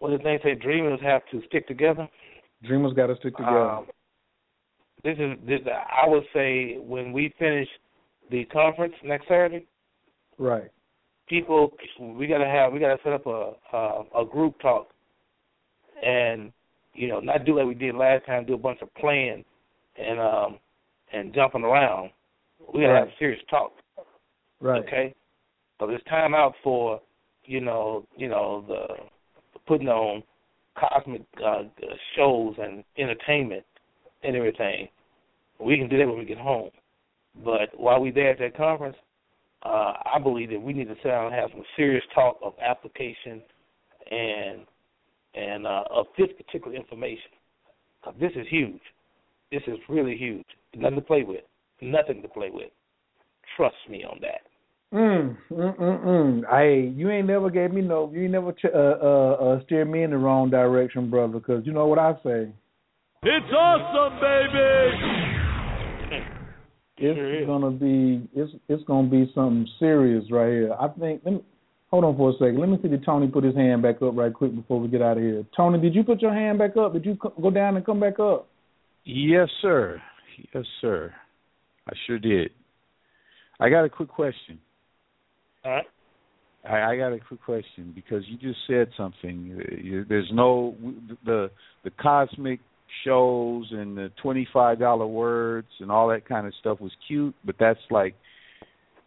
[0.00, 0.54] what did they say?
[0.54, 2.08] Dreamers have to stick together.
[2.64, 3.70] Dreamers got to stick together.
[3.70, 3.86] Um,
[5.04, 5.60] this is this.
[5.66, 7.68] I would say when we finish
[8.30, 9.66] the conference next Saturday,
[10.38, 10.70] right.
[11.28, 14.88] People we gotta have we gotta set up a a, a group talk,
[16.04, 16.52] and
[16.94, 19.44] you know not do like we did last time, do a bunch of playing
[19.96, 20.58] and um
[21.12, 22.10] and jumping around.
[22.72, 23.18] We gotta have Right.
[23.18, 23.72] serious talk.
[24.60, 24.82] Right.
[24.84, 25.14] Okay.
[25.78, 27.00] So there's time out for
[27.44, 28.86] you know you know the
[29.66, 30.22] putting on
[30.78, 31.62] cosmic uh,
[32.14, 33.64] shows and entertainment
[34.22, 34.88] and everything.
[35.58, 36.70] We can do that when we get home.
[37.44, 38.96] But while we're there at that conference,
[39.62, 42.54] uh, I believe that we need to sit down and have some serious talk of
[42.60, 43.42] application
[44.10, 44.60] and
[45.34, 47.30] and uh, of this particular information.
[48.02, 48.80] 'Cause this is huge.
[49.50, 50.46] This is really huge.
[50.74, 51.44] Nothing to play with.
[51.80, 52.70] Nothing to play with.
[53.56, 54.42] Trust me on that.
[54.94, 56.42] Mm, mm, mm, mm.
[56.48, 58.10] Hey, you ain't never gave me no.
[58.14, 61.34] You ain't never ch- uh, uh, uh, steered me in the wrong direction, brother.
[61.40, 62.48] Because you know what I say.
[63.22, 65.35] It's awesome, baby.
[66.98, 68.28] It's gonna be.
[68.34, 70.72] It's it's gonna be something serious right here.
[70.72, 71.22] I think.
[71.24, 71.40] Let me,
[71.88, 72.58] hold on for a second.
[72.58, 72.88] Let me see.
[72.88, 75.44] Did Tony put his hand back up right quick before we get out of here?
[75.56, 76.94] Tony, did you put your hand back up?
[76.94, 78.48] Did you co- go down and come back up?
[79.04, 80.00] Yes, sir.
[80.54, 81.14] Yes, sir.
[81.86, 82.50] I sure did.
[83.60, 84.58] I got a quick question.
[85.64, 85.86] All right.
[86.68, 90.04] I, I got a quick question because you just said something.
[90.08, 90.74] There's no
[91.24, 91.50] the
[91.84, 92.60] the cosmic
[93.04, 97.34] shows and the twenty five dollar words and all that kind of stuff was cute,
[97.44, 98.14] but that's like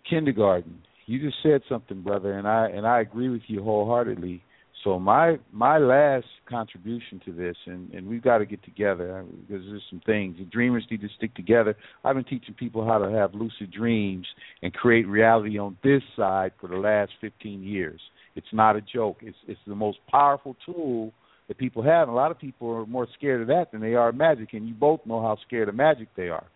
[0.10, 0.82] kindergarten.
[1.06, 4.44] You just said something, brother, and I and I agree with you wholeheartedly.
[4.84, 9.66] So my my last contribution to this, and and we've got to get together because
[9.68, 10.38] there's some things.
[10.38, 11.76] The dreamers need to stick together.
[12.04, 14.28] I've been teaching people how to have lucid dreams
[14.62, 18.00] and create reality on this side for the last 15 years.
[18.36, 19.18] It's not a joke.
[19.22, 21.12] It's it's the most powerful tool
[21.50, 22.08] that people have.
[22.08, 24.54] And a lot of people are more scared of that than they are of magic,
[24.54, 26.48] and you both know how scared of magic they are.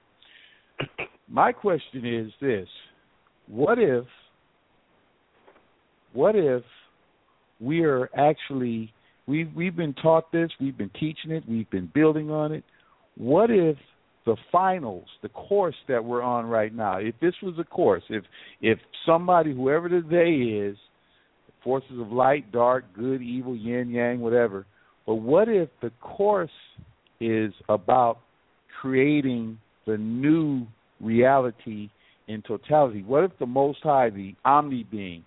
[1.27, 2.67] My question is this:
[3.47, 4.05] What if
[6.13, 6.63] what if
[7.59, 8.93] we are actually
[9.27, 12.63] we we've been taught this, we've been teaching it, we've been building on it.
[13.17, 13.77] What if
[14.25, 18.23] the finals, the course that we're on right now, if this was a course, if
[18.61, 20.77] if somebody, whoever the they is,
[21.63, 24.65] forces of light, dark, good, evil, yin, yang, whatever,
[25.05, 26.51] but what if the course
[27.19, 28.19] is about
[28.81, 30.65] creating the new
[31.01, 31.89] reality
[32.27, 33.03] in totality?
[33.03, 35.23] What if the Most High, the Omni Being,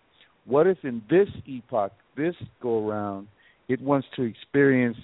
[0.46, 3.28] what if in this epoch, this go around,
[3.68, 4.96] it wants to experience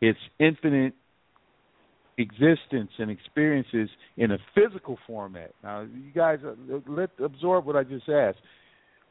[0.00, 0.94] its infinite
[2.18, 5.52] existence and experiences in a physical format.
[5.62, 6.54] Now, you guys, uh,
[6.88, 8.38] let absorb what I just asked.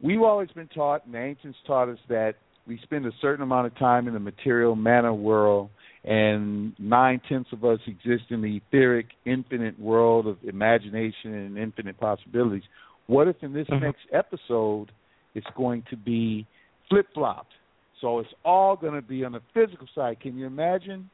[0.01, 2.35] We've always been taught, and the ancients taught us that
[2.67, 5.69] we spend a certain amount of time in the material matter world,
[6.03, 11.99] and nine tenths of us exist in the etheric, infinite world of imagination and infinite
[11.99, 12.63] possibilities.
[13.07, 13.83] What if in this Mm-hmm.
[13.83, 14.91] next episode
[15.33, 16.45] it's going to be
[16.89, 17.53] flip flopped?
[18.01, 20.19] So it's all going to be on the physical side.
[20.19, 21.09] Can you imagine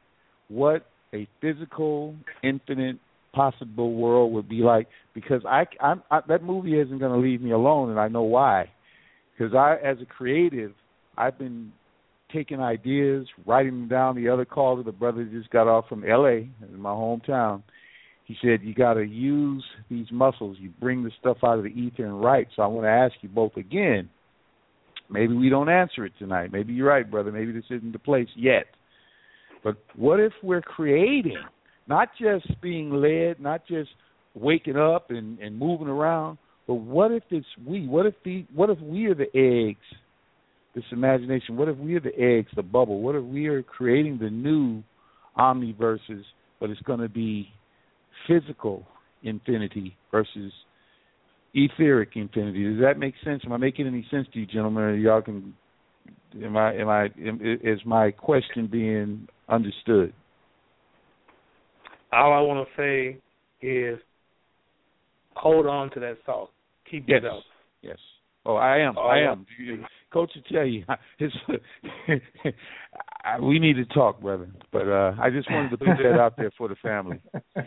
[0.48, 2.98] what a physical, infinite,
[3.32, 4.88] possible world would be like?
[5.14, 8.22] Because I, I'm, I that movie isn't going to leave me alone, and I know
[8.22, 8.70] why.
[9.32, 10.72] Because I, as a creative,
[11.16, 11.72] I've been
[12.32, 14.16] taking ideas, writing them down.
[14.16, 17.62] The other caller, the brother just got off from L.A., in my hometown.
[18.24, 20.56] He said you got to use these muscles.
[20.60, 22.48] You bring the stuff out of the ether and write.
[22.56, 24.08] So I want to ask you both again.
[25.10, 26.52] Maybe we don't answer it tonight.
[26.52, 27.32] Maybe you're right, brother.
[27.32, 28.64] Maybe this isn't the place yet.
[29.62, 31.42] But what if we're creating,
[31.86, 33.90] not just being led, not just
[34.34, 37.86] waking up and, and moving around, but what if it's we?
[37.86, 39.84] What if the what if we are the eggs?
[40.74, 41.56] This imagination.
[41.56, 43.02] What if we are the eggs, the bubble?
[43.02, 44.82] What if we are creating the new
[45.38, 46.22] omniverses,
[46.60, 47.48] but it's going to be
[48.26, 48.86] physical
[49.22, 50.52] infinity versus
[51.54, 52.64] etheric infinity.
[52.72, 53.42] Does that make sense?
[53.44, 55.00] Am I making any sense to you, gentlemen?
[55.00, 55.54] Y'all can.
[56.42, 56.74] Am I?
[56.76, 57.04] Am I?
[57.24, 60.12] Am, is my question being understood?
[62.12, 63.18] All I want to say
[63.66, 63.98] is
[65.34, 66.50] hold on to that thought.
[66.90, 67.20] Keep Yes.
[67.22, 67.42] it up.
[67.82, 67.98] Yes.
[68.44, 68.94] Oh, I am.
[68.98, 69.32] Oh, I yeah.
[69.32, 69.46] am.
[70.12, 70.84] Coach will tell you,
[71.18, 71.34] it's,
[73.42, 74.48] we need to talk, brother.
[74.72, 77.20] But uh I just wanted to put that out there for the family.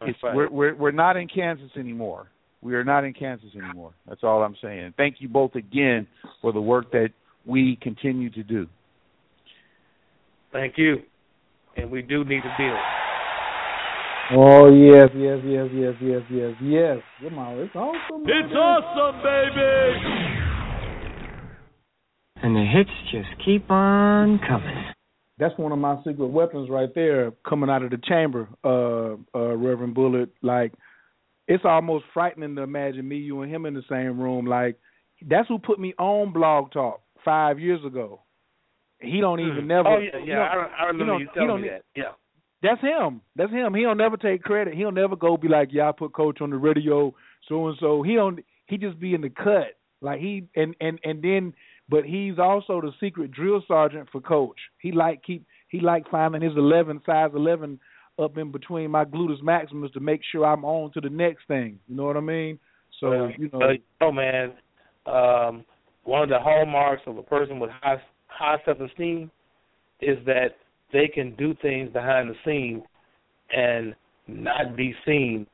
[0.00, 2.28] It's, we're, we're we're not in Kansas anymore.
[2.62, 3.92] We are not in Kansas anymore.
[4.08, 4.94] That's all I'm saying.
[4.96, 6.06] Thank you both again
[6.40, 7.10] for the work that
[7.44, 8.66] we continue to do.
[10.52, 11.02] Thank you.
[11.76, 12.97] And we do need to build.
[14.30, 16.98] Oh yes, yes, yes, yes, yes, yes, yes.
[17.22, 18.24] Come on, it's awesome.
[18.26, 20.04] It's awesome, baby!
[22.42, 24.84] And the hits just keep on coming.
[25.38, 29.56] That's one of my secret weapons right there, coming out of the chamber, uh, uh,
[29.56, 30.30] Reverend Bullard.
[30.42, 30.72] Like,
[31.46, 34.44] it's almost frightening to imagine me, you, and him in the same room.
[34.46, 34.78] Like,
[35.26, 38.20] that's who put me on Blog Talk five years ago.
[39.00, 39.88] He don't even never.
[39.88, 40.54] Oh yeah, yeah.
[40.54, 41.82] don't- I, I remember don't- you he telling me that.
[41.96, 42.12] Yeah.
[42.62, 43.20] That's him.
[43.36, 43.74] That's him.
[43.74, 44.74] He don't never take credit.
[44.74, 47.14] He'll never go be like, "Yeah, I put Coach on the radio,
[47.48, 48.40] so and so." He don't.
[48.66, 49.76] He just be in the cut.
[50.00, 51.54] Like he and and and then,
[51.88, 54.58] but he's also the secret drill sergeant for Coach.
[54.78, 55.44] He like keep.
[55.68, 57.78] He like finding his eleven size eleven
[58.18, 61.78] up in between my gluteus maximus to make sure I'm on to the next thing.
[61.86, 62.58] You know what I mean?
[63.00, 63.60] So Uh, you know.
[63.60, 64.52] uh, oh man,
[65.06, 65.64] um,
[66.04, 69.30] one of the hallmarks of a person with high high self esteem
[70.00, 70.56] is that
[70.92, 72.82] they can do things behind the scenes
[73.54, 73.94] and
[74.26, 75.46] not be seen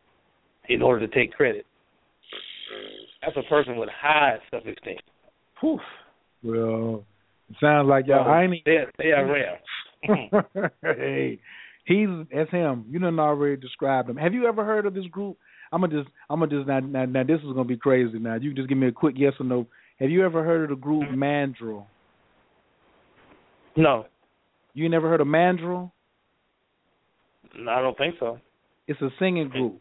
[0.69, 1.67] in order to take credit.
[3.23, 4.97] That's a person with high self esteem.
[5.61, 5.79] Whew.
[6.43, 7.05] Well,
[7.51, 8.29] it sounds like y'all.
[8.29, 8.65] I ain't.
[8.65, 9.61] They they are rare.
[10.83, 11.39] hey,
[11.87, 12.85] he's that's him.
[12.91, 14.17] You done already described him.
[14.17, 15.39] Have you ever heard of this group?
[15.73, 18.19] I'm gonna just I'm gonna just now, now now this is gonna be crazy.
[18.19, 19.67] Now you just give me a quick yes or no.
[20.01, 21.87] Have you ever heard of the group Mandrill?
[23.77, 24.07] No,
[24.75, 25.93] You never heard of Mandrill?
[27.57, 28.39] no, I don't think so.
[28.87, 29.81] It's a singing group.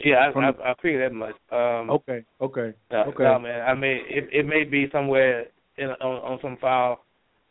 [0.00, 1.34] Yeah, I I, I figured that much.
[1.50, 3.24] Um, Okay, okay, No, okay.
[3.24, 3.62] no, man.
[3.62, 5.46] I mean, it it may be somewhere
[5.78, 7.00] in on, on some file,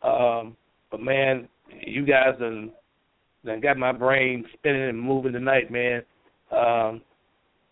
[0.02, 0.56] um,
[0.90, 1.48] but man,
[1.84, 2.70] you guys done
[3.44, 6.02] done got my brain spinning and moving tonight, man.
[6.52, 7.02] Um,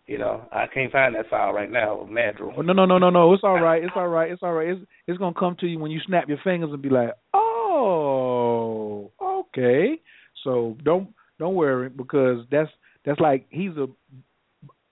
[0.07, 2.53] you know, I can't find that file right now of Mandrill.
[2.57, 3.33] Oh, no, no, no, no, no.
[3.33, 3.83] It's all right.
[3.83, 4.29] It's all right.
[4.31, 4.67] It's all right.
[4.69, 7.44] It's it's gonna come to you when you snap your fingers and be like, oh,
[9.57, 10.01] okay.
[10.43, 11.09] So don't
[11.39, 12.69] don't worry because that's
[13.05, 13.87] that's like he's a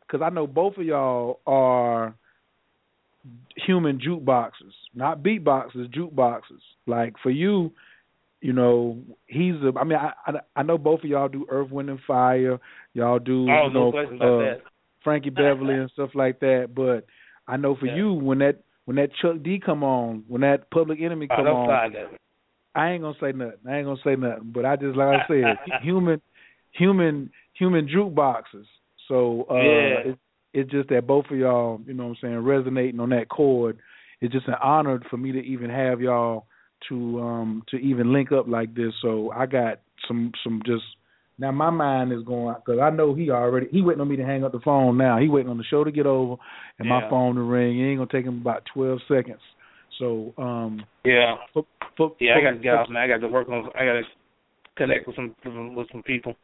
[0.01, 2.15] because I know both of y'all are
[3.55, 6.61] human jukeboxes, not beatboxes, jukeboxes.
[6.85, 7.71] Like for you,
[8.41, 9.71] you know, he's a.
[9.79, 12.59] I mean, I I, I know both of y'all do Earth, Wind, and Fire.
[12.93, 14.57] Y'all do Oh, you no know about uh.
[15.03, 16.69] Frankie Beverly and stuff like that.
[16.73, 17.05] But
[17.47, 17.95] I know for Yeah.
[17.95, 21.69] you, when that when that Chuck D come on, when that Public Enemy come don't
[21.69, 21.93] on.
[22.75, 23.59] I ain't gonna say nothing.
[23.67, 24.51] I ain't gonna say nothing.
[24.53, 26.21] But I just like I said, human,
[26.71, 28.65] human, human jukeboxes.
[29.07, 30.11] So uh, Yeah.
[30.11, 30.19] it's
[30.53, 33.79] it's just that both of y'all, you know, what I'm saying, resonating on that chord.
[34.21, 36.45] It's just an honor for me to even have y'all
[36.89, 38.93] to um to even link up like this.
[39.01, 40.83] So I got some some just
[41.37, 44.25] now my mind is going because I know he already he waiting on me to
[44.25, 45.17] hang up the phone now.
[45.17, 46.35] He waiting on the show to get over
[46.79, 47.79] and my phone to ring.
[47.79, 49.41] It ain't gonna take him about twelve seconds.
[49.99, 51.35] So um Yeah.
[51.53, 51.65] for,
[51.97, 53.03] for, Yeah, I got to get off, man.
[53.03, 53.69] I got to work on.
[53.75, 54.03] I got to
[54.77, 55.35] connect with some
[55.75, 56.35] with some people.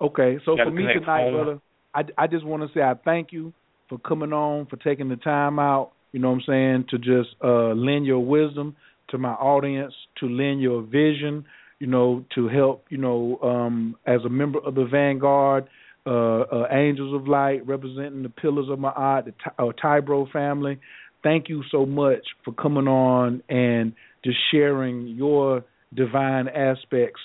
[0.00, 1.58] Okay, so for me tonight, brother,
[1.94, 3.52] I, I just want to say I thank you
[3.88, 5.92] for coming on, for taking the time out.
[6.12, 8.76] You know what I'm saying to just uh, lend your wisdom
[9.08, 11.44] to my audience, to lend your vision.
[11.78, 12.86] You know, to help.
[12.88, 15.68] You know, um, as a member of the Vanguard,
[16.06, 20.30] uh, uh, Angels of Light, representing the Pillars of my art, the Ty- uh, Tybro
[20.30, 20.78] family.
[21.26, 27.20] Thank you so much for coming on and just sharing your divine aspects,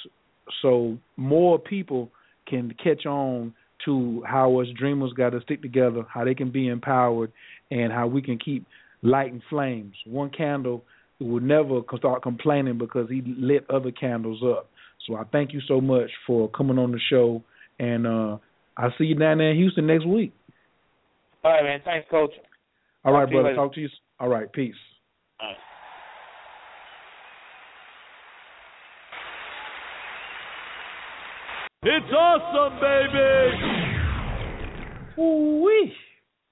[0.63, 2.09] so more people
[2.47, 3.53] can catch on
[3.85, 7.31] to how us dreamers got to stick together, how they can be empowered,
[7.69, 8.65] and how we can keep
[9.03, 9.93] lighting flames.
[10.07, 10.83] One candle
[11.19, 14.67] will never start complaining because he lit other candles up.
[15.05, 17.43] So I thank you so much for coming on the show,
[17.77, 18.37] and uh
[18.77, 20.33] I'll see you down there in Houston next week.
[21.43, 21.81] All right, man.
[21.85, 22.31] Thanks, Coach.
[23.03, 23.43] All Talk right, brother.
[23.49, 23.55] later.
[23.55, 23.89] Talk to you.
[24.19, 24.75] All right, peace.
[25.39, 25.57] All right.
[31.83, 33.71] It's awesome, baby.
[35.19, 35.93] Ooh-wee.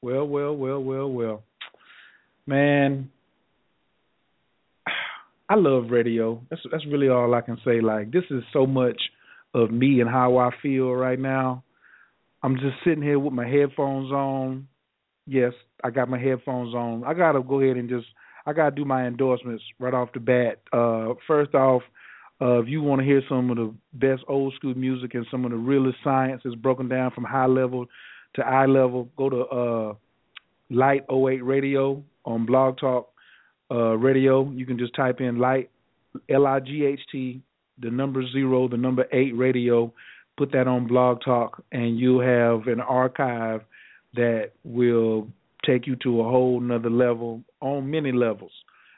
[0.02, 1.44] Well, well, well, well, well.
[2.48, 3.12] Man,
[5.50, 6.42] I love radio.
[6.50, 7.80] That's that's really all I can say.
[7.80, 9.00] Like this is so much
[9.54, 11.64] of me and how I feel right now.
[12.42, 14.69] I'm just sitting here with my headphones on.
[15.30, 17.04] Yes, I got my headphones on.
[17.04, 18.08] I gotta go ahead and just
[18.48, 20.60] I gotta do my endorsements right off the bat.
[20.74, 21.84] Uh first off,
[22.42, 25.46] uh, if you want to hear some of the best old school music and some
[25.46, 27.86] of the realest science is broken down from high level
[28.36, 29.94] to eye level, go to uh,
[30.72, 33.10] Light 08 Radio on Blog Talk
[33.70, 34.50] uh, Radio.
[34.50, 35.70] You can just type in Light
[36.28, 37.42] L I G H T,
[37.80, 39.94] the number zero, the number eight radio.
[40.38, 43.62] Put that on Blog Talk, and you'll have an archive
[44.16, 45.28] that will
[45.66, 48.52] take you to a whole nother level on many levels.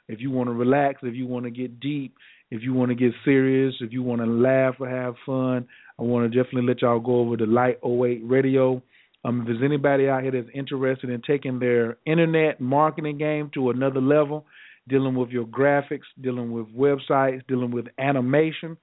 [0.07, 2.15] If you want to relax, if you want to get deep,
[2.49, 5.67] if you want to get serious, if you want to laugh or have fun,
[5.97, 8.81] I want to definitely let y'all go over to Light 08 Radio.
[9.23, 13.69] Um, if there's anybody out here that's interested in taking their internet marketing game to
[13.69, 14.45] another level,
[14.87, 18.77] dealing with your graphics, dealing with websites, dealing with animation,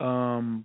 [0.00, 0.64] um,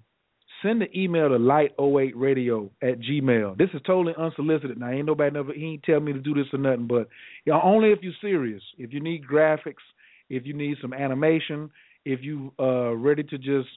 [0.61, 3.58] send an email to light08radio at gmail.
[3.58, 4.77] This is totally unsolicited.
[4.77, 7.08] Now, ain't nobody never, he ain't tell me to do this or nothing, but
[7.45, 8.61] you know, only if you're serious.
[8.77, 9.84] If you need graphics,
[10.30, 11.69] if you need some animation,
[12.06, 13.69] if you uh ready to just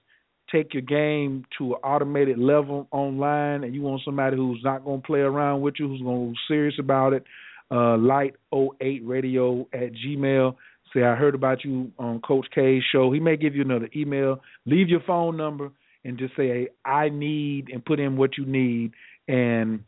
[0.52, 5.00] take your game to an automated level online and you want somebody who's not going
[5.00, 7.24] to play around with you, who's going to be serious about it,
[7.70, 10.56] uh, light08radio at gmail.
[10.92, 13.12] Say, I heard about you on Coach K's show.
[13.12, 14.40] He may give you another email.
[14.66, 15.70] Leave your phone number
[16.04, 18.92] and just say, I need, and put in what you need.
[19.28, 19.80] And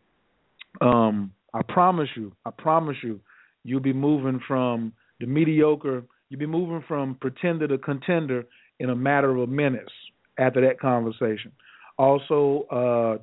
[0.81, 3.21] um, I promise you, I promise you,
[3.65, 8.45] you'll be moving from the mediocre, you'll be moving from pretender to contender
[8.79, 9.93] in a matter of minutes
[10.39, 11.53] after that conversation.
[11.99, 13.19] Also, uh,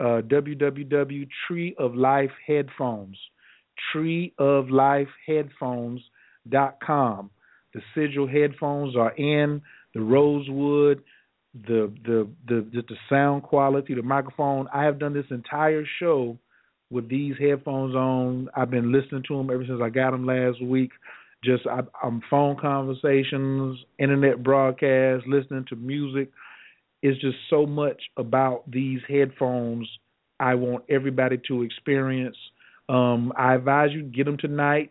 [0.00, 3.18] uh, www Tree of Life Headphones,
[3.92, 7.30] Tree of Life Headphones.com.
[7.74, 9.60] The sigil headphones are in
[9.94, 11.02] the rosewood,
[11.66, 14.68] the the the the, the sound quality, the microphone.
[14.72, 16.38] I have done this entire show
[16.90, 18.48] with these headphones on.
[18.56, 20.90] I've been listening to them ever since I got them last week.
[21.44, 26.30] Just I, I'm phone conversations, internet broadcasts, listening to music.
[27.02, 29.88] It's just so much about these headphones.
[30.40, 32.36] I want everybody to experience.
[32.88, 34.90] Um, I advise you get them tonight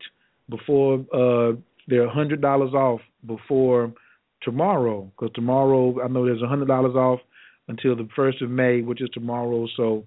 [0.50, 3.94] before uh, they're a hundred dollars off before
[4.42, 5.12] tomorrow.
[5.18, 7.20] Because tomorrow I know there's a hundred dollars off
[7.68, 9.68] until the first of May, which is tomorrow.
[9.76, 10.06] So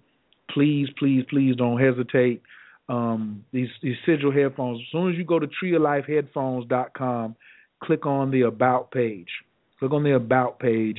[0.52, 2.42] please, please, please don't hesitate.
[2.88, 4.80] Um, these these sigil headphones.
[4.80, 7.36] As soon as you go to treeoflifeheadphones.com,
[7.82, 9.28] click on the about page.
[9.78, 10.98] Click on the about page,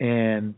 [0.00, 0.54] and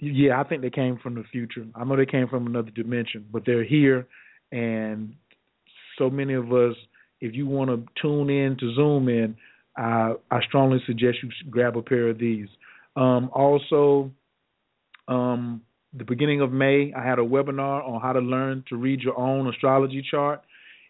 [0.00, 1.66] yeah, I think they came from the future.
[1.74, 4.06] I know they came from another dimension, but they're here,
[4.52, 5.14] and
[5.98, 6.74] so many of us.
[7.20, 9.36] If you want to tune in to Zoom in,
[9.78, 12.48] I, I strongly suggest you grab a pair of these.
[12.96, 14.10] Um, also,
[15.06, 15.62] um,
[15.96, 19.18] the beginning of May, I had a webinar on how to learn to read your
[19.18, 20.42] own astrology chart.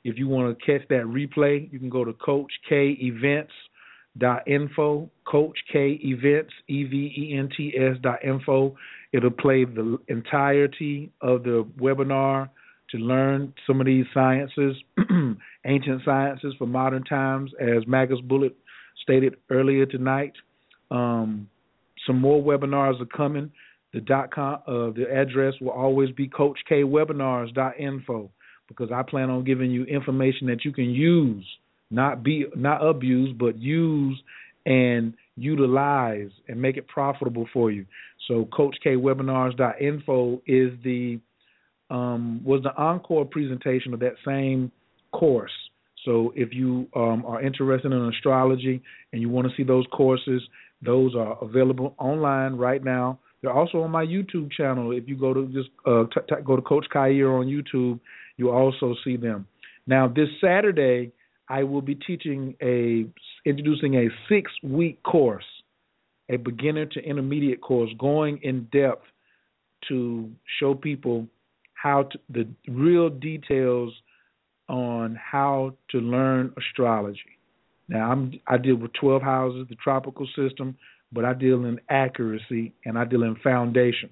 [0.05, 3.53] If you want to catch that replay, you can go to Coach K Events
[4.17, 8.75] dot info, Coach K Events, E V E N T S dot info.
[9.13, 12.49] It'll play the entirety of the webinar
[12.91, 14.77] to learn some of these sciences,
[15.67, 18.53] ancient sciences for modern times, as Magus Bullard
[19.09, 20.35] stated earlier tonight.
[20.91, 21.49] Um,
[22.07, 23.51] some more webinars are coming.
[23.95, 28.31] The dot com, uh, the address will always be CoachKWebinars.info
[28.69, 31.47] because I plan on giving you information that you can use,
[31.91, 34.23] not be not abuse, but use
[34.67, 37.87] and utilize and make it profitable for you.
[38.27, 41.19] So CoachKWebinars.info is the
[41.89, 44.71] um, was the encore presentation of that same
[45.13, 45.68] course.
[46.05, 50.43] So if you um, are interested in astrology and you want to see those courses,
[50.83, 53.19] those are available online right now.
[53.43, 54.93] They're also on my YouTube channel.
[54.93, 58.01] If you go to just uh, t- t- go to Coach Khayr on YouTube,
[58.37, 59.47] you also see them.
[59.87, 61.13] Now this Saturday,
[61.49, 63.07] I will be teaching a
[63.49, 65.45] introducing a six week course,
[66.29, 69.05] a beginner to intermediate course, going in depth
[69.89, 71.27] to show people
[71.75, 73.93] how to, the real details
[74.69, 77.39] on how to learn astrology.
[77.89, 80.77] Now I'm I deal with 12 houses, the tropical system,
[81.13, 84.11] but I deal in accuracy and I deal in foundation.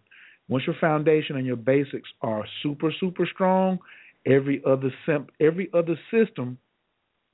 [0.49, 3.79] Once your foundation and your basics are super super strong,
[4.27, 4.93] every other
[5.41, 6.59] every other system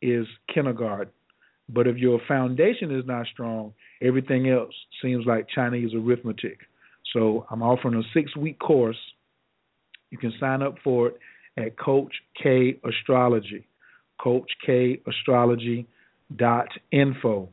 [0.00, 1.12] is kindergarten.
[1.68, 6.58] But if your foundation is not strong, everything else seems like Chinese arithmetic.
[7.12, 8.98] So I'm offering a six week course.
[10.10, 11.18] You can sign up for it
[11.56, 13.66] at Coach K Astrology,
[14.20, 15.86] Coach K Astrology
[16.36, 17.48] dot info,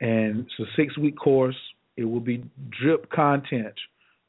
[0.00, 1.56] and it's a six week course.
[1.96, 2.44] It will be
[2.80, 3.74] drip content,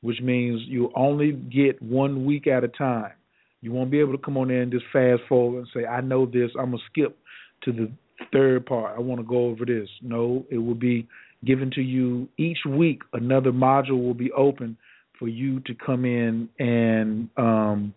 [0.01, 3.13] which means you'll only get one week at a time.
[3.61, 6.01] You won't be able to come on there and just fast forward and say, "I
[6.01, 6.51] know this.
[6.57, 7.17] I'm gonna skip
[7.63, 7.91] to the
[8.31, 8.97] third part.
[8.97, 11.07] I want to go over this." No, it will be
[11.45, 13.01] given to you each week.
[13.13, 14.77] Another module will be open
[15.17, 17.93] for you to come in and um,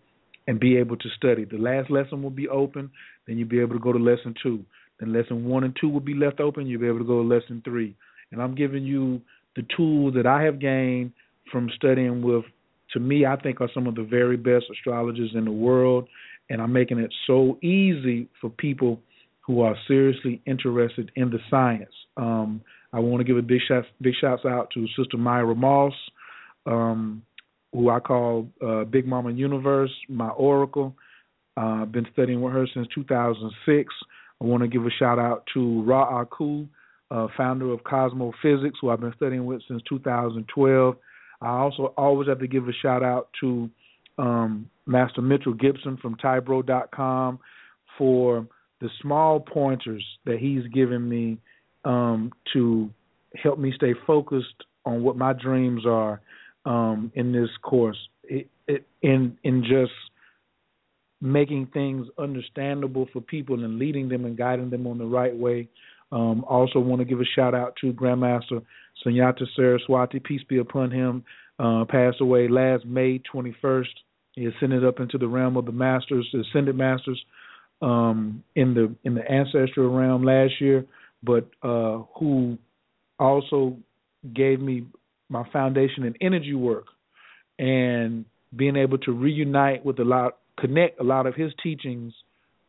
[0.47, 1.45] and be able to study.
[1.45, 2.91] The last lesson will be open,
[3.27, 4.65] then you'll be able to go to lesson two.
[5.01, 7.29] Then lesson one and two will be left open, you'll be able to go to
[7.29, 7.97] lesson three.
[8.31, 9.21] And I'm giving you
[9.57, 11.13] the tools that I have gained
[11.51, 12.45] from studying with,
[12.93, 16.09] to me, I think are some of the very best astrologers in the world.
[16.51, 19.01] And I'm making it so easy for people
[19.41, 21.93] who are seriously interested in the science.
[22.17, 25.95] Um, I want to give a big shout, big shouts out to Sister Myra Moss.
[26.67, 27.23] Um,
[27.75, 30.95] who I call uh, Big Mama Universe, my oracle.
[31.57, 33.93] Uh, been studying with her since 2006.
[34.41, 36.67] I want to give a shout out to Ra Aku,
[37.11, 40.97] uh, founder of Cosmo Physics, who I've been studying with since 2012.
[41.41, 43.69] I also always have to give a shout out to
[44.19, 47.39] um, Master Mitchell Gibson from Tybro.com
[47.99, 48.47] for
[48.81, 51.39] the small pointers that he's given me
[51.85, 52.91] um, to
[53.43, 56.21] help me stay focused on what my dreams are
[56.65, 59.93] um, in this course it, it, in in just
[61.21, 65.69] making things understandable for people and leading them and guiding them on the right way.
[66.13, 68.63] Um, also, want to give a shout out to Grandmaster
[69.05, 71.25] Sunyata Saraswati, peace be upon him,
[71.59, 73.87] uh, passed away last May 21st.
[74.33, 77.23] He ascended up into the realm of the masters, the ascended masters,
[77.81, 80.85] um, in the in the ancestral realm last year,
[81.23, 82.59] but uh, who
[83.19, 83.77] also
[84.35, 84.85] gave me
[85.29, 86.87] my foundation in energy work
[87.59, 92.13] and being able to reunite with a lot connect a lot of his teachings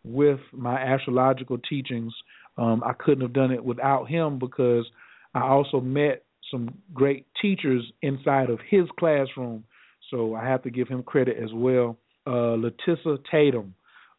[0.03, 2.13] with my astrological teachings
[2.57, 4.85] um, i couldn't have done it without him because
[5.33, 9.63] i also met some great teachers inside of his classroom.
[10.11, 11.97] So i have to give him credit as well.
[12.27, 13.73] Uh Letissa Tatum,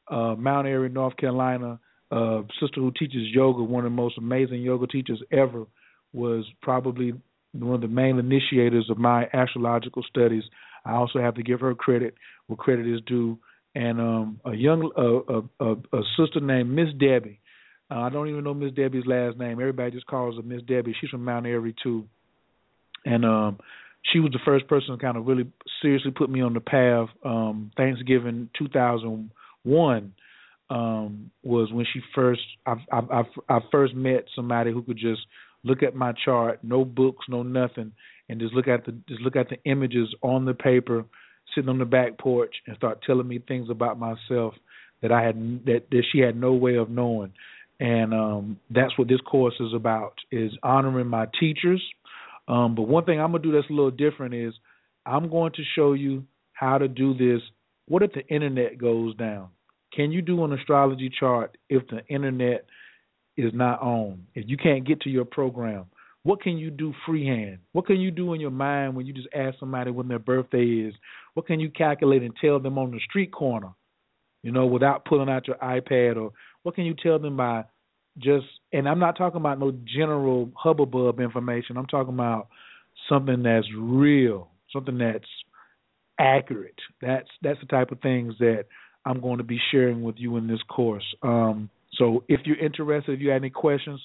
[0.08, 1.78] uh, Mount Airy, North Carolina,
[2.10, 5.66] uh, sister who teaches yoga, one of the most amazing yoga teachers ever,
[6.12, 7.14] was probably
[7.60, 10.44] one of the main initiators of my astrological studies.
[10.84, 12.14] I also have to give her credit
[12.46, 13.38] where credit is due.
[13.74, 17.40] And um, a young uh, a, a, sister named Miss Debbie.
[17.90, 19.60] Uh, I don't even know Miss Debbie's last name.
[19.60, 20.94] Everybody just calls her Miss Debbie.
[20.98, 22.06] She's from Mount Airy too,
[23.04, 23.58] and um,
[24.12, 25.52] she was the first person to kind of really
[25.82, 27.08] seriously put me on the path.
[27.24, 30.14] Um, Thanksgiving 2001
[30.70, 35.20] um, was when she first I, I, I, I first met somebody who could just
[35.66, 37.92] look at my chart, no books, no nothing,
[38.28, 41.04] and just look at the just look at the images on the paper,
[41.54, 44.54] sitting on the back porch, and start telling me things about myself
[45.02, 45.36] that I had
[45.66, 47.32] that, that she had no way of knowing.
[47.78, 51.82] And um, that's what this course is about: is honoring my teachers.
[52.48, 54.54] Um, but one thing I'm gonna do that's a little different is
[55.04, 57.42] I'm going to show you how to do this.
[57.86, 59.48] What if the internet goes down?
[59.92, 62.66] Can you do an astrology chart if the internet
[63.36, 65.86] is not on, if you can't get to your program,
[66.22, 67.58] what can you do freehand?
[67.72, 70.64] What can you do in your mind when you just ask somebody when their birthday
[70.64, 70.94] is?
[71.34, 73.70] What can you calculate and tell them on the street corner,
[74.42, 76.16] you know, without pulling out your iPad?
[76.16, 76.32] Or
[76.62, 77.64] what can you tell them by
[78.18, 81.76] just, and I'm not talking about no general hubbub information.
[81.76, 82.48] I'm talking about
[83.08, 85.28] something that's real, something that's
[86.18, 86.78] accurate.
[87.00, 88.64] That's that's the type of things that
[89.04, 91.04] I'm going to be sharing with you in this course.
[91.22, 94.00] Um, so if you're interested, if you have any questions,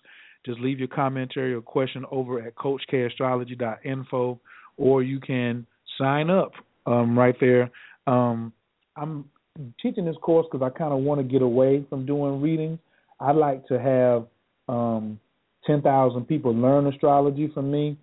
[0.45, 4.39] just leave your commentary or question over at coachkastrology.info
[4.77, 5.65] or you can
[5.97, 6.53] sign up
[6.85, 7.69] um, right there.
[8.07, 8.51] Um,
[8.95, 9.25] I'm
[9.81, 12.79] teaching this course because I kind of want to get away from doing readings.
[13.19, 14.25] I'd like to have
[14.67, 15.19] um,
[15.67, 17.97] 10,000 people learn astrology from me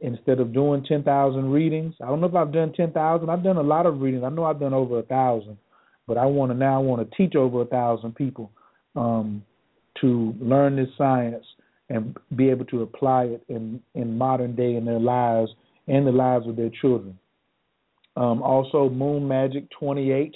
[0.00, 1.94] instead of doing 10,000 readings.
[2.02, 3.28] I don't know if I've done 10,000.
[3.28, 4.24] I've done a lot of readings.
[4.24, 5.58] I know I've done over a thousand,
[6.06, 8.50] but I want to now want to teach over a thousand people
[8.96, 9.42] um,
[10.00, 11.44] to learn this science
[11.88, 15.50] and be able to apply it in in modern day in their lives
[15.86, 17.18] and the lives of their children.
[18.16, 20.34] Um, also, Moon Magic 28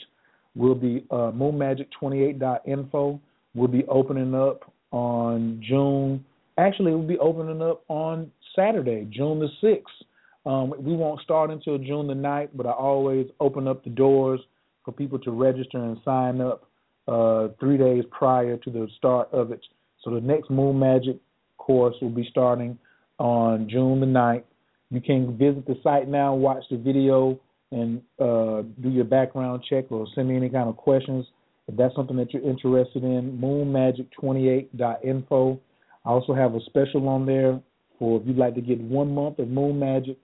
[0.57, 3.21] will be uh, moonmagic28.info
[3.55, 6.25] will be opening up on June.
[6.59, 10.51] Actually, it will be opening up on Saturday, June the 6th.
[10.51, 14.41] Um, we won't start until June the 9th, but I always open up the doors
[14.85, 16.68] for people to register and sign up
[17.09, 19.65] uh, three days prior to the start of it.
[20.05, 21.17] So the next Moon Magic
[21.57, 22.79] course will be starting
[23.19, 24.45] on June the 9th.
[24.91, 29.85] You can visit the site now, watch the video, and uh, do your background check
[29.91, 31.27] or send me any kind of questions
[31.67, 33.39] if that's something that you're interested in.
[33.43, 35.61] Moonmagic28.info.
[36.05, 37.61] I also have a special on there
[37.99, 40.17] for if you'd like to get one month of Moon Magic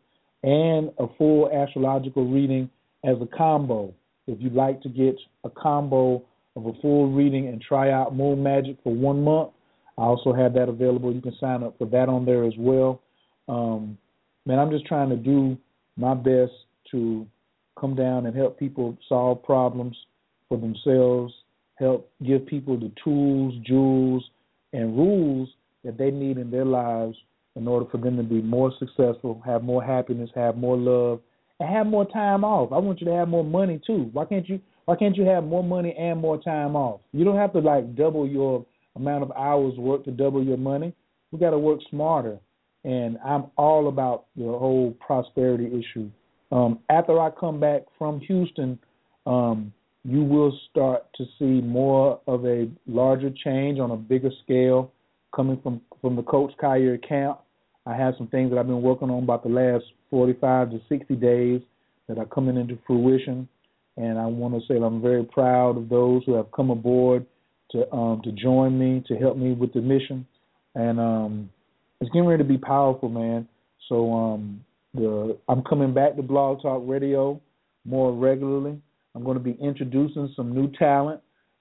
[0.42, 2.70] and a full astrological reading
[3.04, 3.92] as a combo.
[4.26, 6.24] If you'd like to get a combo
[6.56, 9.50] of a full reading and try out Moon Magic for one month,
[9.98, 11.12] I also have that available.
[11.12, 13.02] You can sign up for that on there as well.
[13.48, 13.98] Um,
[14.46, 15.56] man, I'm just trying to do
[15.96, 16.52] my best
[16.90, 17.26] to
[17.78, 19.96] come down and help people solve problems
[20.48, 21.32] for themselves,
[21.76, 24.24] help give people the tools, jewels,
[24.72, 25.48] and rules
[25.84, 27.16] that they need in their lives
[27.56, 31.20] in order for them to be more successful, have more happiness, have more love,
[31.60, 32.72] and have more time off.
[32.72, 34.10] I want you to have more money too.
[34.12, 37.00] Why can't you why can't you have more money and more time off?
[37.12, 38.64] You don't have to like double your
[38.96, 40.94] amount of hours work to double your money.
[41.32, 42.38] We got to work smarter.
[42.84, 46.10] And I'm all about the whole prosperity issue.
[46.52, 48.78] Um, after I come back from Houston,
[49.26, 49.72] um,
[50.04, 54.92] you will start to see more of a larger change on a bigger scale
[55.34, 57.40] coming from from the Coach Khayr camp.
[57.86, 61.16] I have some things that I've been working on about the last 45 to 60
[61.16, 61.60] days
[62.08, 63.48] that are coming into fruition,
[63.96, 67.26] and I want to say I'm very proud of those who have come aboard
[67.70, 70.26] to um, to join me to help me with the mission,
[70.74, 71.50] and um,
[72.00, 73.48] it's getting ready to be powerful, man.
[73.88, 74.64] So um,
[74.94, 77.40] the I'm coming back to Blog Talk Radio
[77.84, 78.80] more regularly.
[79.14, 81.20] I'm going to be introducing some new talent,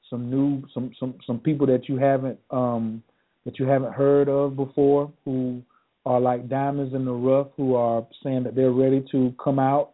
[0.10, 3.04] some new some some some people that you haven't um,
[3.46, 5.62] that you haven't heard of before who
[6.06, 9.92] are like diamonds in the rough who are saying that they're ready to come out.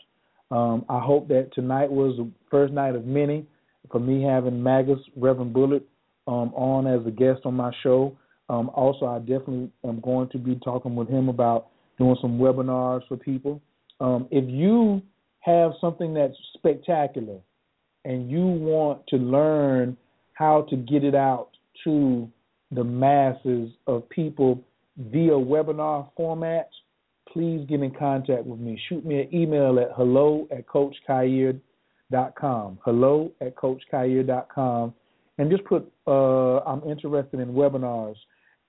[0.52, 3.46] Um, I hope that tonight was the first night of many
[3.92, 5.84] for me having Magus Reverend Bullard
[6.28, 8.18] um, on as a guest on my show.
[8.50, 13.08] Um, also, I definitely am going to be talking with him about doing some webinars
[13.08, 13.62] for people.
[14.00, 15.02] Um, if you
[15.42, 17.40] have something that's spectacular
[18.06, 19.98] and you want to learn
[20.34, 21.50] how to get it out
[21.84, 22.30] to
[22.72, 24.64] the masses of people
[24.98, 26.70] via webinar format,
[27.34, 28.80] please get in contact with me.
[28.90, 31.60] Shoot me an email at hello at coachkhayr.com.
[32.84, 34.94] Hello at coachkhayr.com.
[35.38, 38.16] And just put, uh, I'm interested in webinars.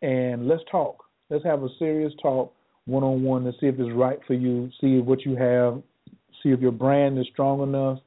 [0.02, 1.04] And let's talk.
[1.28, 2.54] Let's have a serious talk
[2.86, 5.82] one on one to see if it's right for you, see what you have,
[6.42, 7.98] see if your brand is strong enough,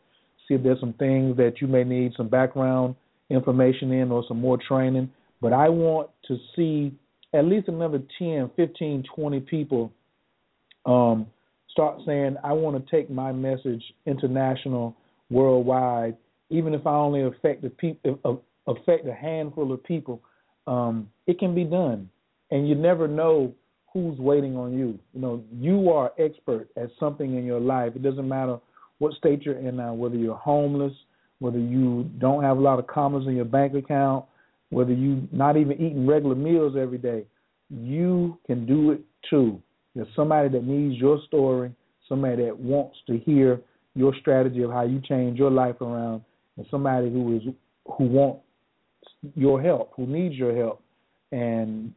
[0.48, 2.96] see if there's some things that you may need some background
[3.30, 5.10] information in or some more training.
[5.42, 6.94] But I want to see
[7.34, 9.92] at least another 10, 15, 20 people
[10.86, 11.28] um,
[11.70, 14.96] start saying, I want to take my message international,
[15.30, 16.18] worldwide,
[16.50, 17.98] even if I only affect a, pe-
[18.68, 20.22] affect a handful of people.
[20.68, 22.10] Um, it can be done.
[22.52, 23.54] And you never know
[23.92, 25.00] who's waiting on you.
[25.14, 27.94] You know, you are expert at something in your life.
[27.96, 28.60] It doesn't matter
[29.00, 30.94] what state you're in now, whether you're homeless,
[31.40, 34.26] whether you don't have a lot of commas in your bank account,
[34.70, 37.26] whether you're not even eating regular meals every day,
[37.70, 39.62] you can do it too.
[39.96, 41.72] There's somebody that needs your story,
[42.10, 43.62] somebody that wants to hear
[43.96, 46.24] your strategy of how you change your life around,
[46.58, 47.44] and somebody who is
[47.98, 48.44] who wants
[49.36, 50.82] your help, who needs your help.
[51.32, 51.94] And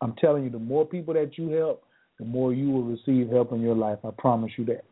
[0.00, 1.84] I'm telling you, the more people that you help,
[2.18, 3.98] the more you will receive help in your life.
[4.04, 4.84] I promise you that.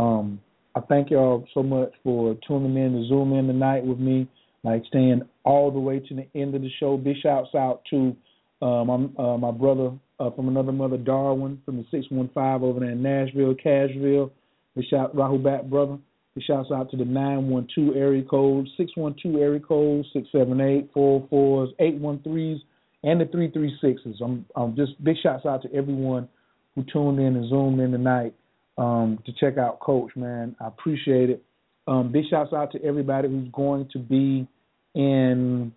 [0.00, 0.40] Um,
[0.74, 4.28] I thank y'all so much for tuning in to Zoom in tonight with me,
[4.62, 6.96] like staying all the way to the end of the show.
[6.96, 8.16] Big shouts out to
[8.62, 12.90] uh, my uh, my brother uh, from another mother, Darwin, from the 615 over there
[12.90, 14.30] in Nashville, Cashville.
[14.76, 15.98] Big shout Rahul Bat brother.
[16.34, 22.60] Big shouts out to the 912 area code, 612 area code, 678 44s, 813s,
[23.02, 24.22] and the 336s.
[24.22, 26.28] I'm, I'm just big shouts out to everyone
[26.74, 28.34] who tuned in and zoomed in tonight.
[28.78, 30.10] um, to check out Coach.
[30.16, 31.42] Man, I appreciate it.
[31.86, 34.46] Um, big shouts out to everybody who's going to be
[34.94, 35.72] in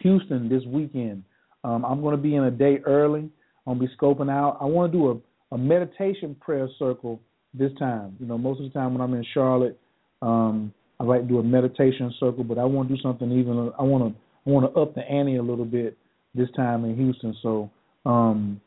[0.00, 1.24] Houston this weekend.
[1.62, 3.30] Um, I'm going to be in a day early.
[3.66, 4.58] I'm to be scoping out.
[4.60, 7.20] I want to do a, a meditation prayer circle
[7.54, 8.16] this time.
[8.20, 9.78] You know, most of the time when I'm in Charlotte,
[10.22, 13.72] um, I like to do a meditation circle, but I want to do something even.
[13.78, 15.96] I want to I want to up the ante a little bit
[16.34, 17.36] this time in Houston.
[17.42, 17.70] So
[18.06, 18.60] um,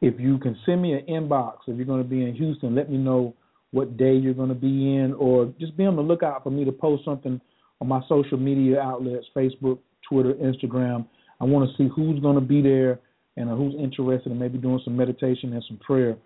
[0.00, 2.90] if you can send me an inbox if you're going to be in Houston, let
[2.90, 3.34] me know
[3.72, 6.64] what day you're going to be in, or just be on the lookout for me
[6.64, 7.40] to post something
[7.80, 11.06] on my social media outlets Facebook, Twitter, Instagram.
[11.40, 12.98] I want to see who's going to be there
[13.36, 16.16] and uh, who's interested in maybe doing some meditation and some prayer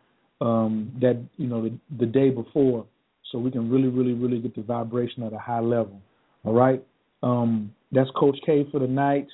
[0.40, 2.86] um, that you know the, the day before,
[3.30, 6.00] so we can really, really, really get the vibration at a high level.
[6.44, 6.84] All right,
[7.22, 9.28] um, that's Coach K for the night.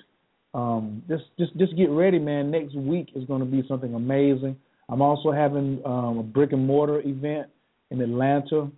[0.53, 2.51] Um, just, just, just get ready, man.
[2.51, 4.57] Next week is going to be something amazing.
[4.89, 7.49] I'm also having um, a brick and mortar event
[7.91, 8.69] in Atlanta,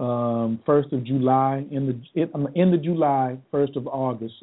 [0.00, 1.64] um, first of July.
[1.70, 4.34] In the end of July, first of August,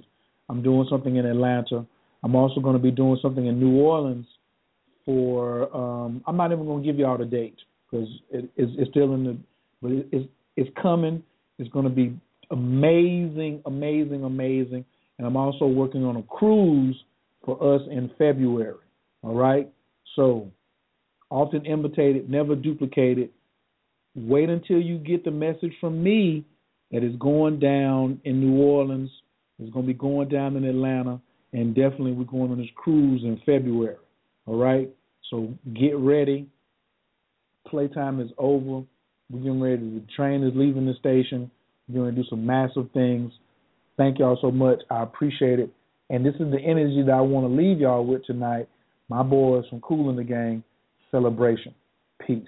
[0.47, 1.85] I'm doing something in Atlanta.
[2.23, 4.25] I'm also going to be doing something in New Orleans
[5.05, 5.75] for.
[5.75, 7.57] Um, I'm not even going to give you all the date
[7.89, 9.37] because it, it's, it's still in the,
[9.81, 11.23] but it, it's it's coming.
[11.59, 12.17] It's going to be
[12.51, 14.85] amazing, amazing, amazing.
[15.17, 16.97] And I'm also working on a cruise
[17.45, 18.75] for us in February.
[19.23, 19.71] All right.
[20.15, 20.51] So
[21.29, 23.29] often imitated, never duplicated.
[24.15, 26.45] Wait until you get the message from me
[26.91, 29.09] that is going down in New Orleans.
[29.59, 31.19] It's going to be going down in Atlanta,
[31.53, 33.95] and definitely we're going on this cruise in February.
[34.45, 34.89] All right.
[35.29, 36.47] So get ready.
[37.67, 38.85] Playtime is over.
[39.29, 39.77] We're getting ready.
[39.77, 41.51] The train is leaving the station.
[41.87, 43.31] We're going to do some massive things.
[43.97, 44.79] Thank y'all so much.
[44.89, 45.69] I appreciate it.
[46.09, 48.69] And this is the energy that I want to leave y'all with tonight.
[49.09, 50.63] My boys from Kool and the Gang,
[51.11, 51.73] celebration.
[52.25, 52.43] Peace.